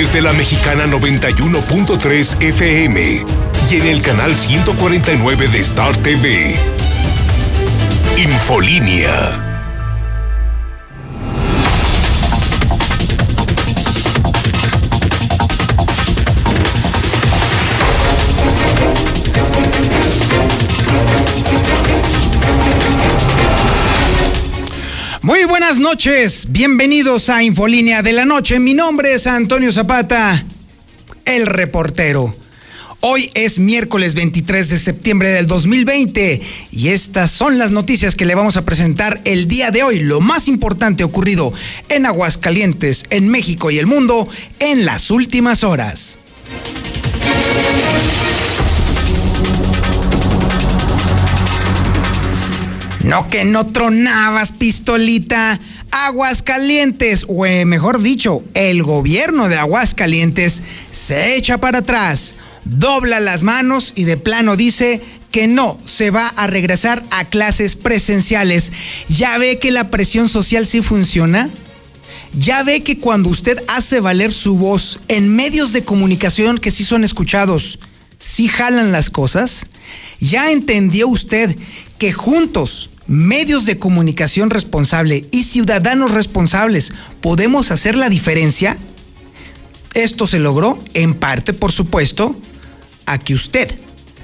través 0.00 0.12
de 0.14 0.22
la 0.22 0.32
mexicana 0.32 0.86
91.3 0.86 2.42
FM 2.42 3.24
y 3.70 3.74
en 3.74 3.86
el 3.86 4.00
canal 4.00 4.34
149 4.34 5.48
de 5.48 5.60
Star 5.60 5.94
TV. 5.98 6.56
Infolínea. 8.16 9.49
Muy 25.30 25.44
buenas 25.44 25.78
noches, 25.78 26.46
bienvenidos 26.48 27.28
a 27.28 27.44
Infolínea 27.44 28.02
de 28.02 28.10
la 28.10 28.24
Noche. 28.24 28.58
Mi 28.58 28.74
nombre 28.74 29.14
es 29.14 29.28
Antonio 29.28 29.70
Zapata, 29.70 30.44
el 31.24 31.46
reportero. 31.46 32.34
Hoy 32.98 33.30
es 33.34 33.60
miércoles 33.60 34.16
23 34.16 34.70
de 34.70 34.76
septiembre 34.76 35.28
del 35.28 35.46
2020 35.46 36.40
y 36.72 36.88
estas 36.88 37.30
son 37.30 37.58
las 37.58 37.70
noticias 37.70 38.16
que 38.16 38.24
le 38.24 38.34
vamos 38.34 38.56
a 38.56 38.64
presentar 38.64 39.20
el 39.24 39.46
día 39.46 39.70
de 39.70 39.84
hoy, 39.84 40.00
lo 40.00 40.20
más 40.20 40.48
importante 40.48 41.04
ocurrido 41.04 41.52
en 41.88 42.06
Aguascalientes, 42.06 43.04
en 43.10 43.28
México 43.28 43.70
y 43.70 43.78
el 43.78 43.86
mundo 43.86 44.28
en 44.58 44.84
las 44.84 45.12
últimas 45.12 45.62
horas. 45.62 46.18
No 53.04 53.28
que 53.28 53.44
no 53.44 53.66
tronabas, 53.66 54.52
pistolita. 54.52 55.58
Aguascalientes, 55.90 57.24
o 57.26 57.46
eh, 57.46 57.64
mejor 57.64 58.00
dicho, 58.00 58.44
el 58.54 58.82
gobierno 58.82 59.48
de 59.48 59.56
Aguascalientes 59.56 60.62
se 60.92 61.34
echa 61.34 61.58
para 61.58 61.78
atrás, 61.78 62.36
dobla 62.64 63.18
las 63.18 63.42
manos 63.42 63.92
y 63.96 64.04
de 64.04 64.16
plano 64.16 64.56
dice 64.56 65.00
que 65.32 65.46
no 65.46 65.78
se 65.84 66.10
va 66.10 66.28
a 66.28 66.46
regresar 66.46 67.02
a 67.10 67.24
clases 67.24 67.74
presenciales. 67.74 68.72
¿Ya 69.08 69.36
ve 69.38 69.58
que 69.58 69.70
la 69.72 69.90
presión 69.90 70.28
social 70.28 70.66
sí 70.66 70.80
funciona? 70.80 71.48
¿Ya 72.38 72.62
ve 72.62 72.82
que 72.82 72.98
cuando 72.98 73.28
usted 73.28 73.62
hace 73.66 74.00
valer 74.00 74.32
su 74.32 74.56
voz 74.56 75.00
en 75.08 75.34
medios 75.34 75.72
de 75.72 75.82
comunicación 75.82 76.58
que 76.58 76.70
sí 76.70 76.84
son 76.84 77.02
escuchados, 77.02 77.80
sí 78.18 78.46
jalan 78.46 78.92
las 78.92 79.10
cosas? 79.10 79.66
¿Ya 80.20 80.52
entendió 80.52 81.08
usted 81.08 81.56
que 82.00 82.14
juntos 82.14 82.88
medios 83.06 83.66
de 83.66 83.76
comunicación 83.76 84.48
responsable 84.48 85.26
y 85.30 85.44
ciudadanos 85.44 86.10
responsables 86.10 86.94
podemos 87.20 87.70
hacer 87.70 87.94
la 87.94 88.08
diferencia? 88.08 88.78
Esto 89.92 90.26
se 90.26 90.38
logró 90.38 90.82
en 90.94 91.12
parte, 91.12 91.52
por 91.52 91.72
supuesto, 91.72 92.34
a 93.04 93.18
que 93.18 93.34
usted 93.34 93.78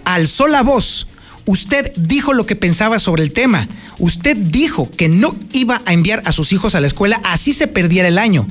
alzó 0.07 0.47
la 0.47 0.63
voz. 0.63 1.09
Usted 1.45 1.93
dijo 1.97 2.33
lo 2.33 2.47
que 2.47 2.57
pensaba 2.57 2.99
sobre 2.99 3.23
el 3.23 3.33
tema. 3.33 3.69
Usted 3.99 4.39
dijo 4.39 4.91
que 4.91 5.11
no 5.11 5.37
iba 5.53 5.83
a 5.85 5.93
enviar 5.93 6.23
a 6.25 6.33
sus 6.33 6.55
hijos 6.55 6.75
a 6.75 6.81
la 6.81 6.87
escuela 6.87 7.21
así 7.25 7.53
se 7.53 7.67
perdiera 7.67 8.09
el 8.09 8.17
año. 8.17 8.47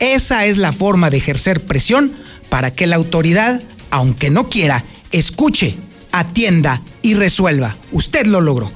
Esa 0.00 0.46
es 0.46 0.56
la 0.56 0.72
forma 0.72 1.10
de 1.10 1.18
ejercer 1.18 1.64
presión 1.64 2.12
para 2.48 2.72
que 2.72 2.88
la 2.88 2.96
autoridad, 2.96 3.62
aunque 3.92 4.30
no 4.30 4.48
quiera, 4.48 4.84
escuche, 5.12 5.76
atienda 6.10 6.82
y 7.04 7.12
resuelva. 7.12 7.76
Usted 7.92 8.26
lo 8.26 8.40
logró. 8.40 8.72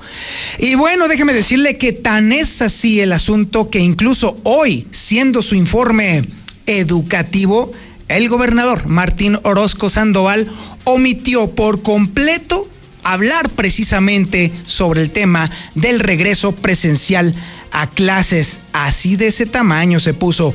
Y 0.58 0.74
bueno, 0.74 1.08
déjeme 1.08 1.32
decirle 1.32 1.78
que 1.78 1.94
tan 1.94 2.30
es 2.30 2.60
así 2.60 3.00
el 3.00 3.12
asunto 3.12 3.70
que 3.70 3.78
incluso 3.78 4.38
hoy, 4.44 4.86
siendo 4.90 5.40
su 5.40 5.54
informe 5.54 6.28
educativo, 6.66 7.72
el 8.08 8.28
gobernador 8.28 8.86
Martín 8.86 9.38
Orozco 9.44 9.88
Sandoval 9.88 10.46
omitió 10.84 11.48
por 11.54 11.80
completo 11.80 12.68
hablar 13.02 13.48
precisamente 13.48 14.52
sobre 14.66 15.00
el 15.00 15.10
tema 15.10 15.50
del 15.74 15.98
regreso 15.98 16.52
presencial 16.52 17.34
a 17.72 17.88
clases. 17.88 18.60
Así 18.74 19.16
de 19.16 19.28
ese 19.28 19.46
tamaño 19.46 20.00
se 20.00 20.12
puso. 20.12 20.52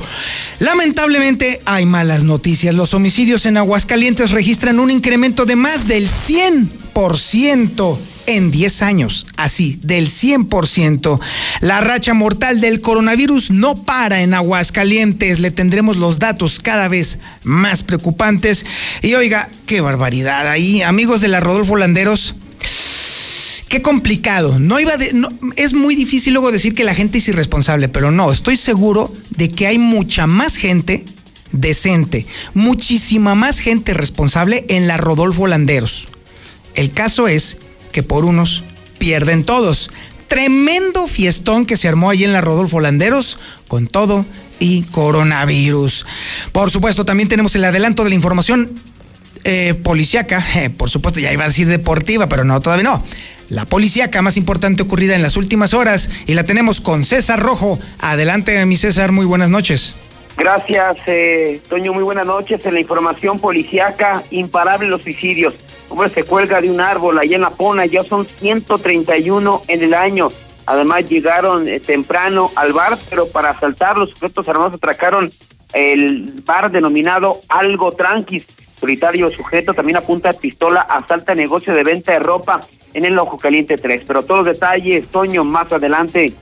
Lamentablemente 0.60 1.60
hay 1.64 1.86
malas 1.86 2.22
noticias. 2.22 2.72
Los 2.72 2.94
homicidios 2.94 3.46
en 3.46 3.56
Aguascalientes 3.56 4.30
registran 4.30 4.78
un 4.78 4.92
incremento 4.92 5.44
de 5.44 5.56
más 5.56 5.88
del 5.88 6.08
100 6.08 6.83
ciento 7.18 7.98
en 8.26 8.50
10 8.50 8.82
años, 8.82 9.26
así, 9.36 9.78
del 9.82 10.08
100%. 10.08 11.20
La 11.60 11.80
racha 11.80 12.14
mortal 12.14 12.60
del 12.60 12.80
coronavirus 12.80 13.50
no 13.50 13.84
para 13.84 14.22
en 14.22 14.34
Aguascalientes, 14.34 15.40
le 15.40 15.50
tendremos 15.50 15.96
los 15.96 16.18
datos 16.18 16.60
cada 16.60 16.88
vez 16.88 17.18
más 17.42 17.82
preocupantes. 17.82 18.64
Y 19.02 19.14
oiga, 19.14 19.50
qué 19.66 19.80
barbaridad 19.80 20.48
ahí, 20.48 20.82
amigos 20.82 21.20
de 21.20 21.28
la 21.28 21.40
Rodolfo 21.40 21.76
Landeros. 21.76 22.34
Qué 23.68 23.82
complicado. 23.82 24.58
No 24.58 24.78
iba 24.78 24.92
es 25.56 25.74
muy 25.74 25.96
difícil 25.96 26.32
luego 26.32 26.52
decir 26.52 26.74
que 26.74 26.84
la 26.84 26.94
gente 26.94 27.18
es 27.18 27.28
irresponsable, 27.28 27.88
pero 27.88 28.10
no, 28.10 28.30
estoy 28.30 28.56
seguro 28.56 29.12
de 29.30 29.48
que 29.48 29.66
hay 29.66 29.78
mucha 29.78 30.26
más 30.26 30.56
gente 30.56 31.04
decente, 31.50 32.26
muchísima 32.52 33.34
más 33.34 33.58
gente 33.58 33.94
responsable 33.94 34.64
en 34.68 34.86
la 34.86 34.96
Rodolfo 34.96 35.46
Landeros. 35.46 36.08
El 36.74 36.92
caso 36.92 37.28
es 37.28 37.56
que 37.92 38.02
por 38.02 38.24
unos 38.24 38.64
pierden 38.98 39.44
todos. 39.44 39.90
Tremendo 40.28 41.06
fiestón 41.06 41.66
que 41.66 41.76
se 41.76 41.88
armó 41.88 42.10
ahí 42.10 42.24
en 42.24 42.32
la 42.32 42.40
Rodolfo 42.40 42.80
Landeros 42.80 43.38
con 43.68 43.86
todo 43.86 44.24
y 44.58 44.82
coronavirus. 44.82 46.06
Por 46.52 46.70
supuesto, 46.70 47.04
también 47.04 47.28
tenemos 47.28 47.54
el 47.56 47.64
adelanto 47.64 48.02
de 48.02 48.08
la 48.08 48.14
información 48.14 48.70
eh, 49.44 49.74
policiaca. 49.82 50.44
Eh, 50.56 50.70
por 50.76 50.90
supuesto, 50.90 51.20
ya 51.20 51.32
iba 51.32 51.44
a 51.44 51.48
decir 51.48 51.68
deportiva, 51.68 52.28
pero 52.28 52.44
no, 52.44 52.60
todavía 52.60 52.84
no. 52.84 53.04
La 53.50 53.66
policíaca 53.66 54.22
más 54.22 54.36
importante 54.36 54.82
ocurrida 54.82 55.14
en 55.14 55.22
las 55.22 55.36
últimas 55.36 55.74
horas 55.74 56.10
y 56.26 56.34
la 56.34 56.44
tenemos 56.44 56.80
con 56.80 57.04
César 57.04 57.40
Rojo. 57.40 57.78
Adelante, 58.00 58.64
mi 58.64 58.76
César, 58.76 59.12
muy 59.12 59.26
buenas 59.26 59.50
noches. 59.50 59.94
Gracias, 60.36 60.96
eh, 61.06 61.60
Toño, 61.68 61.92
muy 61.92 62.02
buenas 62.02 62.26
noches. 62.26 62.64
En 62.66 62.74
la 62.74 62.80
información 62.80 63.38
policiaca, 63.38 64.22
imparable 64.30 64.88
los 64.88 65.02
suicidios 65.02 65.54
hombre 65.94 66.08
se 66.08 66.24
cuelga 66.24 66.60
de 66.60 66.70
un 66.70 66.80
árbol 66.80 67.18
allá 67.18 67.36
en 67.36 67.42
La 67.42 67.50
Pona, 67.50 67.86
ya 67.86 68.02
son 68.02 68.26
131 68.26 69.62
en 69.68 69.82
el 69.82 69.94
año. 69.94 70.28
Además 70.66 71.08
llegaron 71.08 71.68
eh, 71.68 71.78
temprano 71.78 72.50
al 72.56 72.72
bar, 72.72 72.98
pero 73.10 73.28
para 73.28 73.50
asaltar 73.50 73.96
los 73.96 74.10
sujetos 74.10 74.48
armados 74.48 74.74
atracaron 74.74 75.30
el 75.72 76.42
bar 76.44 76.70
denominado 76.70 77.40
Algo 77.48 77.92
Tranquis. 77.92 78.46
Solitario 78.80 79.30
sujeto 79.30 79.72
también 79.72 79.96
apunta 79.96 80.32
pistola, 80.32 80.80
asalta 80.80 81.34
negocio 81.34 81.72
de 81.74 81.84
venta 81.84 82.12
de 82.12 82.18
ropa 82.18 82.60
en 82.92 83.04
el 83.04 83.18
Ojo 83.18 83.38
Caliente 83.38 83.76
3. 83.76 84.02
Pero 84.06 84.24
todos 84.24 84.44
los 84.44 84.54
detalles, 84.54 85.08
Toño, 85.08 85.44
más 85.44 85.72
adelante. 85.72 86.34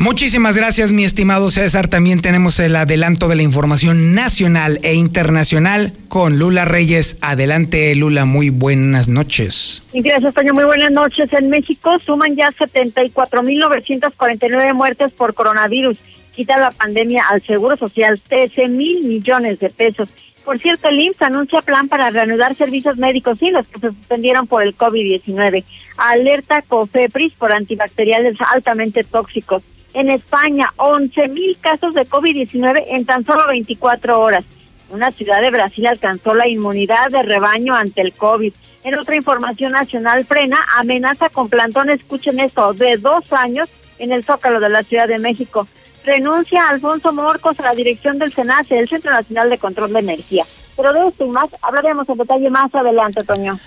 Muchísimas 0.00 0.56
gracias, 0.56 0.92
mi 0.92 1.04
estimado 1.04 1.50
César. 1.50 1.88
También 1.88 2.22
tenemos 2.22 2.60
el 2.60 2.76
adelanto 2.76 3.26
de 3.26 3.34
la 3.34 3.42
información 3.42 4.14
nacional 4.14 4.78
e 4.84 4.94
internacional 4.94 5.92
con 6.06 6.38
Lula 6.38 6.64
Reyes. 6.64 7.18
Adelante, 7.20 7.92
Lula, 7.96 8.24
muy 8.24 8.50
buenas 8.50 9.08
noches. 9.08 9.82
Gracias, 9.92 10.34
Toño. 10.34 10.54
Muy 10.54 10.66
buenas 10.66 10.92
noches. 10.92 11.32
En 11.32 11.50
México 11.50 11.98
suman 11.98 12.36
ya 12.36 12.52
74.949 12.52 14.72
muertes 14.72 15.10
por 15.10 15.34
coronavirus. 15.34 15.98
Quita 16.32 16.58
la 16.58 16.70
pandemia 16.70 17.24
al 17.28 17.42
Seguro 17.42 17.76
Social 17.76 18.20
13 18.20 18.68
mil 18.68 19.02
millones 19.02 19.58
de 19.58 19.68
pesos. 19.68 20.08
Por 20.44 20.60
cierto, 20.60 20.90
el 20.90 21.00
IMSS 21.00 21.22
anuncia 21.22 21.60
plan 21.60 21.88
para 21.88 22.10
reanudar 22.10 22.54
servicios 22.54 22.98
médicos 22.98 23.42
y 23.42 23.50
los 23.50 23.66
que 23.66 23.80
se 23.80 23.88
suspendieron 23.88 24.46
por 24.46 24.62
el 24.62 24.76
COVID-19. 24.76 25.64
Alerta 25.96 26.62
COFEPRIS 26.62 27.34
por 27.34 27.50
antibacteriales 27.50 28.40
altamente 28.40 29.02
tóxicos 29.02 29.64
en 29.94 30.10
España 30.10 30.72
11 30.76 31.28
mil 31.28 31.56
casos 31.60 31.94
de 31.94 32.06
COVID-19 32.06 32.84
en 32.88 33.04
tan 33.04 33.24
solo 33.24 33.46
24 33.48 34.20
horas. 34.20 34.44
Una 34.90 35.10
ciudad 35.10 35.42
de 35.42 35.50
Brasil 35.50 35.86
alcanzó 35.86 36.34
la 36.34 36.48
inmunidad 36.48 37.10
de 37.10 37.22
rebaño 37.22 37.74
ante 37.74 38.00
el 38.00 38.12
COVID. 38.12 38.52
En 38.84 38.98
otra 38.98 39.16
información 39.16 39.72
nacional, 39.72 40.24
frena 40.24 40.58
amenaza 40.76 41.28
con 41.28 41.48
plantón, 41.48 41.90
escuchen 41.90 42.40
esto, 42.40 42.72
de 42.72 42.96
dos 42.96 43.32
años 43.32 43.68
en 43.98 44.12
el 44.12 44.24
Zócalo 44.24 44.60
de 44.60 44.70
la 44.70 44.82
Ciudad 44.82 45.08
de 45.08 45.18
México. 45.18 45.66
Renuncia 46.04 46.68
Alfonso 46.68 47.12
Morcos 47.12 47.60
a 47.60 47.64
la 47.64 47.74
dirección 47.74 48.18
del 48.18 48.32
SENACE, 48.32 48.78
el 48.78 48.88
Centro 48.88 49.10
Nacional 49.10 49.50
de 49.50 49.58
Control 49.58 49.92
de 49.92 49.98
Energía. 49.98 50.44
Pero 50.76 50.92
de 50.92 51.08
esto 51.08 51.26
y 51.26 51.28
más 51.28 51.48
hablaremos 51.60 52.08
en 52.08 52.16
detalle 52.16 52.48
más 52.50 52.74
adelante, 52.74 53.24
Toño. 53.24 53.58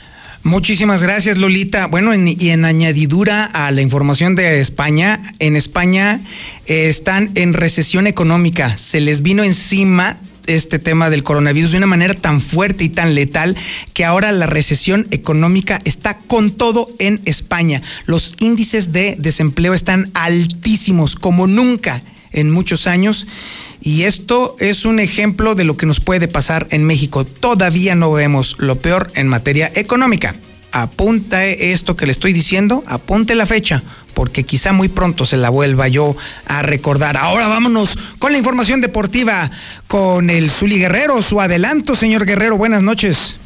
Muchísimas 0.44 1.04
gracias, 1.04 1.38
Lolita. 1.38 1.86
Bueno, 1.86 2.16
y 2.16 2.50
en 2.50 2.66
añadidura 2.66 3.46
a 3.46 3.70
la 3.72 3.82
información 3.82 4.34
de 4.34 4.60
España, 4.60 5.22
en 5.38 5.56
España 5.56 6.20
eh, 6.66 6.90
están 6.90 7.30
en 7.36 7.54
recesión 7.54 8.08
económica. 8.08 8.76
Se 8.76 9.02
les 9.02 9.22
vino 9.22 9.44
encima 9.44 10.18
este 10.48 10.80
tema 10.80 11.12
del 11.12 11.22
coronavirus 11.22 11.72
de 11.72 11.78
una 11.78 11.86
manera 11.86 12.16
tan 12.16 12.42
fuerte 12.42 12.84
y 12.84 12.90
tan 12.90 13.14
letal 13.14 13.56
que 13.94 14.04
ahora 14.04 14.32
la 14.32 14.48
recesión 14.48 15.08
económica 15.12 15.80
está 15.86 16.18
con 16.18 16.50
todo 16.50 16.88
en 16.98 17.22
España. 17.26 17.84
Los 18.08 18.36
índices 18.40 18.92
de 18.92 19.16
desempleo 19.20 19.76
están 19.76 20.10
altísimos 20.16 21.16
como 21.16 21.46
nunca 21.46 22.02
en 22.31 22.50
muchos 22.50 22.88
años 22.88 23.28
y 23.81 24.04
esto 24.04 24.56
es 24.60 24.86
un 24.86 25.00
ejemplo 25.00 25.56
de 25.56 25.63
lo 25.63 25.75
que 25.75 25.86
nos 25.86 26.00
puede 26.00 26.28
pasar 26.28 26.68
en 26.69 26.86
México. 26.86 27.25
Todavía 27.25 27.95
no 27.95 28.12
vemos 28.12 28.56
lo 28.60 28.78
peor 28.78 29.12
en 29.16 29.28
materia 29.28 29.72
económica. 29.75 30.36
Apunta 30.72 31.45
esto 31.45 31.95
que 31.95 32.06
le 32.06 32.13
estoy 32.13 32.31
diciendo, 32.31 32.83
apunte 32.86 33.36
la 33.36 33.45
fecha, 33.45 33.83
porque 34.13 34.44
quizá 34.44 34.72
muy 34.72 34.88
pronto 34.88 35.25
se 35.25 35.36
la 35.36 35.50
vuelva 35.50 35.88
yo 35.88 36.16
a 36.45 36.62
recordar. 36.62 37.18
Ahora 37.18 37.48
vámonos 37.48 37.98
con 38.19 38.31
la 38.31 38.38
información 38.38 38.80
deportiva 38.80 39.51
con 39.88 40.30
el 40.30 40.50
Zuli 40.50 40.77
Guerrero. 40.77 41.22
Su 41.24 41.42
adelanto, 41.42 41.95
señor 41.95 42.25
Guerrero, 42.25 42.56
buenas 42.56 42.84
noches. 42.84 43.38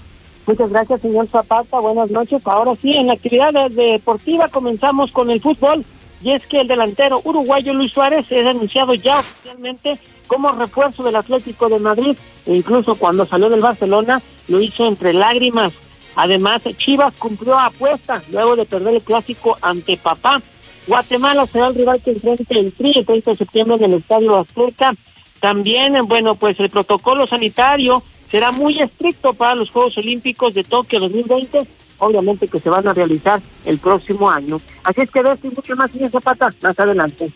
Muchas 0.45 0.69
gracias, 0.69 1.01
señor 1.01 1.27
Zapata. 1.27 1.79
Buenas 1.79 2.11
noches. 2.11 2.41
Ahora 2.45 2.75
sí, 2.75 2.93
en 2.93 3.07
la 3.07 3.13
actividad 3.13 3.51
deportiva 3.71 4.47
comenzamos 4.49 5.11
con 5.11 5.31
el 5.31 5.41
fútbol. 5.41 5.83
Y 6.25 6.31
es 6.31 6.47
que 6.47 6.59
el 6.59 6.67
delantero 6.67 7.21
uruguayo 7.23 7.71
Luis 7.75 7.91
Suárez 7.91 8.25
es 8.31 8.47
anunciado 8.47 8.95
ya 8.95 9.19
oficialmente 9.19 9.99
como 10.25 10.51
refuerzo 10.53 11.03
del 11.03 11.17
Atlético 11.17 11.69
de 11.69 11.77
Madrid. 11.77 12.17
E 12.47 12.55
incluso 12.55 12.95
cuando 12.95 13.27
salió 13.27 13.47
del 13.47 13.61
Barcelona 13.61 14.19
lo 14.47 14.59
hizo 14.59 14.87
entre 14.87 15.13
lágrimas. 15.13 15.73
Además, 16.15 16.63
Chivas 16.77 17.13
cumplió 17.13 17.59
apuesta 17.59 18.23
luego 18.31 18.55
de 18.55 18.65
perder 18.65 18.95
el 18.95 19.03
clásico 19.03 19.55
ante 19.61 19.97
Papá. 19.97 20.41
Guatemala 20.87 21.45
será 21.45 21.67
el 21.67 21.75
rival 21.75 22.01
que 22.01 22.13
enfrente 22.13 22.59
el 22.59 22.73
TRI 22.73 22.93
el 22.97 23.05
30 23.05 23.29
de 23.29 23.37
septiembre 23.37 23.75
en 23.75 23.83
el 23.83 23.99
Estadio 23.99 24.35
Azteca. 24.35 24.95
También, 25.39 25.93
bueno, 26.07 26.33
pues 26.33 26.59
el 26.59 26.71
protocolo 26.71 27.27
sanitario 27.27 28.01
será 28.31 28.51
muy 28.51 28.79
estricto 28.81 29.35
para 29.35 29.53
los 29.53 29.69
Juegos 29.69 29.95
Olímpicos 29.99 30.55
de 30.55 30.63
Tokio 30.63 30.99
2020, 31.01 31.67
obviamente 31.99 32.47
que 32.47 32.59
se 32.59 32.69
van 32.69 32.87
a 32.87 32.93
realizar 32.93 33.41
el 33.65 33.77
próximo 33.77 34.29
año. 34.29 34.59
Así 34.83 35.01
es 35.01 35.11
que 35.11 35.23
de 35.23 35.33
esto 35.33 35.47
y 35.47 35.51
mucho 35.51 35.75
más, 35.75 35.91
señor 35.91 36.11
Zapata, 36.11 36.53
más 36.61 36.79
adelante. 36.79 37.31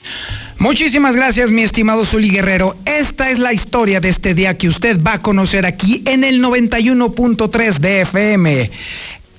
Muchísimas 0.58 1.16
gracias, 1.16 1.52
mi 1.52 1.62
estimado 1.62 2.06
Zuli 2.06 2.30
Guerrero. 2.30 2.76
Esta 2.86 3.30
es 3.30 3.40
la 3.40 3.54
historia 3.54 4.00
de 4.00 4.10
este 4.10 4.34
día 4.34 4.58
que 4.58 4.68
usted 4.68 5.02
va 5.02 5.14
a 5.14 5.22
conocer 5.22 5.66
aquí 5.66 6.04
en 6.06 6.24
el 6.24 6.44
91.3 6.44 7.80
de 7.80 8.02
FM, 8.02 8.72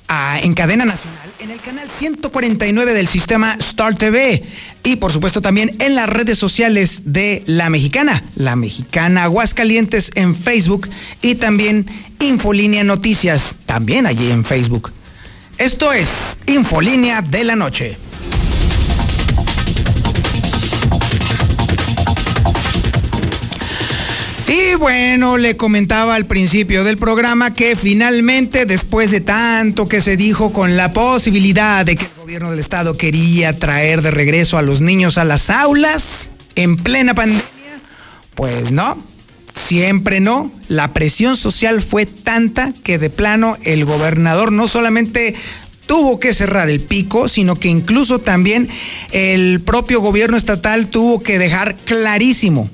ah, 0.08 0.38
en 0.42 0.54
cadena 0.54 0.84
nacional 0.84 1.30
en 1.40 1.50
el 1.50 1.60
canal 1.60 1.88
149 1.98 2.92
del 2.92 3.06
sistema 3.08 3.56
Star 3.60 3.96
TV 3.96 4.44
y 4.82 4.96
por 4.96 5.10
supuesto 5.10 5.40
también 5.40 5.74
en 5.78 5.94
las 5.94 6.08
redes 6.08 6.38
sociales 6.38 7.12
de 7.12 7.42
La 7.46 7.70
Mexicana, 7.70 8.22
La 8.36 8.56
Mexicana 8.56 9.24
Aguascalientes 9.24 10.12
en 10.16 10.34
Facebook 10.34 10.88
y 11.22 11.36
también 11.36 11.86
Infolínea 12.18 12.84
Noticias, 12.84 13.54
también 13.64 14.06
allí 14.06 14.30
en 14.30 14.44
Facebook. 14.44 14.92
Esto 15.60 15.92
es 15.92 16.08
Infolínea 16.46 17.20
de 17.20 17.44
la 17.44 17.54
Noche. 17.54 17.98
Y 24.48 24.74
bueno, 24.76 25.36
le 25.36 25.58
comentaba 25.58 26.14
al 26.14 26.24
principio 26.24 26.82
del 26.82 26.96
programa 26.96 27.52
que 27.52 27.76
finalmente, 27.76 28.64
después 28.64 29.10
de 29.10 29.20
tanto 29.20 29.86
que 29.86 30.00
se 30.00 30.16
dijo 30.16 30.50
con 30.50 30.78
la 30.78 30.94
posibilidad 30.94 31.84
de 31.84 31.96
que 31.96 32.06
el 32.06 32.12
gobierno 32.18 32.50
del 32.50 32.60
estado 32.60 32.96
quería 32.96 33.52
traer 33.52 34.00
de 34.00 34.10
regreso 34.10 34.56
a 34.56 34.62
los 34.62 34.80
niños 34.80 35.18
a 35.18 35.24
las 35.24 35.50
aulas 35.50 36.30
en 36.54 36.78
plena 36.78 37.12
pandemia, 37.12 37.42
pues 38.34 38.72
no, 38.72 39.09
siempre 39.54 40.20
no. 40.20 40.50
La 40.68 40.92
presión 40.92 41.36
social 41.36 41.82
fue 41.82 42.06
tanta 42.06 42.72
que 42.82 42.98
de 42.98 43.10
plano 43.10 43.56
el 43.62 43.84
gobernador 43.84 44.52
no 44.52 44.68
solamente 44.68 45.34
tuvo 45.86 46.20
que 46.20 46.34
cerrar 46.34 46.70
el 46.70 46.80
pico, 46.80 47.28
sino 47.28 47.56
que 47.56 47.68
incluso 47.68 48.20
también 48.20 48.68
el 49.10 49.60
propio 49.60 50.00
gobierno 50.00 50.36
estatal 50.36 50.88
tuvo 50.88 51.20
que 51.20 51.38
dejar 51.38 51.76
clarísimo 51.76 52.70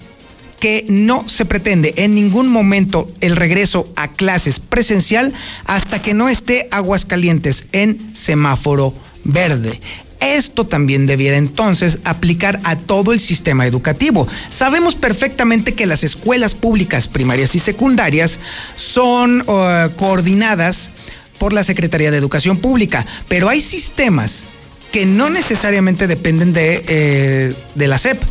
que 0.61 0.85
no 0.89 1.29
se 1.29 1.45
pretende 1.45 1.95
en 1.97 2.15
ningún 2.15 2.49
momento 2.49 3.11
el 3.21 3.37
regreso 3.37 3.91
a 3.97 4.09
clases 4.09 4.59
presencial 4.59 5.33
hasta 5.65 6.03
que 6.03 6.15
no 6.15 6.29
esté 6.29 6.69
Aguascalientes 6.71 7.67
en 7.73 8.15
semáforo 8.15 8.95
verde. 9.25 9.81
Esto 10.21 10.67
también 10.67 11.07
debiera 11.07 11.37
entonces 11.37 11.99
aplicar 12.05 12.61
a 12.65 12.77
todo 12.77 13.13
el 13.13 13.21
sistema 13.21 13.67
educativo. 13.67 14.27
Sabemos 14.49 14.95
perfectamente 14.95 15.75
que 15.75 15.87
las 15.87 16.05
escuelas 16.05 16.55
públicas 16.55 17.09
primarias 17.09 17.55
y 17.55 17.59
secundarias 17.59 18.41
son 18.77 19.43
uh, 19.43 19.91
coordinadas 19.97 20.91
por 21.39 21.53
la 21.53 21.65
Secretaría 21.65 22.11
de 22.11 22.17
Educación 22.17 22.59
Pública, 22.59 23.07
pero 23.29 23.49
hay 23.49 23.61
sistemas 23.61 24.47
que 24.91 25.05
no 25.05 25.29
necesariamente 25.29 26.07
dependen 26.07 26.53
de, 26.53 26.83
eh, 26.89 27.55
de 27.75 27.87
la 27.87 27.99
SEP 27.99 28.23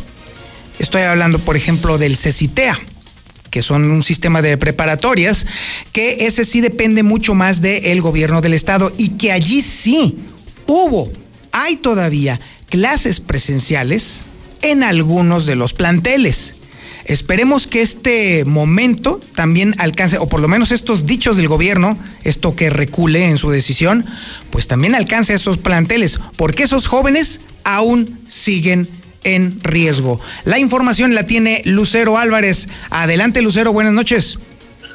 Estoy 0.78 1.02
hablando, 1.02 1.38
por 1.38 1.56
ejemplo, 1.56 1.98
del 1.98 2.16
CECITEA 2.16 2.78
que 3.50 3.62
son 3.62 3.90
un 3.90 4.02
sistema 4.02 4.42
de 4.42 4.58
preparatorias, 4.58 5.46
que 5.92 6.26
ese 6.26 6.44
sí 6.44 6.60
depende 6.60 7.02
mucho 7.02 7.32
más 7.32 7.62
del 7.62 8.02
gobierno 8.02 8.42
del 8.42 8.52
estado 8.52 8.92
y 8.98 9.10
que 9.10 9.32
allí 9.32 9.62
sí 9.62 10.18
hubo, 10.66 11.10
hay 11.56 11.76
todavía 11.76 12.38
clases 12.68 13.20
presenciales 13.20 14.24
en 14.60 14.82
algunos 14.82 15.46
de 15.46 15.56
los 15.56 15.72
planteles. 15.72 16.54
Esperemos 17.06 17.66
que 17.66 17.80
este 17.80 18.44
momento 18.44 19.20
también 19.34 19.74
alcance, 19.78 20.18
o 20.18 20.28
por 20.28 20.40
lo 20.40 20.48
menos 20.48 20.70
estos 20.70 21.06
dichos 21.06 21.38
del 21.38 21.48
gobierno, 21.48 21.96
esto 22.24 22.54
que 22.56 22.68
recule 22.68 23.26
en 23.26 23.38
su 23.38 23.50
decisión, 23.50 24.04
pues 24.50 24.66
también 24.66 24.94
alcance 24.94 25.32
a 25.32 25.36
esos 25.36 25.56
planteles, 25.56 26.18
porque 26.36 26.64
esos 26.64 26.88
jóvenes 26.88 27.40
aún 27.64 28.20
siguen 28.28 28.86
en 29.24 29.58
riesgo. 29.62 30.20
La 30.44 30.58
información 30.58 31.14
la 31.14 31.26
tiene 31.26 31.62
Lucero 31.64 32.18
Álvarez. 32.18 32.68
Adelante, 32.90 33.40
Lucero, 33.40 33.72
buenas 33.72 33.94
noches. 33.94 34.38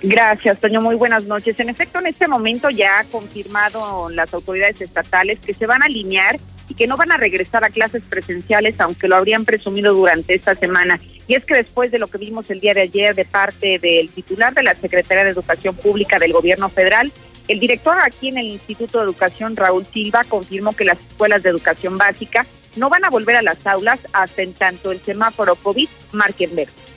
Gracias, 0.04 0.60
Toño. 0.60 0.82
Muy 0.82 0.96
buenas 0.96 1.26
noches. 1.26 1.60
En 1.60 1.70
efecto, 1.70 2.00
en 2.00 2.08
este 2.08 2.28
momento 2.28 2.70
ya 2.70 3.00
ha 3.00 3.04
confirmado 3.06 4.10
las 4.10 4.34
autoridades 4.34 4.82
estatales 4.82 5.40
que 5.40 5.54
se 5.54 5.66
van 5.66 5.84
a 5.84 5.86
alinear 5.86 6.40
y 6.70 6.74
que 6.74 6.88
no 6.88 6.98
van 6.98 7.12
a 7.12 7.18
regresar 7.18 7.64
a 7.64 7.70
clases 7.70 8.04
presenciales, 8.04 8.80
aunque 8.80 9.08
lo 9.08 9.16
habrían 9.16 9.46
presumido 9.46 9.94
durante 9.94 10.34
esta 10.34 10.56
semana. 10.56 11.00
Y 11.28 11.36
es 11.36 11.46
que 11.46 11.56
después 11.56 11.92
de 11.92 12.00
lo 12.00 12.08
que 12.08 12.18
vimos 12.18 12.50
el 12.50 12.60
día 12.60 12.74
de 12.74 12.82
ayer 12.82 13.16
de 13.16 13.26
parte 13.26 13.80
del 13.80 14.10
titular 14.10 14.54
de 14.54 14.64
la 14.64 14.76
Secretaría 14.76 15.24
de 15.24 15.32
Educación 15.32 15.76
Pública 15.76 16.20
del 16.20 16.34
Gobierno 16.34 16.70
Federal, 16.70 17.12
el 17.48 17.60
director 17.60 17.96
aquí 18.02 18.30
en 18.30 18.38
el 18.38 18.46
Instituto 18.46 19.00
de 19.00 19.06
Educación, 19.06 19.56
Raúl 19.56 19.86
Silva, 19.86 20.24
confirmó 20.24 20.74
que 20.74 20.86
las 20.86 21.00
escuelas 21.00 21.44
de 21.44 21.50
educación 21.50 21.98
básica 21.98 22.46
no 22.76 22.90
van 22.90 23.04
a 23.04 23.10
volver 23.10 23.36
a 23.36 23.42
las 23.42 23.66
aulas 23.68 24.00
hasta 24.14 24.42
en 24.42 24.54
tanto 24.54 24.92
el 24.92 25.02
semáforo 25.02 25.56
COVID 25.56 25.90
marque 26.14 26.48
en. 26.48 26.91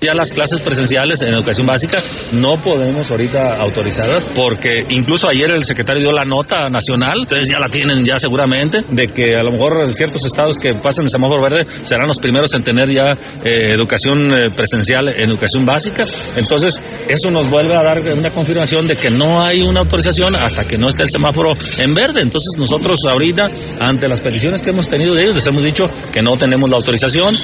Ya 0.00 0.14
las 0.14 0.32
clases 0.32 0.60
presenciales 0.60 1.22
en 1.22 1.30
educación 1.34 1.66
básica 1.66 2.02
no 2.30 2.60
podemos 2.60 3.10
ahorita 3.10 3.56
autorizarlas 3.56 4.24
porque 4.26 4.86
incluso 4.90 5.28
ayer 5.28 5.50
el 5.50 5.64
secretario 5.64 6.02
dio 6.02 6.12
la 6.12 6.24
nota 6.24 6.70
nacional, 6.70 7.22
ustedes 7.22 7.48
ya 7.48 7.58
la 7.58 7.68
tienen 7.68 8.04
ya 8.04 8.16
seguramente, 8.16 8.84
de 8.88 9.08
que 9.08 9.34
a 9.34 9.42
lo 9.42 9.50
mejor 9.50 9.92
ciertos 9.92 10.24
estados 10.24 10.58
que 10.58 10.74
pasan 10.74 11.06
el 11.06 11.10
semáforo 11.10 11.42
verde 11.42 11.66
serán 11.82 12.06
los 12.06 12.20
primeros 12.20 12.54
en 12.54 12.62
tener 12.62 12.88
ya 12.88 13.12
eh, 13.44 13.72
educación 13.72 14.32
eh, 14.32 14.50
presencial 14.50 15.08
en 15.08 15.30
educación 15.30 15.64
básica. 15.64 16.04
Entonces, 16.36 16.80
eso 17.08 17.30
nos 17.32 17.48
vuelve 17.50 17.74
a 17.74 17.82
dar 17.82 18.00
una 18.12 18.30
confirmación 18.30 18.86
de 18.86 18.94
que 18.94 19.10
no 19.10 19.42
hay 19.42 19.62
una 19.62 19.80
autorización 19.80 20.36
hasta 20.36 20.64
que 20.64 20.78
no 20.78 20.88
esté 20.88 21.02
el 21.02 21.10
semáforo 21.10 21.54
en 21.76 21.92
verde. 21.92 22.20
Entonces, 22.20 22.52
nosotros 22.56 23.00
ahorita, 23.04 23.48
ante 23.80 24.06
las 24.06 24.20
peticiones 24.20 24.62
que 24.62 24.70
hemos 24.70 24.88
tenido 24.88 25.14
de 25.14 25.22
ellos, 25.22 25.34
les 25.34 25.46
hemos 25.46 25.64
dicho 25.64 25.90
que 26.12 26.22
no 26.22 26.36
tenemos 26.38 26.70
la 26.70 26.76
autorización. 26.76 27.36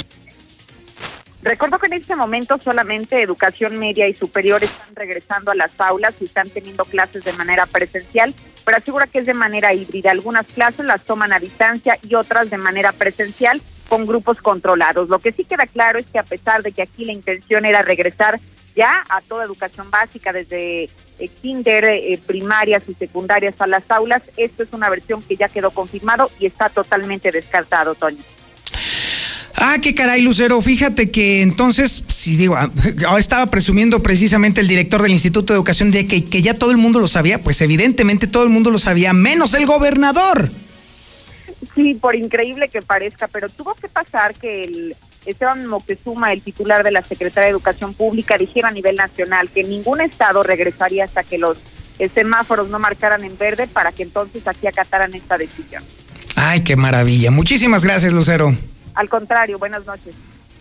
Recuerdo 1.44 1.78
que 1.78 1.88
en 1.88 1.92
este 1.92 2.16
momento 2.16 2.56
solamente 2.56 3.20
educación 3.20 3.78
media 3.78 4.08
y 4.08 4.14
superior 4.14 4.64
están 4.64 4.96
regresando 4.96 5.50
a 5.50 5.54
las 5.54 5.78
aulas 5.78 6.14
y 6.20 6.24
están 6.24 6.48
teniendo 6.48 6.86
clases 6.86 7.22
de 7.22 7.34
manera 7.34 7.66
presencial, 7.66 8.34
pero 8.64 8.78
asegura 8.78 9.06
que 9.06 9.18
es 9.18 9.26
de 9.26 9.34
manera 9.34 9.74
híbrida. 9.74 10.10
Algunas 10.10 10.46
clases 10.46 10.86
las 10.86 11.04
toman 11.04 11.34
a 11.34 11.38
distancia 11.38 11.98
y 12.08 12.14
otras 12.14 12.48
de 12.48 12.56
manera 12.56 12.92
presencial 12.92 13.60
con 13.90 14.06
grupos 14.06 14.40
controlados. 14.40 15.10
Lo 15.10 15.18
que 15.18 15.32
sí 15.32 15.44
queda 15.44 15.66
claro 15.66 15.98
es 15.98 16.06
que 16.06 16.18
a 16.18 16.22
pesar 16.22 16.62
de 16.62 16.72
que 16.72 16.80
aquí 16.80 17.04
la 17.04 17.12
intención 17.12 17.66
era 17.66 17.82
regresar 17.82 18.40
ya 18.74 19.04
a 19.10 19.20
toda 19.20 19.44
educación 19.44 19.90
básica, 19.90 20.32
desde 20.32 20.84
eh, 20.84 21.28
kinder, 21.42 21.84
eh, 21.84 22.18
primarias 22.26 22.84
y 22.88 22.94
secundarias 22.94 23.60
a 23.60 23.66
las 23.66 23.90
aulas, 23.90 24.22
esto 24.38 24.62
es 24.62 24.72
una 24.72 24.88
versión 24.88 25.22
que 25.22 25.36
ya 25.36 25.50
quedó 25.50 25.70
confirmado 25.72 26.30
y 26.40 26.46
está 26.46 26.70
totalmente 26.70 27.30
descartado, 27.30 27.94
Toño. 27.94 28.22
Ah, 29.56 29.76
qué 29.80 29.94
caray, 29.94 30.22
Lucero. 30.22 30.60
Fíjate 30.60 31.10
que 31.10 31.42
entonces, 31.42 32.02
si 32.08 32.36
digo, 32.36 32.56
ah, 32.56 32.70
estaba 33.18 33.46
presumiendo 33.50 34.02
precisamente 34.02 34.60
el 34.60 34.68
director 34.68 35.00
del 35.02 35.12
Instituto 35.12 35.52
de 35.52 35.58
Educación 35.58 35.90
de 35.90 36.06
que, 36.06 36.24
que 36.24 36.42
ya 36.42 36.54
todo 36.54 36.70
el 36.70 36.76
mundo 36.76 36.98
lo 36.98 37.08
sabía. 37.08 37.40
Pues 37.40 37.60
evidentemente 37.60 38.26
todo 38.26 38.42
el 38.42 38.48
mundo 38.48 38.70
lo 38.70 38.78
sabía, 38.78 39.12
menos 39.12 39.54
el 39.54 39.66
gobernador. 39.66 40.50
Sí, 41.74 41.94
por 41.94 42.14
increíble 42.14 42.68
que 42.68 42.82
parezca, 42.82 43.28
pero 43.28 43.48
tuvo 43.48 43.74
que 43.74 43.88
pasar 43.88 44.34
que 44.34 44.64
el 44.64 44.96
Esteban 45.24 45.66
Moctezuma, 45.66 46.32
el 46.32 46.42
titular 46.42 46.82
de 46.84 46.90
la 46.90 47.02
Secretaría 47.02 47.46
de 47.46 47.50
Educación 47.50 47.94
Pública, 47.94 48.36
dijera 48.36 48.68
a 48.68 48.72
nivel 48.72 48.96
nacional 48.96 49.48
que 49.50 49.64
ningún 49.64 50.00
estado 50.00 50.42
regresaría 50.42 51.04
hasta 51.04 51.22
que 51.22 51.38
los 51.38 51.56
semáforos 52.12 52.68
no 52.68 52.78
marcaran 52.78 53.24
en 53.24 53.38
verde 53.38 53.66
para 53.66 53.92
que 53.92 54.02
entonces 54.02 54.46
aquí 54.46 54.66
acataran 54.66 55.14
esta 55.14 55.38
decisión. 55.38 55.82
Ay, 56.36 56.60
qué 56.60 56.76
maravilla. 56.76 57.30
Muchísimas 57.30 57.84
gracias, 57.84 58.12
Lucero. 58.12 58.56
Al 58.94 59.08
contrario, 59.08 59.58
buenas 59.58 59.86
noches. 59.86 60.14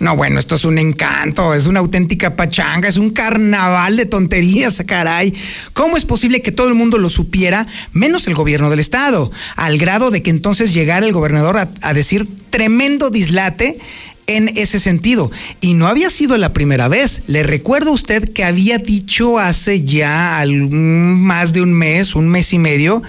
No, 0.04 0.18
bueno, 0.18 0.38
esto 0.38 0.56
es 0.56 0.66
un 0.66 0.78
encanto, 0.80 1.54
es 1.54 1.66
una 1.66 1.80
auténtica 1.80 2.36
pachanga, 2.36 2.90
es 2.90 2.98
un 2.98 3.12
carnaval 3.12 3.96
de 3.96 4.06
tonterías, 4.06 4.84
caray. 4.86 5.34
¿Cómo 5.72 5.96
es 5.96 6.04
posible 6.04 6.42
que 6.42 6.52
todo 6.52 6.68
el 6.68 6.74
mundo 6.74 6.98
lo 6.98 7.10
supiera, 7.10 7.68
menos 7.94 8.28
el 8.28 8.34
gobierno 8.34 8.70
del 8.70 8.82
estado? 8.82 9.32
Al 9.56 9.78
grado 9.78 10.12
de 10.12 10.22
que 10.22 10.30
entonces 10.30 10.74
llegara 10.74 11.06
el 11.06 11.13
gobernador 11.13 11.58
a, 11.58 11.94
decir 11.94 12.28
tremendo 12.50 13.12
dislate 13.12 13.80
en 14.28 14.50
ese 14.58 14.82
sentido. 14.82 15.32
Y 15.62 15.74
no 15.75 15.88
había 15.88 16.10
sido 16.10 16.38
la 16.38 16.52
primera 16.52 16.90
vez. 16.90 17.22
Le 17.28 17.44
recuerdo 17.44 17.92
a 17.92 17.94
usted 17.94 18.34
que 18.34 18.44
había 18.44 18.80
dicho 18.80 19.40
hace 19.40 19.84
ya 19.84 20.44
más 20.46 21.54
de 21.54 21.62
un 21.62 21.72
mes, 21.72 22.13
un 22.16 22.28
mes 22.28 22.52
y 22.52 22.60
medio, 22.60 23.04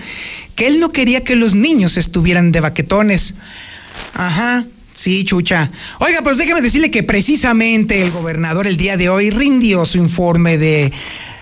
que 0.54 0.68
él 0.68 0.78
no 0.78 0.90
quería 0.90 1.24
que 1.24 1.34
los 1.34 1.54
niños 1.54 1.96
estuvieran 1.96 2.52
de 2.52 2.60
baquetones. 2.60 3.34
Ajá. 4.12 4.64
Sí, 4.94 5.24
chucha. 5.24 5.70
Oiga, 5.98 6.22
pues 6.22 6.38
déjeme 6.38 6.62
decirle 6.62 6.90
que 6.90 7.02
precisamente 7.02 8.00
el 8.00 8.12
gobernador 8.12 8.66
el 8.66 8.76
día 8.76 8.96
de 8.96 9.08
hoy 9.08 9.30
rindió 9.30 9.84
su 9.84 9.98
informe 9.98 10.56
de... 10.56 10.92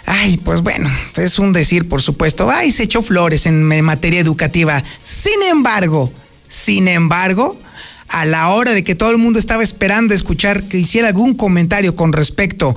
Ay, 0.07 0.39
pues 0.39 0.63
bueno, 0.63 0.91
es 1.17 1.39
un 1.39 1.53
decir, 1.53 1.89
por 1.89 2.03
supuesto. 2.03 2.51
Ay, 2.51 2.73
se 2.73 2.85
echó 2.85 3.03
flores 3.03 3.47
en 3.47 3.63
materia 3.85 4.21
educativa. 4.21 4.83
Sin 5.05 5.43
embargo, 5.49 6.13
sin 6.49 6.89
embargo, 6.89 7.61
a 8.09 8.25
la 8.25 8.49
hora 8.49 8.73
de 8.73 8.85
que 8.85 8.95
todo 8.95 9.11
el 9.11 9.19
mundo 9.19 9.39
estaba 9.39 9.63
esperando 9.63 10.13
escuchar 10.13 10.65
que 10.65 10.79
hiciera 10.79 11.09
algún 11.09 11.35
comentario 11.35 11.95
con 11.95 12.13
respecto 12.13 12.75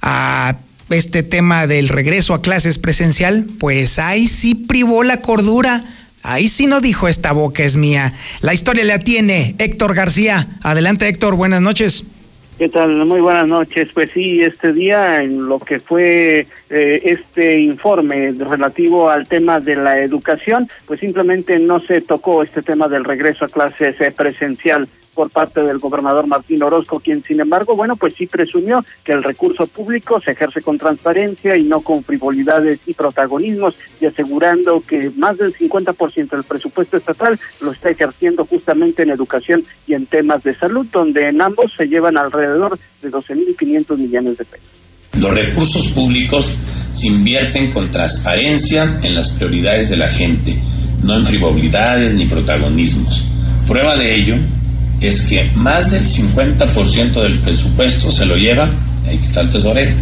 a 0.00 0.56
este 0.90 1.22
tema 1.22 1.66
del 1.66 1.88
regreso 1.88 2.34
a 2.34 2.42
clases 2.42 2.78
presencial, 2.78 3.46
pues 3.58 3.98
ahí 3.98 4.28
sí 4.28 4.54
privó 4.54 5.02
la 5.02 5.20
cordura 5.20 5.84
Ahí 6.22 6.48
sí 6.48 6.66
no 6.66 6.80
dijo 6.80 7.08
esta 7.08 7.32
boca 7.32 7.64
es 7.64 7.76
mía. 7.76 8.12
La 8.40 8.52
historia 8.52 8.84
la 8.84 8.98
tiene 8.98 9.54
Héctor 9.58 9.94
García. 9.94 10.46
Adelante 10.62 11.08
Héctor, 11.08 11.34
buenas 11.34 11.60
noches. 11.62 12.04
¿Qué 12.58 12.68
tal? 12.68 13.06
Muy 13.06 13.22
buenas 13.22 13.48
noches. 13.48 13.88
Pues 13.94 14.10
sí, 14.12 14.42
este 14.42 14.74
día 14.74 15.22
en 15.22 15.48
lo 15.48 15.58
que 15.58 15.80
fue 15.80 16.46
eh, 16.68 17.02
este 17.04 17.58
informe 17.60 18.34
relativo 18.38 19.08
al 19.08 19.26
tema 19.26 19.60
de 19.60 19.76
la 19.76 19.98
educación, 20.00 20.68
pues 20.84 21.00
simplemente 21.00 21.58
no 21.58 21.80
se 21.80 22.02
tocó 22.02 22.42
este 22.42 22.60
tema 22.60 22.86
del 22.86 23.04
regreso 23.04 23.46
a 23.46 23.48
clases 23.48 23.98
eh, 23.98 24.10
presencial 24.10 24.86
por 25.20 25.28
parte 25.28 25.60
del 25.60 25.78
gobernador 25.78 26.26
Martín 26.26 26.62
Orozco, 26.62 26.98
quien 26.98 27.22
sin 27.22 27.40
embargo, 27.40 27.76
bueno, 27.76 27.94
pues 27.94 28.14
sí 28.14 28.26
presumió 28.26 28.82
que 29.04 29.12
el 29.12 29.22
recurso 29.22 29.66
público 29.66 30.18
se 30.18 30.30
ejerce 30.30 30.62
con 30.62 30.78
transparencia 30.78 31.58
y 31.58 31.64
no 31.64 31.82
con 31.82 32.02
frivolidades 32.02 32.80
y 32.86 32.94
protagonismos, 32.94 33.74
y 34.00 34.06
asegurando 34.06 34.80
que 34.80 35.10
más 35.18 35.36
del 35.36 35.54
50% 35.54 36.30
del 36.30 36.44
presupuesto 36.44 36.96
estatal 36.96 37.38
lo 37.60 37.70
está 37.70 37.90
ejerciendo 37.90 38.46
justamente 38.46 39.02
en 39.02 39.10
educación 39.10 39.62
y 39.86 39.92
en 39.92 40.06
temas 40.06 40.42
de 40.42 40.54
salud, 40.54 40.86
donde 40.90 41.28
en 41.28 41.42
ambos 41.42 41.74
se 41.76 41.86
llevan 41.86 42.16
alrededor 42.16 42.78
de 43.02 43.10
12.500 43.10 43.98
millones 43.98 44.38
de 44.38 44.44
pesos. 44.46 44.70
Los 45.18 45.34
recursos 45.34 45.88
públicos 45.88 46.56
se 46.92 47.08
invierten 47.08 47.70
con 47.70 47.90
transparencia 47.90 48.98
en 49.02 49.14
las 49.14 49.32
prioridades 49.32 49.90
de 49.90 49.98
la 49.98 50.08
gente, 50.08 50.58
no 51.02 51.18
en 51.18 51.26
frivolidades 51.26 52.14
ni 52.14 52.24
protagonismos. 52.24 53.26
Prueba 53.68 53.96
de 53.96 54.14
ello 54.14 54.36
es 55.00 55.22
que 55.22 55.50
más 55.54 55.90
del 55.90 56.02
50% 56.02 57.22
del 57.22 57.38
presupuesto 57.40 58.10
se 58.10 58.26
lo 58.26 58.36
lleva, 58.36 58.70
ahí 59.06 59.18
está 59.22 59.40
el 59.40 59.50
tesorero, 59.50 59.94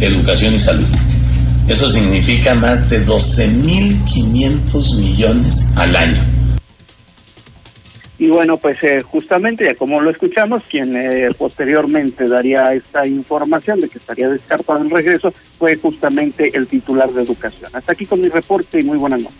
educación 0.00 0.54
y 0.54 0.60
salud. 0.60 0.88
Eso 1.68 1.90
significa 1.90 2.54
más 2.54 2.88
de 2.88 3.04
12.500 3.04 4.98
millones 5.00 5.66
al 5.76 5.96
año. 5.96 6.24
Y 8.16 8.28
bueno, 8.28 8.58
pues 8.58 8.82
eh, 8.84 9.02
justamente, 9.02 9.64
ya 9.64 9.74
como 9.74 10.00
lo 10.00 10.10
escuchamos, 10.10 10.62
quien 10.70 10.94
eh, 10.94 11.30
posteriormente 11.36 12.28
daría 12.28 12.72
esta 12.72 13.06
información 13.06 13.80
de 13.80 13.88
que 13.88 13.98
estaría 13.98 14.28
descartado 14.28 14.82
el 14.82 14.90
regreso 14.90 15.34
fue 15.58 15.74
justamente 15.76 16.56
el 16.56 16.68
titular 16.68 17.10
de 17.10 17.22
educación. 17.22 17.70
Hasta 17.72 17.92
aquí 17.92 18.06
con 18.06 18.20
mi 18.20 18.28
reporte 18.28 18.78
y 18.80 18.84
muy 18.84 18.98
buenas 18.98 19.20
noches. 19.20 19.38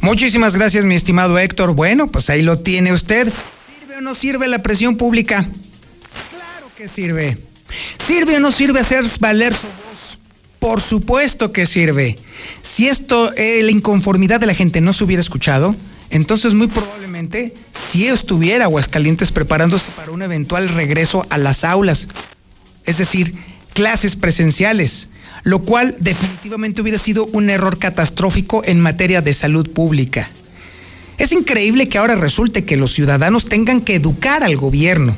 Muchísimas 0.00 0.54
gracias, 0.54 0.84
mi 0.84 0.96
estimado 0.96 1.38
Héctor. 1.38 1.74
Bueno, 1.74 2.08
pues 2.08 2.28
ahí 2.28 2.42
lo 2.42 2.58
tiene 2.58 2.92
usted 2.92 3.32
o 3.96 4.00
no 4.00 4.14
sirve 4.14 4.48
la 4.48 4.60
presión 4.60 4.96
pública? 4.96 5.46
Claro 6.30 6.70
que 6.76 6.88
sirve. 6.88 7.38
¿Sirve 8.06 8.36
o 8.36 8.40
no 8.40 8.52
sirve 8.52 8.80
hacer 8.80 9.04
valer 9.20 9.54
su 9.54 9.66
voz? 9.66 10.18
Por 10.58 10.80
supuesto 10.80 11.52
que 11.52 11.66
sirve. 11.66 12.18
Si 12.62 12.88
esto, 12.88 13.32
eh, 13.34 13.62
la 13.62 13.70
inconformidad 13.70 14.40
de 14.40 14.46
la 14.46 14.54
gente 14.54 14.80
no 14.80 14.92
se 14.92 15.04
hubiera 15.04 15.20
escuchado, 15.20 15.76
entonces 16.10 16.54
muy 16.54 16.68
probablemente 16.68 17.54
si 17.72 18.06
estuviera 18.06 18.64
Aguascalientes 18.64 19.30
preparándose 19.30 19.90
para 19.94 20.10
un 20.10 20.22
eventual 20.22 20.68
regreso 20.68 21.26
a 21.30 21.38
las 21.38 21.64
aulas, 21.64 22.08
es 22.86 22.98
decir, 22.98 23.34
clases 23.74 24.16
presenciales, 24.16 25.10
lo 25.42 25.62
cual 25.62 25.94
definitivamente 26.00 26.80
hubiera 26.80 26.98
sido 26.98 27.26
un 27.26 27.50
error 27.50 27.78
catastrófico 27.78 28.62
en 28.64 28.80
materia 28.80 29.20
de 29.20 29.34
salud 29.34 29.70
pública. 29.70 30.30
Es 31.18 31.32
increíble 31.32 31.88
que 31.88 31.98
ahora 31.98 32.16
resulte 32.16 32.64
que 32.64 32.76
los 32.76 32.92
ciudadanos 32.92 33.46
tengan 33.46 33.80
que 33.80 33.94
educar 33.94 34.42
al 34.42 34.56
gobierno. 34.56 35.16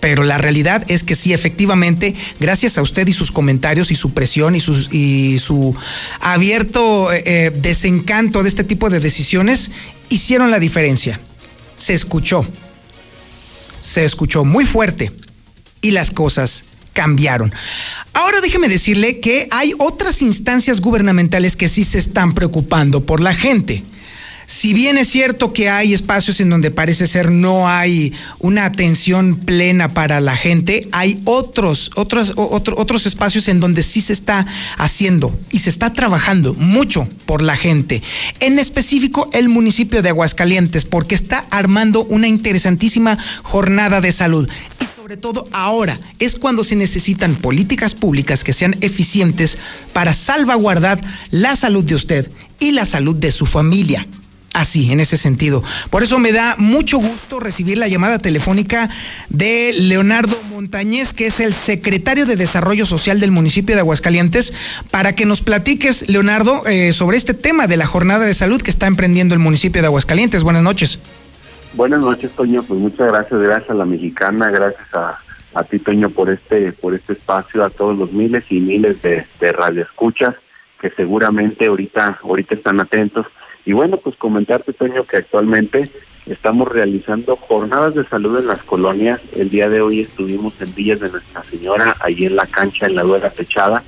Pero 0.00 0.22
la 0.22 0.38
realidad 0.38 0.84
es 0.88 1.02
que 1.02 1.14
sí, 1.14 1.32
efectivamente, 1.32 2.14
gracias 2.38 2.78
a 2.78 2.82
usted 2.82 3.06
y 3.08 3.12
sus 3.12 3.32
comentarios 3.32 3.90
y 3.90 3.96
su 3.96 4.12
presión 4.12 4.54
y, 4.54 5.38
su 5.38 5.76
abierto 6.20 7.12
eh, 7.12 7.22
eh, 7.26 7.52
desencanto 7.54 8.42
de 8.42 8.48
este 8.48 8.64
tipo 8.64 8.90
de 8.90 9.00
decisiones, 9.00 9.70
hicieron 10.08 10.50
la 10.50 10.58
diferencia. 10.58 11.18
Se 11.76 11.94
escuchó. 11.94 12.46
Se 13.80 14.04
escuchó 14.04 14.44
muy 14.44 14.64
fuerte 14.64 15.12
y 15.80 15.92
las 15.92 16.10
cosas 16.10 16.64
cambiaron. 16.92 17.52
Ahora 18.12 18.40
déjeme 18.40 18.68
decirle 18.68 19.20
que 19.20 19.48
hay 19.50 19.74
otras 19.78 20.22
instancias 20.22 20.80
gubernamentales 20.80 21.56
que 21.56 21.68
sí 21.68 21.84
se 21.84 21.98
están 21.98 22.34
preocupando 22.34 23.04
por 23.04 23.20
la 23.20 23.34
gente 23.34 23.82
si 24.46 24.74
bien 24.74 24.96
es 24.96 25.08
cierto 25.08 25.52
que 25.52 25.68
hay 25.68 25.92
espacios 25.92 26.40
en 26.40 26.50
donde 26.50 26.70
parece 26.70 27.08
ser 27.08 27.32
no 27.32 27.68
hay 27.68 28.12
una 28.38 28.64
atención 28.64 29.36
plena 29.36 29.88
para 29.88 30.20
la 30.20 30.36
gente, 30.36 30.88
hay 30.92 31.20
otros, 31.24 31.90
otros, 31.96 32.32
otros 32.36 33.06
espacios 33.06 33.48
en 33.48 33.58
donde 33.58 33.82
sí 33.82 34.00
se 34.00 34.12
está 34.12 34.46
haciendo 34.78 35.36
y 35.50 35.58
se 35.58 35.70
está 35.70 35.92
trabajando 35.92 36.54
mucho 36.54 37.08
por 37.26 37.42
la 37.42 37.56
gente. 37.56 38.02
En 38.38 38.58
específico, 38.60 39.28
el 39.32 39.48
municipio 39.48 40.00
de 40.00 40.10
Aguascalientes, 40.10 40.84
porque 40.84 41.16
está 41.16 41.44
armando 41.50 42.04
una 42.04 42.28
interesantísima 42.28 43.18
jornada 43.42 44.00
de 44.00 44.12
salud 44.12 44.48
Y 44.80 44.96
sobre 44.96 45.16
todo 45.16 45.48
ahora 45.52 45.98
es 46.18 46.36
cuando 46.36 46.62
se 46.62 46.76
necesitan 46.76 47.34
políticas 47.34 47.94
públicas 47.94 48.44
que 48.44 48.52
sean 48.52 48.76
eficientes 48.80 49.58
para 49.92 50.12
salvaguardar 50.12 51.00
la 51.30 51.56
salud 51.56 51.84
de 51.84 51.96
usted 51.96 52.30
y 52.60 52.72
la 52.72 52.86
salud 52.86 53.16
de 53.16 53.32
su 53.32 53.44
familia 53.44 54.06
así, 54.56 54.90
en 54.90 55.00
ese 55.00 55.16
sentido. 55.16 55.62
Por 55.90 56.02
eso 56.02 56.18
me 56.18 56.32
da 56.32 56.56
mucho 56.58 56.98
gusto 56.98 57.38
recibir 57.40 57.78
la 57.78 57.88
llamada 57.88 58.18
telefónica 58.18 58.90
de 59.28 59.74
Leonardo 59.76 60.36
Montañez, 60.50 61.12
que 61.12 61.26
es 61.26 61.40
el 61.40 61.52
secretario 61.52 62.26
de 62.26 62.36
Desarrollo 62.36 62.86
Social 62.86 63.20
del 63.20 63.30
municipio 63.30 63.74
de 63.74 63.82
Aguascalientes, 63.82 64.54
para 64.90 65.14
que 65.14 65.26
nos 65.26 65.42
platiques, 65.42 66.08
Leonardo, 66.08 66.66
eh, 66.66 66.92
sobre 66.94 67.18
este 67.18 67.34
tema 67.34 67.66
de 67.66 67.76
la 67.76 67.86
jornada 67.86 68.24
de 68.24 68.34
salud 68.34 68.62
que 68.62 68.70
está 68.70 68.86
emprendiendo 68.86 69.34
el 69.34 69.40
municipio 69.40 69.82
de 69.82 69.86
Aguascalientes. 69.88 70.42
Buenas 70.42 70.62
noches. 70.62 70.98
Buenas 71.74 72.00
noches, 72.00 72.30
Toño. 72.32 72.62
Pues 72.62 72.80
muchas 72.80 73.08
gracias, 73.08 73.38
gracias 73.38 73.70
a 73.70 73.74
la 73.74 73.84
mexicana, 73.84 74.50
gracias 74.50 74.88
a, 74.94 75.64
ti, 75.64 75.78
Toño, 75.78 76.08
por 76.08 76.30
este, 76.30 76.72
por 76.72 76.94
este 76.94 77.12
espacio, 77.12 77.62
a 77.62 77.70
todos 77.70 77.96
los 77.98 78.12
miles 78.12 78.44
y 78.48 78.60
miles 78.60 79.02
de, 79.02 79.26
de 79.38 79.52
radioescuchas 79.52 80.34
que 80.80 80.90
seguramente 80.90 81.66
ahorita, 81.66 82.18
ahorita 82.22 82.54
están 82.54 82.80
atentos 82.80 83.26
y 83.66 83.72
bueno, 83.72 83.96
pues 83.96 84.16
comentarte, 84.16 84.72
Toño, 84.72 85.04
que 85.04 85.16
actualmente 85.16 85.90
estamos 86.26 86.68
realizando 86.68 87.34
jornadas 87.36 87.96
de 87.96 88.06
salud 88.06 88.38
en 88.38 88.46
las 88.46 88.62
colonias. 88.62 89.20
El 89.36 89.50
día 89.50 89.68
de 89.68 89.80
hoy 89.80 90.00
estuvimos 90.00 90.54
en 90.60 90.72
Villas 90.72 91.00
de 91.00 91.10
Nuestra 91.10 91.42
Señora, 91.44 91.96
ahí 92.00 92.26
en 92.26 92.36
la 92.36 92.46
cancha, 92.46 92.86
en 92.86 92.94
la 92.94 93.02
Duera 93.02 93.28
Techada. 93.30 93.82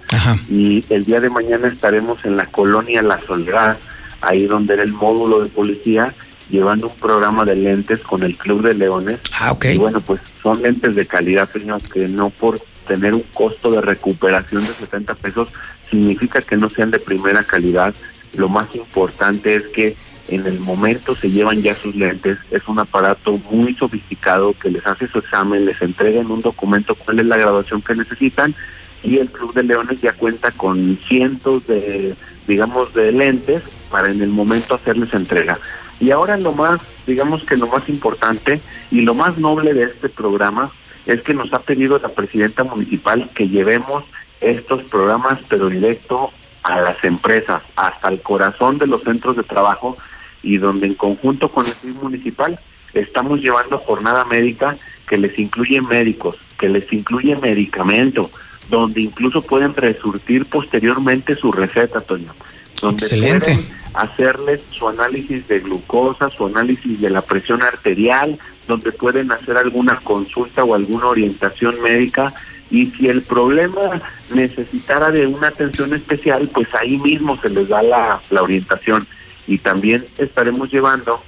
Y 0.51 0.85
el 0.91 1.05
día 1.05 1.21
de 1.21 1.31
mañana 1.31 1.69
estaremos 1.69 2.25
en 2.25 2.37
la 2.37 2.47
colonia 2.47 3.03
La 3.03 3.21
Soledad, 3.21 3.79
ahí 4.21 4.47
donde 4.47 4.75
era 4.75 4.83
el 4.83 4.93
módulo 4.93 5.41
de 5.41 5.49
policía, 5.49 6.13
llevando 6.51 6.89
un 6.89 6.97
programa 6.97 7.45
de 7.45 7.55
lentes 7.55 8.01
con 8.01 8.25
el 8.25 8.37
Club 8.37 8.63
de 8.63 8.75
Leones. 8.75 9.21
Ah, 9.39 9.57
Y 9.63 9.79
bueno, 9.79 10.01
pues 10.01 10.21
son 10.43 10.61
lentes 10.61 10.97
de 10.97 11.07
calidad, 11.07 11.49
señor, 11.49 11.81
que 11.83 12.09
no 12.09 12.31
por 12.31 12.59
tener 12.89 13.15
un 13.15 13.23
costo 13.33 13.71
de 13.71 13.81
recuperación 13.81 14.67
de 14.67 14.73
70 14.73 15.15
pesos 15.15 15.49
significa 15.89 16.41
que 16.41 16.57
no 16.57 16.69
sean 16.69 16.91
de 16.91 16.99
primera 16.99 17.45
calidad 17.45 17.95
lo 18.35 18.49
más 18.49 18.75
importante 18.75 19.55
es 19.55 19.69
que 19.69 19.97
en 20.29 20.47
el 20.47 20.61
momento 20.61 21.15
se 21.15 21.31
llevan 21.31 21.63
ya 21.63 21.75
sus 21.75 21.95
lentes, 21.95 22.39
es 22.51 22.69
un 22.69 22.79
aparato 22.79 23.41
muy 23.51 23.75
sofisticado 23.75 24.53
que 24.53 24.71
les 24.71 24.87
hace 24.87 25.09
su 25.09 25.19
examen, 25.19 25.65
les 25.65 25.81
entrega 25.81 26.21
en 26.21 26.31
un 26.31 26.43
documento 26.43 26.95
cuál 26.95 27.21
es 27.21 27.27
la 27.27 27.39
graduación 27.39 27.81
que 27.81 27.95
necesitan 27.95 28.55
y 29.03 29.19
el 29.19 29.31
Club 29.31 29.55
de 29.55 29.63
Leones 29.63 30.01
ya 30.01 30.13
cuenta 30.13 30.51
con 30.51 30.99
cientos 30.99 31.67
de, 31.67 32.15
digamos, 32.47 32.93
de 32.95 33.13
lentes 33.13 33.63
para 33.91 34.11
en 34.11 34.21
el 34.21 34.29
momento 34.29 34.75
hacerles 34.75 35.15
entrega. 35.15 35.59
Y 36.01 36.11
ahora 36.11 36.37
lo 36.37 36.53
más, 36.53 36.81
digamos 37.07 37.43
que 37.45 37.57
lo 37.57 37.67
más 37.67 37.89
importante 37.89 38.61
y 38.91 39.03
lo 39.03 39.15
más 39.15 39.39
noble 39.39 39.73
de 39.73 39.85
este 39.85 40.09
programa 40.09 40.71
es 41.07 41.23
que 41.23 41.35
nos 41.35 41.53
ha 41.53 41.61
pedido 41.61 41.99
la 41.99 42.11
presidenta 42.11 42.65
municipal 42.65 43.31
que 43.35 43.49
llevemos 43.49 44.05
estos 44.41 44.83
programas, 44.85 45.41
pero 45.49 45.69
directo 45.69 46.31
a 46.69 46.83
las 46.83 47.03
empresas, 47.03 47.63
hasta 47.77 48.09
el 48.09 48.21
corazón 48.21 48.77
de 48.77 48.87
los 48.87 49.03
centros 49.03 49.37
de 49.37 49.43
trabajo 49.43 49.97
y 50.43 50.59
donde 50.59 50.87
en 50.87 50.95
conjunto 50.95 51.51
con 51.51 51.67
el 51.67 51.73
PIB 51.73 51.95
municipal 52.03 52.59
estamos 52.93 53.41
llevando 53.41 53.79
jornada 53.79 54.25
médica 54.27 54.77
que 55.09 55.17
les 55.17 55.39
incluye 55.39 55.81
médicos, 55.81 56.37
que 56.59 56.69
les 56.69 56.93
incluye 56.93 57.35
medicamento, 57.37 58.31
donde 58.69 59.01
incluso 59.01 59.41
pueden 59.41 59.75
resurtir 59.75 60.45
posteriormente 60.45 61.35
su 61.37 61.51
receta, 61.51 62.03
Toño. 62.03 62.35
Donde 62.83 63.03
Excelente. 63.03 63.55
pueden 63.55 63.67
hacerles 63.95 64.61
su 64.71 64.89
análisis 64.89 65.49
de 65.49 65.61
glucosa, 65.61 66.29
su 66.29 66.47
análisis 66.47 67.01
de 67.01 67.09
la 67.09 67.23
presión 67.23 67.63
arterial, 67.63 68.39
donde 68.67 68.93
pueden 68.93 69.33
hacer 69.33 69.57
alguna 69.57 69.97
consulta 69.97 70.65
o 70.65 70.75
alguna 70.75 71.07
orientación 71.07 71.81
médica 71.83 72.35
y 72.71 72.87
si 72.87 73.09
el 73.09 73.23
problema 73.23 74.01
necesitara 74.35 75.11
de 75.11 75.27
una 75.27 75.49
atención 75.49 75.95
especial, 75.95 76.49
pues 76.53 76.75
ahí 76.75 76.99
mismo 76.99 77.39
se 77.39 77.49
les 77.51 77.69
da 77.69 77.83
la, 77.83 78.21
orientación 78.41 79.07
y 79.47 79.59
también 79.59 80.05
estaremos 80.19 80.71
llevando 80.71 81.21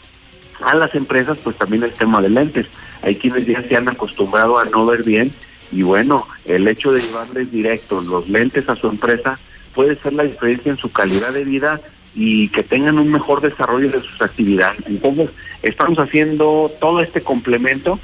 a 0.63 0.75
las 0.75 0.95
empresas 0.95 1.39
pues 1.43 1.57
también 1.57 1.83
el 1.83 1.93
tema 1.93 2.21
de 2.21 2.29
lentes. 2.29 2.67
Hay 3.03 3.17
quienes 3.17 3.47
ya 3.47 3.63
se 3.63 3.77
han 3.77 3.89
acostumbrado 3.89 4.59
a 4.59 4.67
no 4.67 4.85
ver 4.85 5.03
bien 5.03 5.33
y 5.73 5.83
bueno, 5.83 6.27
el 6.45 6.69
hecho 6.69 6.93
de 6.93 7.01
llevarles 7.01 7.51
directo 7.51 8.03
los 8.03 8.29
lentes 8.29 8.69
a 8.69 8.77
su 8.77 8.89
empresa 8.89 9.39
puede 9.75 9.95
ser 9.97 10.13
la 10.13 10.25
diferencia 10.25 10.71
en 10.71 10.79
su 10.79 10.91
calidad 10.91 11.33
de 11.33 11.45
vida 11.45 11.81
y 12.15 12.49
que 12.49 12.63
tengan 12.63 12.99
un 12.99 13.11
mejor 13.11 13.41
desarrollo 13.41 13.89
de 13.91 14.01
sus 14.01 14.21
actividades. 14.21 14.81
Entonces, 14.87 15.31
estamos 15.63 15.99
haciendo 15.99 16.71
todo 16.81 17.01
este 17.01 17.21
complemento 17.21 18.01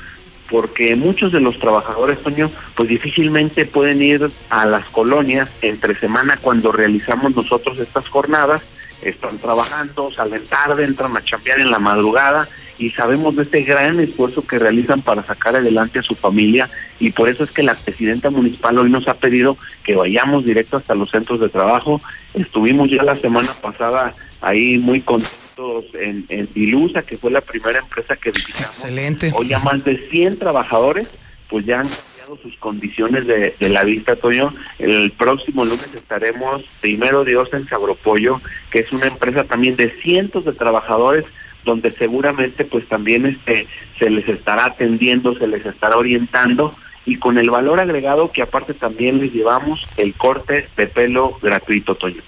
porque 0.51 0.95
muchos 0.97 1.33
de 1.33 1.41
los 1.41 1.59
trabajadores, 1.59 2.23
Toño, 2.23 2.51
pues 2.75 2.89
difícilmente 2.89 3.65
pueden 3.65 4.03
ir 4.03 4.31
a 4.51 4.67
las 4.67 4.85
colonias 4.87 5.51
entre 5.63 5.95
semana 5.95 6.39
cuando 6.41 6.73
realizamos 6.73 7.35
nosotros 7.35 7.79
estas 7.79 8.09
jornadas, 8.09 8.63
están 9.03 9.39
trabajando, 9.39 10.11
salen 10.11 10.45
tarde, 10.47 10.85
entran 10.85 11.17
a 11.17 11.23
chambear 11.23 11.61
en 11.61 11.71
la 11.71 11.79
madrugada 11.79 12.49
y 12.79 12.91
sabemos 12.91 13.37
de 13.37 13.43
este 13.43 13.63
gran 13.63 14.01
esfuerzo 14.01 14.47
que 14.47 14.59
realizan 14.59 15.03
para 15.03 15.23
sacar 15.23 15.57
adelante 15.57 15.99
a 15.99 16.03
su 16.03 16.15
familia 16.15 16.69
y 16.99 17.11
por 17.11 17.29
eso 17.29 17.45
es 17.45 17.51
que 17.51 17.63
la 17.63 17.75
presidenta 17.75 18.31
municipal 18.31 18.79
hoy 18.79 18.91
nos 18.91 19.09
ha 19.09 19.15
pedido 19.15 19.57
que 19.85 19.97
vayamos 19.97 20.45
directo 20.45 20.77
hasta 20.77 20.95
los 20.95 21.11
centros 21.11 21.41
de 21.41 21.49
trabajo. 21.49 22.01
Estuvimos 22.35 22.91
ya 22.91 23.03
la 23.03 23.17
semana 23.17 23.53
pasada 23.61 24.15
ahí 24.41 24.79
muy 24.79 25.01
contentos 25.01 25.46
en, 25.95 26.25
en 26.29 26.49
Dilusa, 26.53 27.03
que 27.03 27.17
fue 27.17 27.31
la 27.31 27.41
primera 27.41 27.79
empresa 27.79 28.17
que 28.17 28.31
visitamos. 28.31 28.77
Excelente. 28.77 29.33
Hoy 29.35 29.49
ya 29.49 29.59
más 29.61 29.85
de 29.85 29.97
100 29.97 30.39
trabajadores 30.39 31.09
pues 31.49 31.65
ya 31.65 31.81
han 31.81 31.89
cambiado 31.89 32.39
sus 32.43 32.57
condiciones 32.57 33.27
de, 33.27 33.55
de 33.59 33.69
la 33.69 33.85
vista, 33.85 34.17
Toño. 34.17 34.53
El 34.79 35.13
próximo 35.13 35.65
lunes 35.65 35.89
estaremos, 35.95 36.65
primero 36.81 37.25
Dios, 37.25 37.53
en 37.55 37.69
Sabropollo, 37.69 38.41
que 38.71 38.81
es 38.81 38.93
una 38.93 39.07
empresa 39.07 39.45
también 39.45 39.77
de 39.77 39.91
cientos 39.91 40.45
de 40.45 40.53
trabajadores 40.53 41.25
donde 41.65 41.91
seguramente 41.91 42.65
pues 42.65 42.87
también 42.87 43.27
este 43.27 43.67
se 43.99 44.09
les 44.09 44.29
estará 44.29 44.67
atendiendo, 44.67 45.35
se 45.35 45.49
les 45.49 45.67
estará 45.67 45.97
orientando 45.97 46.71
y 47.05 47.17
con 47.17 47.39
el 47.39 47.51
valor 47.51 47.81
agregado 47.81 48.33
que 48.33 48.43
aparte 48.43 48.73
también 48.75 49.21
les 49.21 49.33
llevamos 49.33 49.87
el 49.97 50.15
corte 50.15 50.69
de 50.77 50.87
pelo 50.87 51.37
gratuito, 51.43 51.95
Toño. 51.95 52.23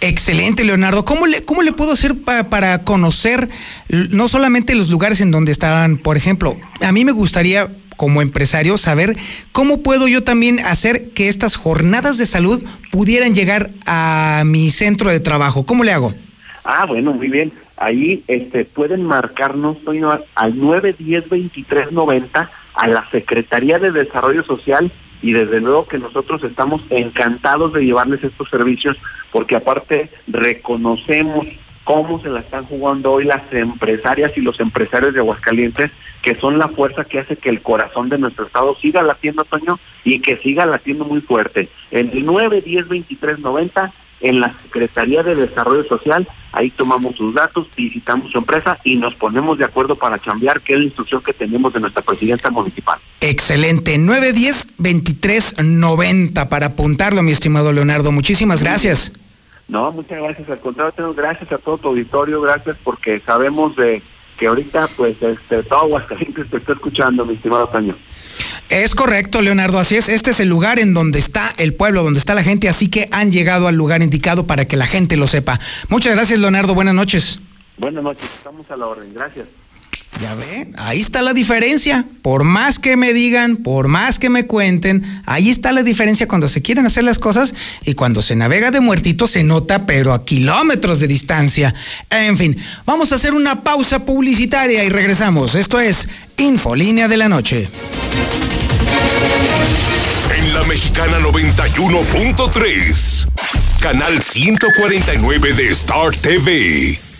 Excelente, 0.00 0.64
Leonardo. 0.64 1.04
¿Cómo 1.04 1.26
le, 1.26 1.44
cómo 1.44 1.62
le 1.62 1.72
puedo 1.72 1.92
hacer 1.92 2.16
pa- 2.16 2.44
para 2.44 2.82
conocer 2.82 3.48
no 3.88 4.26
solamente 4.28 4.74
los 4.74 4.88
lugares 4.88 5.20
en 5.20 5.30
donde 5.30 5.52
estarán? 5.52 5.96
Por 5.96 6.16
ejemplo, 6.16 6.56
a 6.80 6.90
mí 6.92 7.04
me 7.04 7.12
gustaría 7.12 7.68
como 7.96 8.20
empresario 8.22 8.78
saber 8.78 9.16
cómo 9.52 9.82
puedo 9.82 10.08
yo 10.08 10.24
también 10.24 10.58
hacer 10.60 11.10
que 11.10 11.28
estas 11.28 11.54
jornadas 11.56 12.18
de 12.18 12.26
salud 12.26 12.64
pudieran 12.90 13.34
llegar 13.34 13.70
a 13.86 14.42
mi 14.44 14.70
centro 14.72 15.10
de 15.10 15.20
trabajo. 15.20 15.64
¿Cómo 15.66 15.84
le 15.84 15.92
hago? 15.92 16.12
Ah, 16.64 16.84
bueno, 16.86 17.12
muy 17.12 17.28
bien. 17.28 17.52
Ahí 17.76 18.22
este, 18.28 18.64
pueden 18.64 19.04
marcarnos 19.04 19.82
Toño, 19.84 20.10
al 20.34 20.54
910-2390 20.54 22.48
a 22.74 22.86
la 22.88 23.06
Secretaría 23.06 23.78
de 23.78 23.92
Desarrollo 23.92 24.42
Social 24.42 24.90
y 25.22 25.32
desde 25.32 25.60
luego 25.60 25.86
que 25.86 25.98
nosotros 25.98 26.42
estamos 26.44 26.82
encantados 26.90 27.72
de 27.72 27.84
llevarles 27.84 28.24
estos 28.24 28.50
servicios 28.50 28.98
porque 29.30 29.56
aparte 29.56 30.10
reconocemos 30.26 31.46
cómo 31.84 32.20
se 32.20 32.28
la 32.28 32.40
están 32.40 32.64
jugando 32.64 33.12
hoy 33.12 33.24
las 33.24 33.52
empresarias 33.52 34.32
y 34.36 34.40
los 34.40 34.60
empresarios 34.60 35.14
de 35.14 35.20
Aguascalientes, 35.20 35.90
que 36.22 36.34
son 36.34 36.58
la 36.58 36.68
fuerza 36.68 37.04
que 37.04 37.18
hace 37.18 37.36
que 37.36 37.48
el 37.48 37.60
corazón 37.60 38.08
de 38.08 38.18
nuestro 38.18 38.46
estado 38.46 38.76
siga 38.76 39.02
latiendo, 39.02 39.44
Toño, 39.44 39.78
y 40.04 40.20
que 40.20 40.38
siga 40.38 40.66
latiendo 40.66 41.04
muy 41.04 41.20
fuerte. 41.20 41.68
En 41.90 42.10
el 42.10 42.24
910-2390 42.26 43.92
en 44.22 44.40
la 44.40 44.56
Secretaría 44.56 45.22
de 45.22 45.34
Desarrollo 45.34 45.84
Social, 45.84 46.26
ahí 46.52 46.70
tomamos 46.70 47.16
sus 47.16 47.34
datos, 47.34 47.66
visitamos 47.76 48.30
su 48.30 48.38
empresa 48.38 48.78
y 48.84 48.96
nos 48.96 49.14
ponemos 49.14 49.58
de 49.58 49.64
acuerdo 49.64 49.96
para 49.96 50.18
cambiar, 50.18 50.60
que 50.60 50.74
es 50.74 50.78
la 50.78 50.84
instrucción 50.84 51.20
que 51.22 51.32
tenemos 51.32 51.72
de 51.72 51.80
nuestra 51.80 52.02
presidenta 52.02 52.50
municipal. 52.50 53.00
Excelente. 53.20 53.98
910-2390 53.98 56.48
para 56.48 56.66
apuntarlo, 56.66 57.22
mi 57.22 57.32
estimado 57.32 57.72
Leonardo. 57.72 58.12
Muchísimas 58.12 58.62
gracias. 58.62 59.12
No, 59.68 59.92
muchas 59.92 60.18
gracias, 60.18 60.50
al 60.50 60.60
contrario, 60.60 60.92
tengo 60.92 61.14
gracias 61.14 61.50
a 61.52 61.58
todo 61.58 61.78
tu 61.78 61.88
auditorio, 61.88 62.40
gracias 62.40 62.76
porque 62.82 63.20
sabemos 63.20 63.76
de 63.76 64.02
que 64.38 64.46
ahorita 64.46 64.88
pues 64.96 65.22
este, 65.22 65.62
todo 65.62 65.80
Aguascalientes 65.80 66.48
te 66.50 66.56
está 66.58 66.72
escuchando, 66.72 67.24
mi 67.24 67.34
estimado 67.34 67.66
Toño. 67.68 67.94
Es 68.68 68.94
correcto, 68.94 69.42
Leonardo, 69.42 69.78
así 69.78 69.96
es. 69.96 70.08
Este 70.08 70.30
es 70.30 70.40
el 70.40 70.48
lugar 70.48 70.78
en 70.78 70.94
donde 70.94 71.18
está 71.18 71.52
el 71.56 71.74
pueblo, 71.74 72.02
donde 72.02 72.18
está 72.18 72.34
la 72.34 72.42
gente, 72.42 72.68
así 72.68 72.88
que 72.88 73.08
han 73.12 73.30
llegado 73.32 73.68
al 73.68 73.76
lugar 73.76 74.02
indicado 74.02 74.46
para 74.46 74.66
que 74.66 74.76
la 74.76 74.86
gente 74.86 75.16
lo 75.16 75.26
sepa. 75.26 75.60
Muchas 75.88 76.14
gracias, 76.14 76.38
Leonardo. 76.38 76.74
Buenas 76.74 76.94
noches. 76.94 77.38
Buenas 77.78 78.02
noches, 78.02 78.24
estamos 78.36 78.70
a 78.70 78.76
la 78.76 78.86
orden, 78.86 79.12
gracias. 79.14 79.46
Ya 80.20 80.34
ve, 80.34 80.68
ahí 80.76 81.00
está 81.00 81.22
la 81.22 81.32
diferencia. 81.32 82.04
Por 82.20 82.44
más 82.44 82.78
que 82.78 82.96
me 82.96 83.12
digan, 83.12 83.56
por 83.56 83.88
más 83.88 84.18
que 84.18 84.28
me 84.28 84.46
cuenten, 84.46 85.04
ahí 85.24 85.48
está 85.48 85.72
la 85.72 85.82
diferencia 85.82 86.28
cuando 86.28 86.48
se 86.48 86.62
quieren 86.62 86.86
hacer 86.86 87.04
las 87.04 87.18
cosas 87.18 87.54
y 87.84 87.94
cuando 87.94 88.20
se 88.20 88.36
navega 88.36 88.70
de 88.70 88.80
muertito 88.80 89.26
se 89.26 89.42
nota, 89.42 89.86
pero 89.86 90.12
a 90.12 90.24
kilómetros 90.24 91.00
de 91.00 91.08
distancia. 91.08 91.74
En 92.10 92.36
fin, 92.36 92.56
vamos 92.84 93.12
a 93.12 93.14
hacer 93.14 93.32
una 93.32 93.62
pausa 93.62 94.04
publicitaria 94.04 94.84
y 94.84 94.90
regresamos. 94.90 95.54
Esto 95.54 95.80
es 95.80 96.08
Infolínea 96.36 97.08
de 97.08 97.16
la 97.16 97.28
Noche. 97.28 97.68
En 100.36 100.54
la 100.54 100.62
Mexicana 100.64 101.18
91.3, 101.20 103.28
canal 103.80 104.20
149 104.20 105.52
de 105.54 105.70
Star 105.70 106.14
TV. 106.16 107.11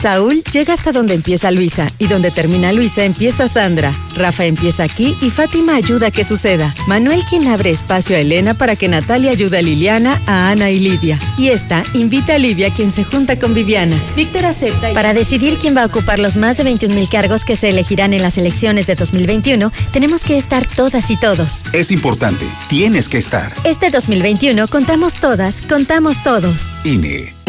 Saúl 0.00 0.42
llega 0.52 0.74
hasta 0.74 0.92
donde 0.92 1.14
empieza 1.14 1.50
Luisa 1.50 1.86
y 1.98 2.06
donde 2.06 2.30
termina 2.30 2.72
Luisa 2.72 3.04
empieza 3.04 3.48
Sandra. 3.48 3.92
Rafa 4.16 4.44
empieza 4.44 4.82
aquí 4.82 5.16
y 5.20 5.30
Fátima 5.30 5.74
ayuda 5.74 6.08
a 6.08 6.10
que 6.10 6.24
suceda. 6.24 6.74
Manuel 6.86 7.24
quien 7.28 7.46
abre 7.48 7.70
espacio 7.70 8.16
a 8.16 8.18
Elena 8.20 8.54
para 8.54 8.76
que 8.76 8.88
Natalia 8.88 9.30
ayude 9.30 9.58
a 9.58 9.62
Liliana, 9.62 10.20
a 10.26 10.50
Ana 10.50 10.70
y 10.70 10.78
Lidia. 10.78 11.18
Y 11.38 11.48
esta 11.48 11.82
invita 11.94 12.34
a 12.34 12.38
Livia 12.38 12.70
quien 12.70 12.90
se 12.92 13.04
junta 13.04 13.38
con 13.38 13.54
Viviana. 13.54 13.96
Víctor 14.16 14.46
acepta 14.46 14.90
y... 14.90 14.94
Para 14.94 15.14
decidir 15.14 15.58
quién 15.58 15.76
va 15.76 15.82
a 15.82 15.86
ocupar 15.86 16.18
los 16.18 16.36
más 16.36 16.56
de 16.56 16.64
21 16.64 16.94
mil 16.94 17.08
cargos 17.08 17.44
que 17.44 17.56
se 17.56 17.70
elegirán 17.70 18.12
en 18.12 18.22
las 18.22 18.38
elecciones 18.38 18.86
de 18.86 18.94
2021, 18.94 19.72
tenemos 19.92 20.22
que 20.22 20.36
estar 20.36 20.66
todas 20.66 21.10
y 21.10 21.16
todos. 21.16 21.64
Es 21.72 21.90
importante, 21.90 22.46
tienes 22.68 23.08
que 23.08 23.18
estar. 23.18 23.52
Este 23.64 23.90
2021 23.90 24.68
contamos 24.68 25.14
todas, 25.14 25.62
contamos 25.62 26.22
todos. 26.22 26.56
INE. 26.84 27.43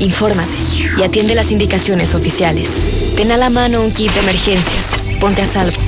Infórmate 0.00 0.52
y 0.98 1.02
atiende 1.02 1.34
las 1.34 1.50
indicaciones 1.50 2.14
oficiales. 2.14 2.68
Ten 3.16 3.32
a 3.32 3.38
la 3.38 3.48
mano 3.48 3.80
un 3.80 3.90
kit 3.90 4.12
de 4.12 4.20
emergencias, 4.20 4.84
ponte 5.18 5.40
a 5.40 5.46
salvo 5.46 5.80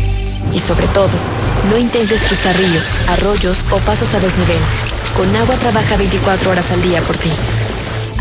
y 0.55 0.59
sobre 0.59 0.87
todo, 0.89 1.11
No 1.69 1.77
intentes 1.77 2.23
cruzar 2.23 2.57
ríos, 2.57 2.89
arroyos 3.09 3.59
o 3.71 3.77
pasos 3.81 4.15
a 4.15 4.21
desnivel. 4.21 4.63
Con 5.19 5.37
agua 5.37 5.57
trabaja 5.57 5.99
24 5.99 6.51
horas 6.51 6.71
al 6.71 6.81
día 6.81 7.03
por 7.03 7.19
ti. 7.19 7.31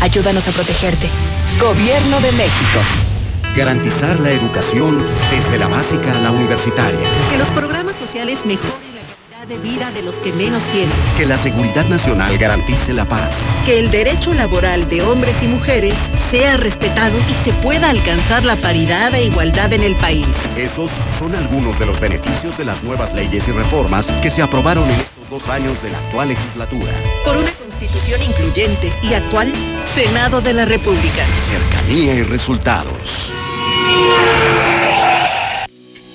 Ayúdanos 0.00 0.46
a 0.48 0.50
protegerte. 0.50 1.08
Gobierno 1.58 2.20
de 2.20 2.32
México. 2.32 3.15
Garantizar 3.56 4.20
la 4.20 4.32
educación 4.32 5.02
desde 5.30 5.56
la 5.56 5.66
básica 5.66 6.14
a 6.14 6.20
la 6.20 6.30
universitaria. 6.30 7.08
Que 7.30 7.38
los 7.38 7.48
programas 7.48 7.96
sociales 7.96 8.44
mejoren 8.44 8.94
la 8.94 9.00
calidad 9.00 9.46
de 9.48 9.56
vida 9.56 9.90
de 9.92 10.02
los 10.02 10.16
que 10.16 10.30
menos 10.34 10.62
tienen. 10.74 10.92
Que 11.16 11.24
la 11.24 11.38
seguridad 11.38 11.86
nacional 11.86 12.36
garantice 12.36 12.92
la 12.92 13.06
paz. 13.06 13.34
Que 13.64 13.78
el 13.78 13.90
derecho 13.90 14.34
laboral 14.34 14.90
de 14.90 15.00
hombres 15.00 15.34
y 15.42 15.46
mujeres 15.46 15.94
sea 16.30 16.58
respetado 16.58 17.16
y 17.18 17.44
se 17.46 17.54
pueda 17.62 17.88
alcanzar 17.88 18.44
la 18.44 18.56
paridad 18.56 19.14
e 19.14 19.24
igualdad 19.24 19.72
en 19.72 19.84
el 19.84 19.96
país. 19.96 20.26
Esos 20.54 20.90
son 21.18 21.34
algunos 21.34 21.78
de 21.78 21.86
los 21.86 21.98
beneficios 21.98 22.58
de 22.58 22.66
las 22.66 22.82
nuevas 22.82 23.14
leyes 23.14 23.48
y 23.48 23.52
reformas 23.52 24.12
que 24.22 24.30
se 24.30 24.42
aprobaron 24.42 24.84
en 24.84 24.96
estos 24.96 25.30
dos 25.30 25.48
años 25.48 25.82
de 25.82 25.92
la 25.92 25.98
actual 26.00 26.28
legislatura. 26.28 26.92
Por 27.24 27.38
una 27.38 27.50
constitución 27.52 28.20
incluyente 28.22 28.92
y 29.02 29.14
actual, 29.14 29.50
Senado 29.82 30.42
de 30.42 30.52
la 30.52 30.66
República. 30.66 31.24
Cercanía 31.38 32.16
y 32.16 32.22
resultados. 32.22 33.32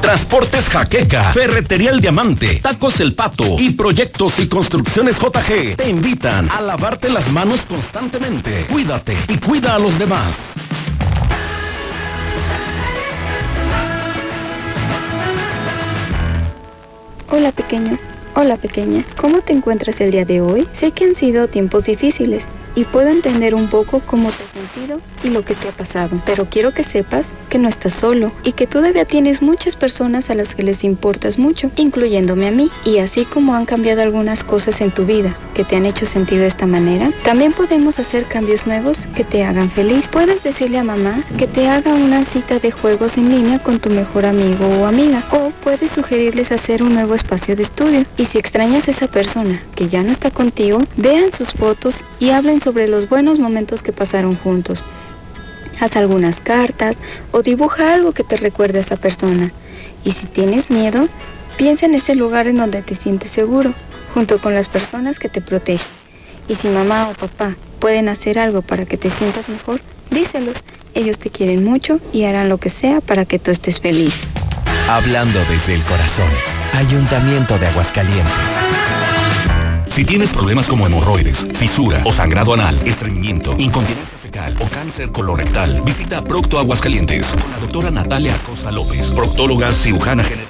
Transportes 0.00 0.68
Jaqueca, 0.68 1.32
Ferretería 1.32 1.90
El 1.90 2.00
Diamante, 2.00 2.58
Tacos 2.62 3.00
El 3.00 3.14
Pato 3.14 3.44
y 3.58 3.72
Proyectos 3.74 4.38
y 4.40 4.48
Construcciones 4.48 5.16
JG 5.18 5.76
te 5.76 5.88
invitan 5.88 6.50
a 6.50 6.60
lavarte 6.60 7.08
las 7.10 7.30
manos 7.30 7.60
constantemente. 7.68 8.66
Cuídate 8.70 9.16
y 9.28 9.38
cuida 9.38 9.74
a 9.74 9.78
los 9.78 9.96
demás. 9.98 10.34
Hola 17.28 17.52
pequeño, 17.52 17.98
hola 18.34 18.56
pequeña, 18.56 19.04
¿cómo 19.16 19.40
te 19.42 19.52
encuentras 19.52 20.00
el 20.00 20.10
día 20.10 20.24
de 20.24 20.40
hoy? 20.40 20.68
Sé 20.72 20.90
que 20.90 21.04
han 21.04 21.14
sido 21.14 21.46
tiempos 21.46 21.84
difíciles 21.84 22.44
y 22.74 22.84
puedo 22.84 23.08
entender 23.08 23.54
un 23.54 23.68
poco 23.68 24.00
cómo 24.00 24.30
te 24.30 24.42
has 24.42 24.50
sentido 24.50 25.00
y 25.22 25.28
lo 25.28 25.44
que 25.44 25.54
te 25.54 25.68
ha 25.68 25.72
pasado. 25.72 26.20
Pero 26.26 26.46
quiero 26.48 26.72
que 26.72 26.84
sepas 26.84 27.28
que 27.48 27.58
no 27.58 27.68
estás 27.68 27.94
solo 27.94 28.32
y 28.44 28.52
que 28.52 28.66
todavía 28.66 29.04
tienes 29.04 29.42
muchas 29.42 29.76
personas 29.76 30.30
a 30.30 30.34
las 30.34 30.54
que 30.54 30.62
les 30.62 30.84
importas 30.84 31.38
mucho, 31.38 31.70
incluyéndome 31.76 32.48
a 32.48 32.50
mí. 32.50 32.70
Y 32.84 32.98
así 32.98 33.24
como 33.24 33.54
han 33.54 33.66
cambiado 33.66 34.02
algunas 34.02 34.44
cosas 34.44 34.80
en 34.80 34.90
tu 34.90 35.04
vida 35.04 35.36
que 35.54 35.64
te 35.64 35.76
han 35.76 35.86
hecho 35.86 36.06
sentir 36.06 36.40
de 36.40 36.46
esta 36.46 36.66
manera, 36.66 37.10
también 37.24 37.52
podemos 37.52 37.98
hacer 37.98 38.26
cambios 38.26 38.66
nuevos 38.66 39.06
que 39.14 39.24
te 39.24 39.44
hagan 39.44 39.70
feliz. 39.70 40.08
Puedes 40.08 40.42
decirle 40.42 40.78
a 40.78 40.84
mamá 40.84 41.24
que 41.36 41.46
te 41.46 41.68
haga 41.68 41.94
una 41.94 42.24
cita 42.24 42.58
de 42.58 42.70
juegos 42.70 43.16
en 43.16 43.30
línea 43.30 43.58
con 43.58 43.80
tu 43.80 43.90
mejor 43.90 44.26
amigo 44.26 44.66
o 44.66 44.86
amiga. 44.86 45.24
O 45.32 45.50
puedes 45.62 45.90
sugerirles 45.90 46.52
hacer 46.52 46.82
un 46.82 46.94
nuevo 46.94 47.14
espacio 47.14 47.56
de 47.56 47.62
estudio. 47.62 48.04
Y 48.16 48.24
si 48.24 48.38
extrañas 48.38 48.88
a 48.88 48.92
esa 48.92 49.08
persona 49.08 49.62
que 49.74 49.88
ya 49.88 50.02
no 50.02 50.10
está 50.12 50.30
contigo, 50.30 50.82
vean 50.96 51.32
sus 51.32 51.52
fotos 51.52 51.96
y 52.18 52.30
hablen 52.30 52.59
sobre 52.60 52.88
los 52.88 53.08
buenos 53.08 53.38
momentos 53.38 53.82
que 53.82 53.92
pasaron 53.92 54.36
juntos. 54.36 54.82
Haz 55.80 55.96
algunas 55.96 56.40
cartas 56.40 56.96
o 57.32 57.42
dibuja 57.42 57.94
algo 57.94 58.12
que 58.12 58.24
te 58.24 58.36
recuerde 58.36 58.78
a 58.78 58.82
esa 58.82 58.96
persona. 58.96 59.50
Y 60.04 60.12
si 60.12 60.26
tienes 60.26 60.70
miedo, 60.70 61.08
piensa 61.56 61.86
en 61.86 61.94
ese 61.94 62.14
lugar 62.14 62.46
en 62.46 62.58
donde 62.58 62.82
te 62.82 62.94
sientes 62.94 63.30
seguro, 63.30 63.72
junto 64.14 64.38
con 64.38 64.54
las 64.54 64.68
personas 64.68 65.18
que 65.18 65.28
te 65.28 65.40
protegen. 65.40 65.86
Y 66.48 66.54
si 66.56 66.68
mamá 66.68 67.08
o 67.08 67.14
papá 67.14 67.56
pueden 67.78 68.08
hacer 68.08 68.38
algo 68.38 68.62
para 68.62 68.84
que 68.84 68.96
te 68.96 69.10
sientas 69.10 69.48
mejor, 69.48 69.80
díselos. 70.10 70.56
Ellos 70.94 71.18
te 71.18 71.30
quieren 71.30 71.64
mucho 71.64 72.00
y 72.12 72.24
harán 72.24 72.48
lo 72.48 72.58
que 72.58 72.68
sea 72.68 73.00
para 73.00 73.24
que 73.24 73.38
tú 73.38 73.50
estés 73.50 73.80
feliz. 73.80 74.14
Hablando 74.88 75.38
desde 75.48 75.74
el 75.74 75.82
corazón. 75.84 76.28
Ayuntamiento 76.72 77.58
de 77.58 77.68
Aguascalientes. 77.68 78.89
Si 80.00 80.06
tienes 80.06 80.32
problemas 80.32 80.66
como 80.66 80.86
hemorroides, 80.86 81.46
fisura 81.52 82.00
o 82.06 82.10
sangrado 82.10 82.54
anal, 82.54 82.80
estreñimiento, 82.86 83.54
incontinencia 83.58 84.16
fecal 84.22 84.56
o 84.58 84.66
cáncer 84.66 85.10
colorectal, 85.10 85.82
visita 85.82 86.24
Procto 86.24 86.58
Aguascalientes 86.58 87.26
con 87.26 87.50
la 87.50 87.58
doctora 87.58 87.90
Natalia 87.90 88.34
Acosta 88.34 88.70
López, 88.70 89.12
proctóloga 89.12 89.70
cirujana 89.72 90.24
general. 90.24 90.48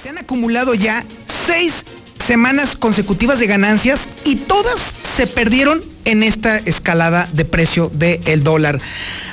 Se 0.03 0.09
han 0.09 0.19
acumulado 0.19 0.75
ya 0.75 1.05
seis 1.47 1.85
semanas 2.23 2.77
consecutivas 2.77 3.39
de 3.39 3.47
ganancias 3.47 4.01
y 4.25 4.37
todas 4.37 4.95
se 5.17 5.27
perdieron 5.27 5.83
en 6.05 6.23
esta 6.23 6.59
escalada 6.59 7.29
de 7.33 7.45
precio 7.45 7.91
del 7.93 8.43
dólar. 8.43 8.81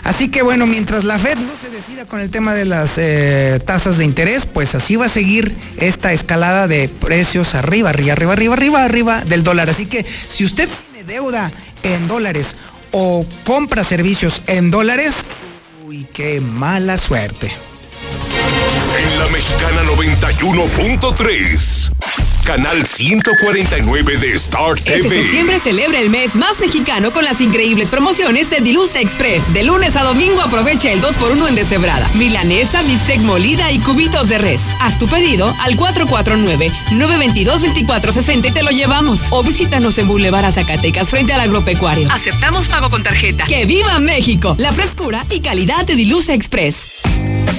Así 0.03 0.29
que 0.29 0.41
bueno, 0.41 0.65
mientras 0.67 1.03
la 1.03 1.19
Fed 1.19 1.37
no 1.37 1.53
se 1.61 1.69
decida 1.69 2.05
con 2.05 2.19
el 2.19 2.29
tema 2.29 2.53
de 2.53 2.65
las 2.65 2.91
eh, 2.97 3.59
tasas 3.65 3.97
de 3.97 4.05
interés, 4.05 4.45
pues 4.45 4.75
así 4.75 4.95
va 4.95 5.05
a 5.05 5.09
seguir 5.09 5.55
esta 5.77 6.13
escalada 6.13 6.67
de 6.67 6.89
precios 6.89 7.55
arriba, 7.55 7.89
arriba, 7.89 8.13
arriba, 8.13 8.33
arriba, 8.33 8.53
arriba, 8.53 8.83
arriba 8.83 9.21
del 9.25 9.43
dólar. 9.43 9.69
Así 9.69 9.85
que 9.85 10.03
si 10.03 10.45
usted 10.45 10.69
tiene 10.91 11.11
deuda 11.11 11.51
en 11.83 12.07
dólares 12.07 12.55
o 12.91 13.25
compra 13.45 13.83
servicios 13.83 14.41
en 14.47 14.71
dólares, 14.71 15.13
uy, 15.85 16.07
qué 16.11 16.39
mala 16.41 16.97
suerte. 16.97 17.51
En 18.97 19.19
la 19.19 19.27
mexicana 19.27 19.83
91.3 19.83 21.91
canal 22.43 22.85
149 22.85 24.17
de 24.17 24.33
Star 24.33 24.75
TV. 24.75 24.97
Este 24.97 25.21
septiembre 25.21 25.57
celebra 25.59 25.99
el 25.99 26.09
mes 26.09 26.35
más 26.35 26.59
mexicano 26.59 27.13
con 27.13 27.23
las 27.23 27.39
increíbles 27.41 27.89
promociones 27.89 28.49
de 28.49 28.61
Dilusa 28.61 28.99
Express. 28.99 29.53
De 29.53 29.61
lunes 29.63 29.95
a 29.95 30.03
domingo 30.03 30.41
aprovecha 30.41 30.91
el 30.91 31.01
2x1 31.01 31.47
en 31.47 31.55
deshebrada, 31.55 32.09
milanesa, 32.15 32.81
bistec 32.83 33.19
molida 33.21 33.71
y 33.71 33.79
cubitos 33.79 34.27
de 34.29 34.37
res. 34.37 34.61
Haz 34.79 34.97
tu 34.97 35.07
pedido 35.07 35.53
al 35.59 35.77
449-922-2460 35.77 38.49
y 38.49 38.51
te 38.51 38.63
lo 38.63 38.71
llevamos. 38.71 39.21
O 39.31 39.43
visítanos 39.43 39.97
en 39.97 40.07
Boulevard 40.07 40.53
Zacatecas 40.53 41.09
frente 41.09 41.33
al 41.33 41.41
agropecuario. 41.41 42.09
Aceptamos 42.11 42.67
pago 42.67 42.89
con 42.89 43.03
tarjeta. 43.03 43.45
¡Que 43.45 43.65
viva 43.65 43.99
México! 43.99 44.55
La 44.57 44.73
frescura 44.73 45.25
y 45.29 45.41
calidad 45.41 45.85
de 45.85 45.95
Dilusa 45.95 46.33
Express. 46.33 47.03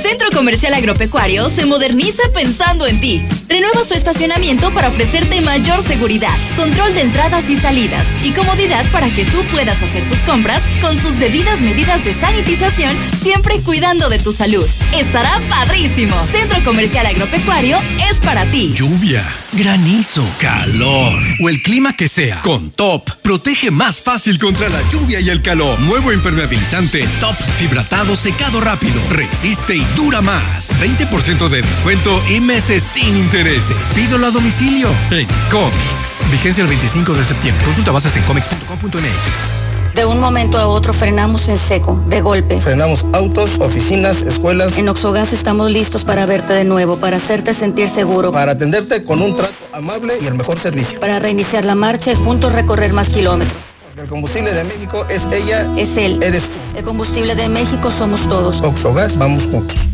Centro 0.02 0.30
Comercial 0.30 0.74
Agropecuario 0.74 1.48
se 1.50 1.66
moderniza 1.66 2.22
pensando 2.32 2.86
en 2.86 3.00
ti. 3.00 3.22
Renueva 3.48 3.84
su 3.84 3.94
estacionamiento 3.94 4.69
para 4.70 4.88
ofrecerte 4.88 5.40
mayor 5.40 5.82
seguridad, 5.82 6.36
control 6.56 6.94
de 6.94 7.02
entradas 7.02 7.50
y 7.50 7.56
salidas 7.56 8.06
y 8.22 8.30
comodidad 8.30 8.86
para 8.92 9.10
que 9.10 9.24
tú 9.24 9.42
puedas 9.50 9.82
hacer 9.82 10.02
tus 10.08 10.20
compras 10.20 10.62
con 10.80 10.96
sus 10.96 11.18
debidas 11.18 11.60
medidas 11.60 12.04
de 12.04 12.12
sanitización, 12.12 12.94
siempre 13.20 13.60
cuidando 13.60 14.08
de 14.08 14.18
tu 14.18 14.32
salud. 14.32 14.66
Estará 14.96 15.30
padrísimo. 15.48 16.14
Centro 16.30 16.62
Comercial 16.62 17.06
Agropecuario 17.06 17.78
es 18.10 18.20
para 18.20 18.44
ti. 18.46 18.72
Lluvia, 18.74 19.24
granizo, 19.52 20.24
calor 20.40 21.20
o 21.40 21.48
el 21.48 21.62
clima 21.62 21.96
que 21.96 22.08
sea. 22.08 22.42
Con 22.42 22.70
Top, 22.70 23.10
protege 23.22 23.70
más 23.70 24.00
fácil 24.00 24.38
contra 24.38 24.68
la 24.68 24.80
lluvia 24.90 25.20
y 25.20 25.30
el 25.30 25.42
calor. 25.42 25.80
Nuevo 25.80 26.12
impermeabilizante 26.12 27.06
Top 27.20 27.36
Fibratado 27.58 28.14
Secado 28.14 28.60
Rápido. 28.60 29.00
Resiste 29.10 29.76
y 29.76 29.86
dura 29.96 30.20
más. 30.20 30.72
20% 30.80 31.48
de 31.48 31.62
descuento 31.62 32.22
y 32.28 32.40
meses 32.40 32.82
sin 32.82 33.16
intereses. 33.16 33.76
Pídolo 33.94 34.26
a 34.26 34.30
domicilio 34.30 34.59
en 34.62 35.26
Comics. 35.50 36.30
Vigencia 36.30 36.60
el 36.62 36.68
25 36.68 37.14
de 37.14 37.24
septiembre. 37.24 37.64
Consulta 37.64 37.92
bases 37.92 38.14
en 38.16 38.22
comics.com.mx. 38.24 39.94
De 39.94 40.04
un 40.04 40.20
momento 40.20 40.58
a 40.58 40.66
otro 40.66 40.92
frenamos 40.92 41.48
en 41.48 41.56
seco, 41.56 42.04
de 42.08 42.20
golpe. 42.20 42.60
Frenamos 42.60 43.06
autos, 43.12 43.58
oficinas, 43.58 44.20
escuelas. 44.22 44.76
En 44.76 44.88
Oxogas 44.90 45.32
estamos 45.32 45.70
listos 45.70 46.04
para 46.04 46.26
verte 46.26 46.52
de 46.52 46.64
nuevo, 46.64 46.98
para 46.98 47.16
hacerte 47.16 47.54
sentir 47.54 47.88
seguro. 47.88 48.32
Para 48.32 48.52
atenderte 48.52 49.02
con 49.02 49.22
un 49.22 49.34
trato 49.34 49.54
amable 49.72 50.18
y 50.20 50.26
el 50.26 50.34
mejor 50.34 50.60
servicio. 50.60 51.00
Para 51.00 51.18
reiniciar 51.18 51.64
la 51.64 51.74
marcha 51.74 52.12
y 52.12 52.14
juntos 52.14 52.52
recorrer 52.52 52.92
más 52.92 53.08
kilómetros. 53.08 53.56
El 53.96 54.08
combustible 54.08 54.52
de 54.52 54.64
México 54.64 55.06
es 55.08 55.26
ella. 55.32 55.68
Es 55.76 55.96
él. 55.96 56.22
Eres 56.22 56.42
tú. 56.42 56.78
El 56.78 56.84
combustible 56.84 57.34
de 57.34 57.48
México 57.48 57.90
somos 57.90 58.28
todos. 58.28 58.60
Oxogas, 58.60 59.16
vamos 59.16 59.44
juntos. 59.44 59.89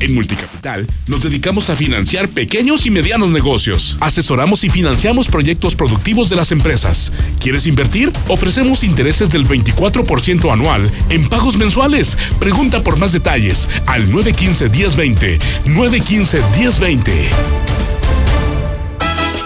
En 0.00 0.14
Multicapital 0.14 0.86
nos 1.06 1.22
dedicamos 1.22 1.70
a 1.70 1.76
financiar 1.76 2.28
pequeños 2.28 2.86
y 2.86 2.90
medianos 2.90 3.30
negocios. 3.30 3.96
Asesoramos 4.00 4.64
y 4.64 4.70
financiamos 4.70 5.28
proyectos 5.28 5.74
productivos 5.74 6.28
de 6.28 6.36
las 6.36 6.52
empresas. 6.52 7.12
¿Quieres 7.40 7.66
invertir? 7.66 8.12
Ofrecemos 8.28 8.84
intereses 8.84 9.30
del 9.30 9.46
24% 9.46 10.52
anual 10.52 10.90
en 11.10 11.28
pagos 11.28 11.56
mensuales. 11.56 12.18
Pregunta 12.38 12.82
por 12.82 12.98
más 12.98 13.12
detalles 13.12 13.68
al 13.86 14.10
915-1020. 14.10 15.38
915-1020. 15.66 17.12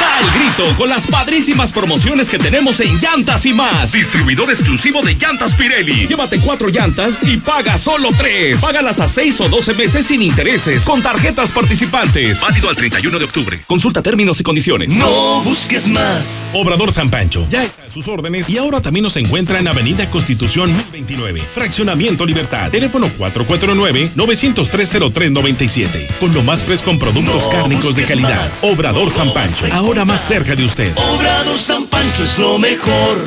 Da 0.00 0.20
el 0.20 0.30
grito 0.30 0.76
con 0.76 0.88
las 0.88 1.06
padrísimas 1.06 1.72
promociones 1.72 2.28
que 2.28 2.38
tenemos 2.38 2.80
en 2.80 2.98
Llantas 3.00 3.46
y 3.46 3.52
más. 3.52 3.92
Distribuidor 3.92 4.50
exclusivo 4.50 5.02
de 5.02 5.14
Llantas 5.14 5.54
Pirelli. 5.54 6.06
Llévate 6.06 6.40
cuatro 6.40 6.68
llantas 6.68 7.18
y 7.22 7.36
paga 7.38 7.78
solo 7.78 8.10
tres. 8.16 8.60
Págalas 8.60 9.00
a 9.00 9.08
seis 9.08 9.40
o 9.40 9.48
doce 9.48 9.74
meses 9.74 10.06
sin 10.06 10.22
intereses 10.22 10.84
con 10.84 11.02
tarjetas 11.02 11.52
participantes. 11.52 12.40
Válido 12.40 12.68
al 12.68 12.76
31 12.76 13.18
de 13.18 13.24
octubre. 13.24 13.62
Consulta 13.66 14.02
términos 14.02 14.40
y 14.40 14.42
condiciones. 14.42 14.94
No 14.96 15.42
busques 15.42 15.86
más. 15.88 16.46
Obrador 16.52 16.92
San 16.92 17.10
Pancho. 17.10 17.46
Ya 17.48 17.64
sus 17.92 18.08
órdenes 18.08 18.48
y 18.48 18.56
ahora 18.58 18.80
también 18.80 19.02
nos 19.04 19.16
encuentra 19.16 19.58
en 19.58 19.68
Avenida 19.68 20.08
Constitución 20.10 20.72
1029. 20.72 21.42
Fraccionamiento 21.54 22.24
Libertad. 22.24 22.70
Teléfono 22.70 23.08
449-903-0397. 23.18 26.18
Con 26.18 26.32
lo 26.34 26.42
más 26.42 26.64
fresco 26.64 26.90
en 26.90 26.98
productos 26.98 27.42
No 27.44 27.50
cárnicos 27.50 27.94
de 27.94 28.04
calidad. 28.04 28.48
más. 28.50 28.54
Obrador 28.62 29.12
San 29.12 29.32
Pancho. 29.34 29.66
Ahora 29.72 30.04
más 30.04 30.26
cerca 30.26 30.54
de 30.56 30.64
usted. 30.64 30.92
Obrador 30.96 31.56
San 31.58 31.86
Pancho 31.86 32.24
es 32.24 32.38
lo 32.38 32.58
mejor. 32.58 33.18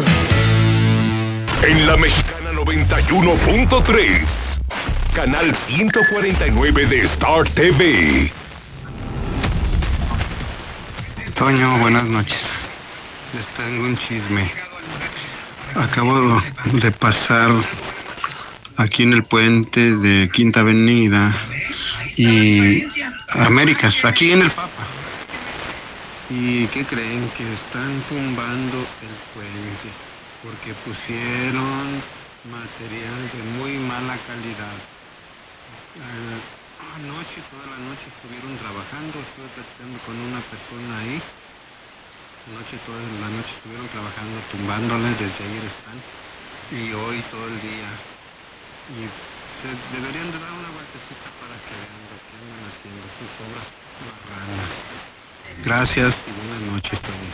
En 1.68 1.86
la 1.88 1.96
mexicana 1.98 2.52
91.3. 2.54 4.22
Canal 5.14 5.56
149 5.68 6.86
de 6.88 7.02
Star 7.04 7.48
TV. 7.50 8.32
Toño, 11.36 11.78
buenas 11.80 12.04
noches. 12.06 12.40
Les 13.36 13.48
tengo 13.48 13.84
un 13.84 13.98
chisme. 13.98 14.50
Acabo 15.76 16.42
de 16.72 16.90
pasar 16.92 17.52
aquí 18.78 19.04
en 19.04 19.12
el 19.12 19.24
puente 19.24 19.98
de 19.98 20.30
Quinta 20.30 20.62
Avenida 20.62 21.36
y 22.16 22.84
Américas, 23.34 24.06
aquí 24.06 24.32
en 24.32 24.44
el 24.44 24.52
Papa. 24.52 24.88
¿Y 26.30 26.68
qué 26.68 26.86
creen? 26.86 27.30
Que 27.38 27.44
están 27.54 28.02
tumbando 28.08 28.78
el 29.04 29.16
puente 29.34 29.90
porque 30.42 30.74
pusieron 30.86 32.02
material 32.48 33.20
de 33.34 33.44
muy 33.60 33.74
mala 33.80 34.16
calidad. 34.28 34.78
Anoche, 36.96 37.44
toda 37.52 37.66
la 37.68 37.84
noche 37.84 38.08
estuvieron 38.16 38.58
trabajando, 38.60 39.20
estuve 39.20 39.50
platicando 39.56 40.00
con 40.06 40.16
una 40.16 40.40
persona 40.40 41.00
ahí 41.00 41.22
Anoche, 42.46 42.78
toda 42.86 43.02
la 43.02 43.30
noche 43.34 43.50
estuvieron 43.58 43.88
trabajando, 43.90 44.38
tumbándole, 44.54 45.10
desde 45.18 45.42
ayer 45.50 45.66
están, 45.66 45.98
y 46.70 46.94
hoy 46.94 47.18
todo 47.34 47.42
el 47.50 47.58
día. 47.58 47.90
Y 48.94 49.10
se 49.58 49.74
deberían 49.98 50.30
de 50.30 50.38
dar 50.38 50.54
una 50.54 50.70
vueltecita 50.78 51.26
para 51.42 51.58
que 51.66 51.74
vean 51.74 52.06
lo 52.06 52.18
que 52.22 52.34
andan 52.38 52.62
haciendo 52.70 53.02
sus 53.18 53.34
obras 53.50 53.66
marranas. 54.06 54.70
Gracias 55.66 56.14
y 56.14 56.32
buenas 56.38 56.62
noches 56.70 57.02
también. 57.02 57.34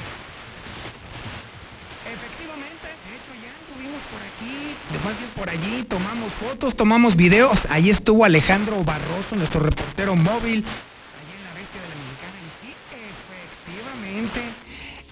Efectivamente, 2.07 2.87
de 2.87 3.11
hecho 3.11 3.31
ya 3.35 3.51
estuvimos 3.51 3.99
por 4.15 4.23
aquí, 4.23 4.79
más 5.03 5.15
bien 5.19 5.31
por 5.35 5.49
allí, 5.51 5.83
tomamos 5.91 6.31
fotos, 6.39 6.71
tomamos 6.77 7.17
videos. 7.17 7.59
Ahí 7.69 7.89
estuvo 7.89 8.23
Alejandro 8.23 8.81
Barroso, 8.85 9.35
nuestro 9.35 9.59
reportero 9.59 10.15
móvil, 10.15 10.63
allí 10.63 11.33
en 11.35 11.43
la 11.43 11.51
bestia 11.51 11.83
de 11.83 11.89
la 11.91 11.99
mexicana. 11.99 12.37
Y 12.47 12.49
sí, 12.63 12.71
efectivamente, 12.95 14.39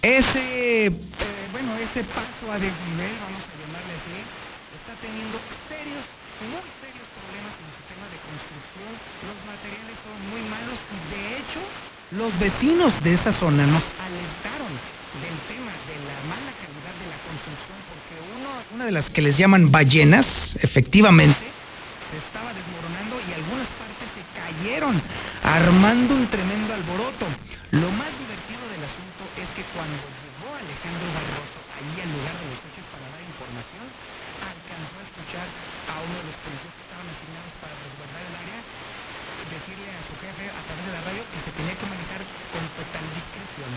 ese, 0.02 0.88
eh, 0.88 0.92
bueno, 1.52 1.76
ese 1.76 2.04
paso 2.04 2.46
a 2.52 2.58
desnivel, 2.60 3.14
vamos 3.20 3.44
a 3.44 3.54
llamarle 3.60 3.94
así, 4.00 4.18
está 4.80 4.94
teniendo 5.04 5.38
serios, 5.68 6.04
muy 6.40 6.64
serios 6.80 7.08
problemas 7.20 7.54
en 7.60 7.66
el 7.68 7.76
sistema 7.80 8.06
de 8.08 8.18
construcción. 8.24 8.92
Los 9.28 9.38
materiales 9.44 9.96
son 10.00 10.18
muy 10.32 10.42
malos 10.48 10.80
y 10.88 11.00
de 11.12 11.22
hecho, 11.38 11.62
los 12.16 12.32
vecinos 12.40 12.92
de 13.04 13.14
esa 13.14 13.34
zona 13.34 13.68
nos 13.68 13.84
alertaron 14.00 14.72
del 15.20 15.38
tema 15.52 15.74
de 15.84 15.96
la 16.08 16.18
mala 16.32 16.52
calidad 16.64 16.96
de 16.96 17.08
la 17.12 17.20
construcción 17.28 17.78
porque 17.92 18.16
uno, 18.40 18.50
una 18.74 18.86
de 18.86 18.94
las 18.96 19.10
que 19.10 19.22
les 19.22 19.38
llaman 19.38 19.72
ballenas, 19.72 20.58
efectivamente, 20.64 21.44
se 22.10 22.18
estaba 22.24 22.50
desmoronando 22.56 23.20
y 23.20 23.30
algunas 23.36 23.68
partes 23.76 24.08
se 24.16 24.24
cayeron, 24.32 24.96
armando 25.44 26.16
un 26.16 26.28
tremendo 26.28 26.74
alboroto. 26.74 27.28
Lo 27.72 27.92
más 27.94 28.10
divertido 28.18 28.66
del 28.74 28.82
asunto 28.82 29.22
es 29.38 29.39
que 29.56 29.64
cuando 29.76 30.04
llegó 30.22 30.50
Alejandro 30.54 31.08
Barroso 31.14 31.60
ahí 31.76 31.94
al 32.04 32.12
lugar 32.14 32.36
de 32.40 32.46
los 32.50 32.60
hechos 32.66 32.86
para 32.94 33.06
dar 33.10 33.24
información, 33.24 33.86
alcanzó 34.40 34.96
a 35.00 35.04
escuchar 35.06 35.48
a 35.90 35.94
uno 36.04 36.16
de 36.20 36.26
los 36.30 36.38
policías 36.44 36.74
que 36.74 36.84
estaban 36.86 37.08
asignados 37.10 37.54
para 37.60 37.74
resguardar 37.80 38.24
el 38.24 38.36
área 38.36 38.60
decirle 39.50 39.90
a 39.90 40.02
su 40.06 40.14
jefe 40.22 40.46
a 40.52 40.62
través 40.62 40.84
de 40.86 40.94
la 40.94 41.02
radio 41.02 41.24
que 41.26 41.40
se 41.42 41.52
tenía 41.58 41.74
que 41.74 41.88
manejar 41.90 42.22
con 42.54 42.64
total 42.78 43.06
discreción. 43.18 43.72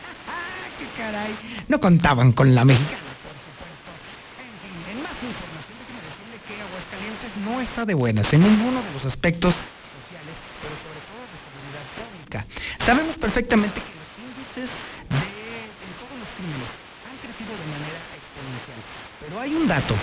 ¡Qué 0.78 0.86
caray! 0.96 1.32
No 1.68 1.80
contaban 1.80 2.32
con 2.32 2.54
la 2.54 2.64
mexicana, 2.64 3.10
por 3.24 3.34
supuesto. 3.34 3.90
En 4.38 4.54
fin, 4.62 4.76
en 4.86 4.98
más 5.02 5.16
información, 5.18 5.74
déjeme 5.82 6.00
decirle 6.06 6.36
que 6.46 6.54
Aguascalientes 6.62 7.32
no 7.42 7.60
está 7.60 7.84
de 7.84 7.94
buenas 7.94 8.32
en 8.32 8.40
ninguno 8.46 8.82
de 8.82 8.90
los 8.94 9.04
aspectos 9.04 9.54
sociales, 9.54 10.34
pero 10.62 10.74
sobre 10.78 11.00
todo 11.10 11.20
de 11.26 11.38
seguridad 11.42 11.86
pública. 11.98 12.38
Sabemos 12.78 13.16
perfectamente 13.18 13.82
que 13.82 13.92
los 13.98 14.10
índices 14.14 14.70
de, 15.10 15.26
de 15.26 15.90
todos 15.98 16.16
los 16.22 16.29
han 16.40 17.18
crecido 17.20 17.52
de 17.52 17.66
manera 17.68 18.00
exponencial, 18.16 18.80
pero 19.20 19.40
hay 19.40 19.52
un 19.54 19.68
dato 19.68 19.94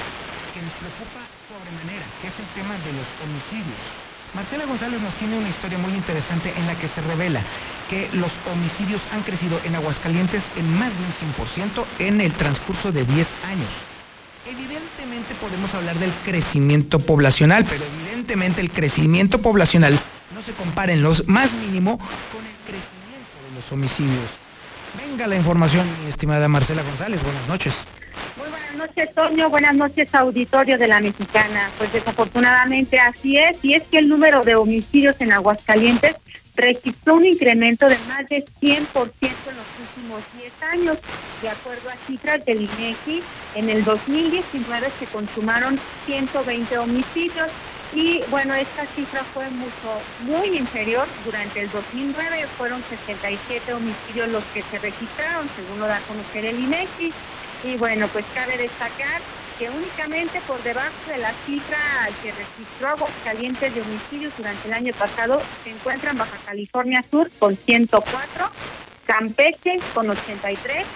que 0.54 0.62
nos 0.62 0.74
preocupa 0.78 1.26
sobremanera, 1.50 2.06
que 2.22 2.28
es 2.30 2.38
el 2.38 2.46
tema 2.54 2.78
de 2.78 2.94
los 2.94 3.08
homicidios. 3.26 3.82
Marcela 4.34 4.66
González 4.66 5.02
nos 5.02 5.16
tiene 5.16 5.38
una 5.40 5.50
historia 5.50 5.78
muy 5.78 5.94
interesante 5.94 6.54
en 6.56 6.68
la 6.68 6.76
que 6.78 6.88
se 6.88 7.02
revela 7.02 7.42
que 7.90 8.10
los 8.14 8.32
homicidios 8.52 9.02
han 9.12 9.24
crecido 9.24 9.60
en 9.64 9.76
Aguascalientes 9.76 10.44
en 10.58 10.68
más 10.78 10.92
de 10.92 11.02
un 11.02 11.34
100% 11.34 11.86
en 12.00 12.22
el 12.22 12.34
transcurso 12.34 12.92
de 12.92 13.06
10 13.06 13.28
años. 13.46 13.70
Evidentemente 14.46 15.34
podemos 15.42 15.74
hablar 15.74 15.98
del 15.98 16.12
crecimiento 16.26 17.00
poblacional, 17.00 17.66
pero 17.66 17.86
evidentemente 17.86 18.62
el 18.62 18.70
crecimiento 18.70 19.42
poblacional 19.42 20.00
no 20.36 20.42
se 20.44 20.52
compara 20.54 20.94
en 20.94 21.02
lo 21.02 21.14
más 21.28 21.52
mínimo 21.54 21.98
con 21.98 22.46
el 22.46 22.58
crecimiento 22.66 23.38
de 23.48 23.56
los 23.56 23.72
homicidios. 23.72 24.47
Venga 24.98 25.28
la 25.28 25.36
información, 25.36 25.88
mi 26.04 26.10
estimada 26.10 26.48
Marcela 26.48 26.82
González. 26.82 27.22
Buenas 27.22 27.48
noches. 27.48 27.74
Muy 28.36 28.50
buenas 28.50 28.76
noches, 28.76 29.14
Toño. 29.14 29.50
Buenas 29.50 29.76
noches, 29.76 30.14
auditorio 30.16 30.78
de 30.78 30.88
la 30.88 31.00
Mexicana. 31.00 31.70
Pues 31.78 31.94
desafortunadamente 31.94 33.00
así 33.00 33.38
es, 33.38 33.58
y 33.64 33.76
es 33.76 33.84
que 33.84 34.00
el 34.00 34.10
número 34.10 34.44
de 34.44 34.56
homicidios 34.56 35.16
en 35.20 35.34
Aguascalientes 35.34 36.16
registró 36.56 37.16
un 37.16 37.26
incremento 37.26 37.88
de 37.88 37.98
más 38.08 38.28
de 38.28 38.44
100% 38.44 38.50
en 38.64 39.56
los 39.56 39.68
últimos 39.80 40.24
10 40.40 40.54
años. 40.72 40.98
De 41.44 41.50
acuerdo 41.50 41.90
a 41.90 42.08
cifras 42.08 42.44
del 42.46 42.62
INEGI, 42.62 43.22
en 43.54 43.70
el 43.70 43.84
2019 43.84 44.88
se 45.00 45.06
consumaron 45.06 45.80
120 46.08 46.78
homicidios 46.80 47.50
y 47.92 48.24
bueno, 48.30 48.54
esta 48.56 48.86
cifra 48.88 49.24
fue 49.34 49.50
mucho, 49.50 50.02
muy 50.20 50.58
inferior. 50.58 51.08
Durante 51.24 51.62
el 51.62 51.70
2009 51.72 52.48
fueron 52.58 52.84
67 52.84 53.74
homicidios 53.74 54.28
los 54.30 54.44
que 54.46 54.64
se 54.64 54.78
registraron, 54.80 55.50
según 55.56 55.80
lo 55.80 55.88
da 55.88 55.98
a 55.98 56.02
conocer 56.02 56.46
el 56.46 56.60
INEGI. 56.60 57.14
Y 57.64 57.78
bueno, 57.78 58.08
pues 58.10 58.26
cabe 58.34 58.58
destacar 58.58 59.22
que 59.58 59.70
únicamente 59.70 60.42
por 60.42 60.62
debajo 60.62 60.94
de 61.08 61.18
la 61.18 61.34
cifra 61.46 61.78
que 62.22 62.32
registró 62.32 62.90
Aguascalientes 62.90 63.74
de 63.74 63.82
homicidios 63.82 64.36
durante 64.36 64.68
el 64.68 64.74
año 64.74 64.94
pasado 64.94 65.42
se 65.64 65.72
encuentran 65.72 66.18
Baja 66.18 66.38
California 66.46 67.02
Sur 67.10 67.32
con 67.40 67.56
104, 67.56 68.46
Campeche 69.06 69.84
con 69.92 70.10
83 70.10 70.88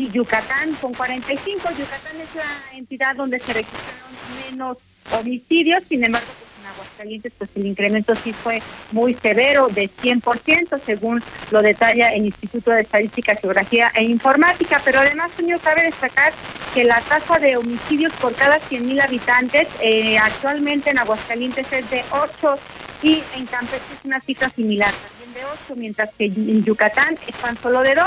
y 0.00 0.10
Yucatán 0.10 0.74
con 0.76 0.94
45. 0.94 1.68
Yucatán 1.78 2.20
es 2.20 2.34
la 2.34 2.78
entidad 2.78 3.14
donde 3.16 3.38
se 3.38 3.52
registraron 3.52 4.10
menos 4.50 4.78
homicidios, 5.12 5.84
sin 5.84 6.04
embargo, 6.04 6.32
pues 6.38 6.50
en 6.58 6.66
Aguascalientes 6.66 7.32
pues 7.36 7.50
el 7.54 7.66
incremento 7.66 8.14
sí 8.16 8.32
fue 8.32 8.62
muy 8.92 9.14
severo 9.14 9.68
de 9.68 9.90
100%, 9.90 10.80
según 10.86 11.22
lo 11.50 11.60
detalla 11.60 12.08
el 12.14 12.26
Instituto 12.26 12.70
de 12.70 12.82
Estadística, 12.82 13.34
Geografía 13.34 13.92
e 13.94 14.04
Informática, 14.04 14.80
pero 14.84 15.00
además, 15.00 15.30
señor, 15.36 15.60
cabe 15.60 15.82
destacar 15.82 16.32
que 16.72 16.84
la 16.84 17.00
tasa 17.02 17.38
de 17.38 17.56
homicidios 17.56 18.12
por 18.14 18.34
cada 18.36 18.58
100.000 18.58 19.04
habitantes 19.04 19.68
eh, 19.80 20.16
actualmente 20.18 20.90
en 20.90 20.98
Aguascalientes 20.98 21.66
es 21.70 21.90
de 21.90 22.04
8 22.10 22.54
y 23.02 23.24
en 23.32 23.46
Campeche 23.46 23.94
es 23.94 24.04
una 24.04 24.20
cifra 24.20 24.48
similar, 24.50 24.94
también 24.94 25.32
de 25.34 25.44
8, 25.44 25.76
mientras 25.76 26.10
que 26.14 26.26
en 26.26 26.64
Yucatán 26.64 27.18
es 27.26 27.34
tan 27.36 27.60
solo 27.60 27.82
de 27.82 27.94
2. 27.94 28.04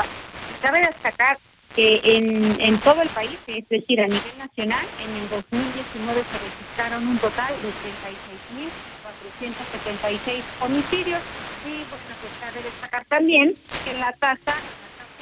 Cabe 0.61 0.79
destacar 0.79 1.37
en, 1.75 2.61
en 2.61 2.79
todo 2.79 3.01
el 3.01 3.09
país, 3.09 3.39
es 3.47 3.67
decir, 3.69 3.99
a 4.01 4.07
nivel 4.07 4.37
nacional, 4.37 4.87
en 4.99 5.17
el 5.17 5.27
2019 5.29 6.23
se 6.31 6.37
registraron 6.37 7.07
un 7.07 7.17
total 7.19 7.59
de 7.61 7.69
36.476 7.69 10.43
homicidios 10.59 11.23
y 11.65 11.83
pues, 11.85 12.01
pues 12.19 12.33
cabe 12.39 12.61
destacar 12.61 13.05
también 13.05 13.55
que 13.83 13.93
la 13.93 14.11
tasa, 14.13 14.55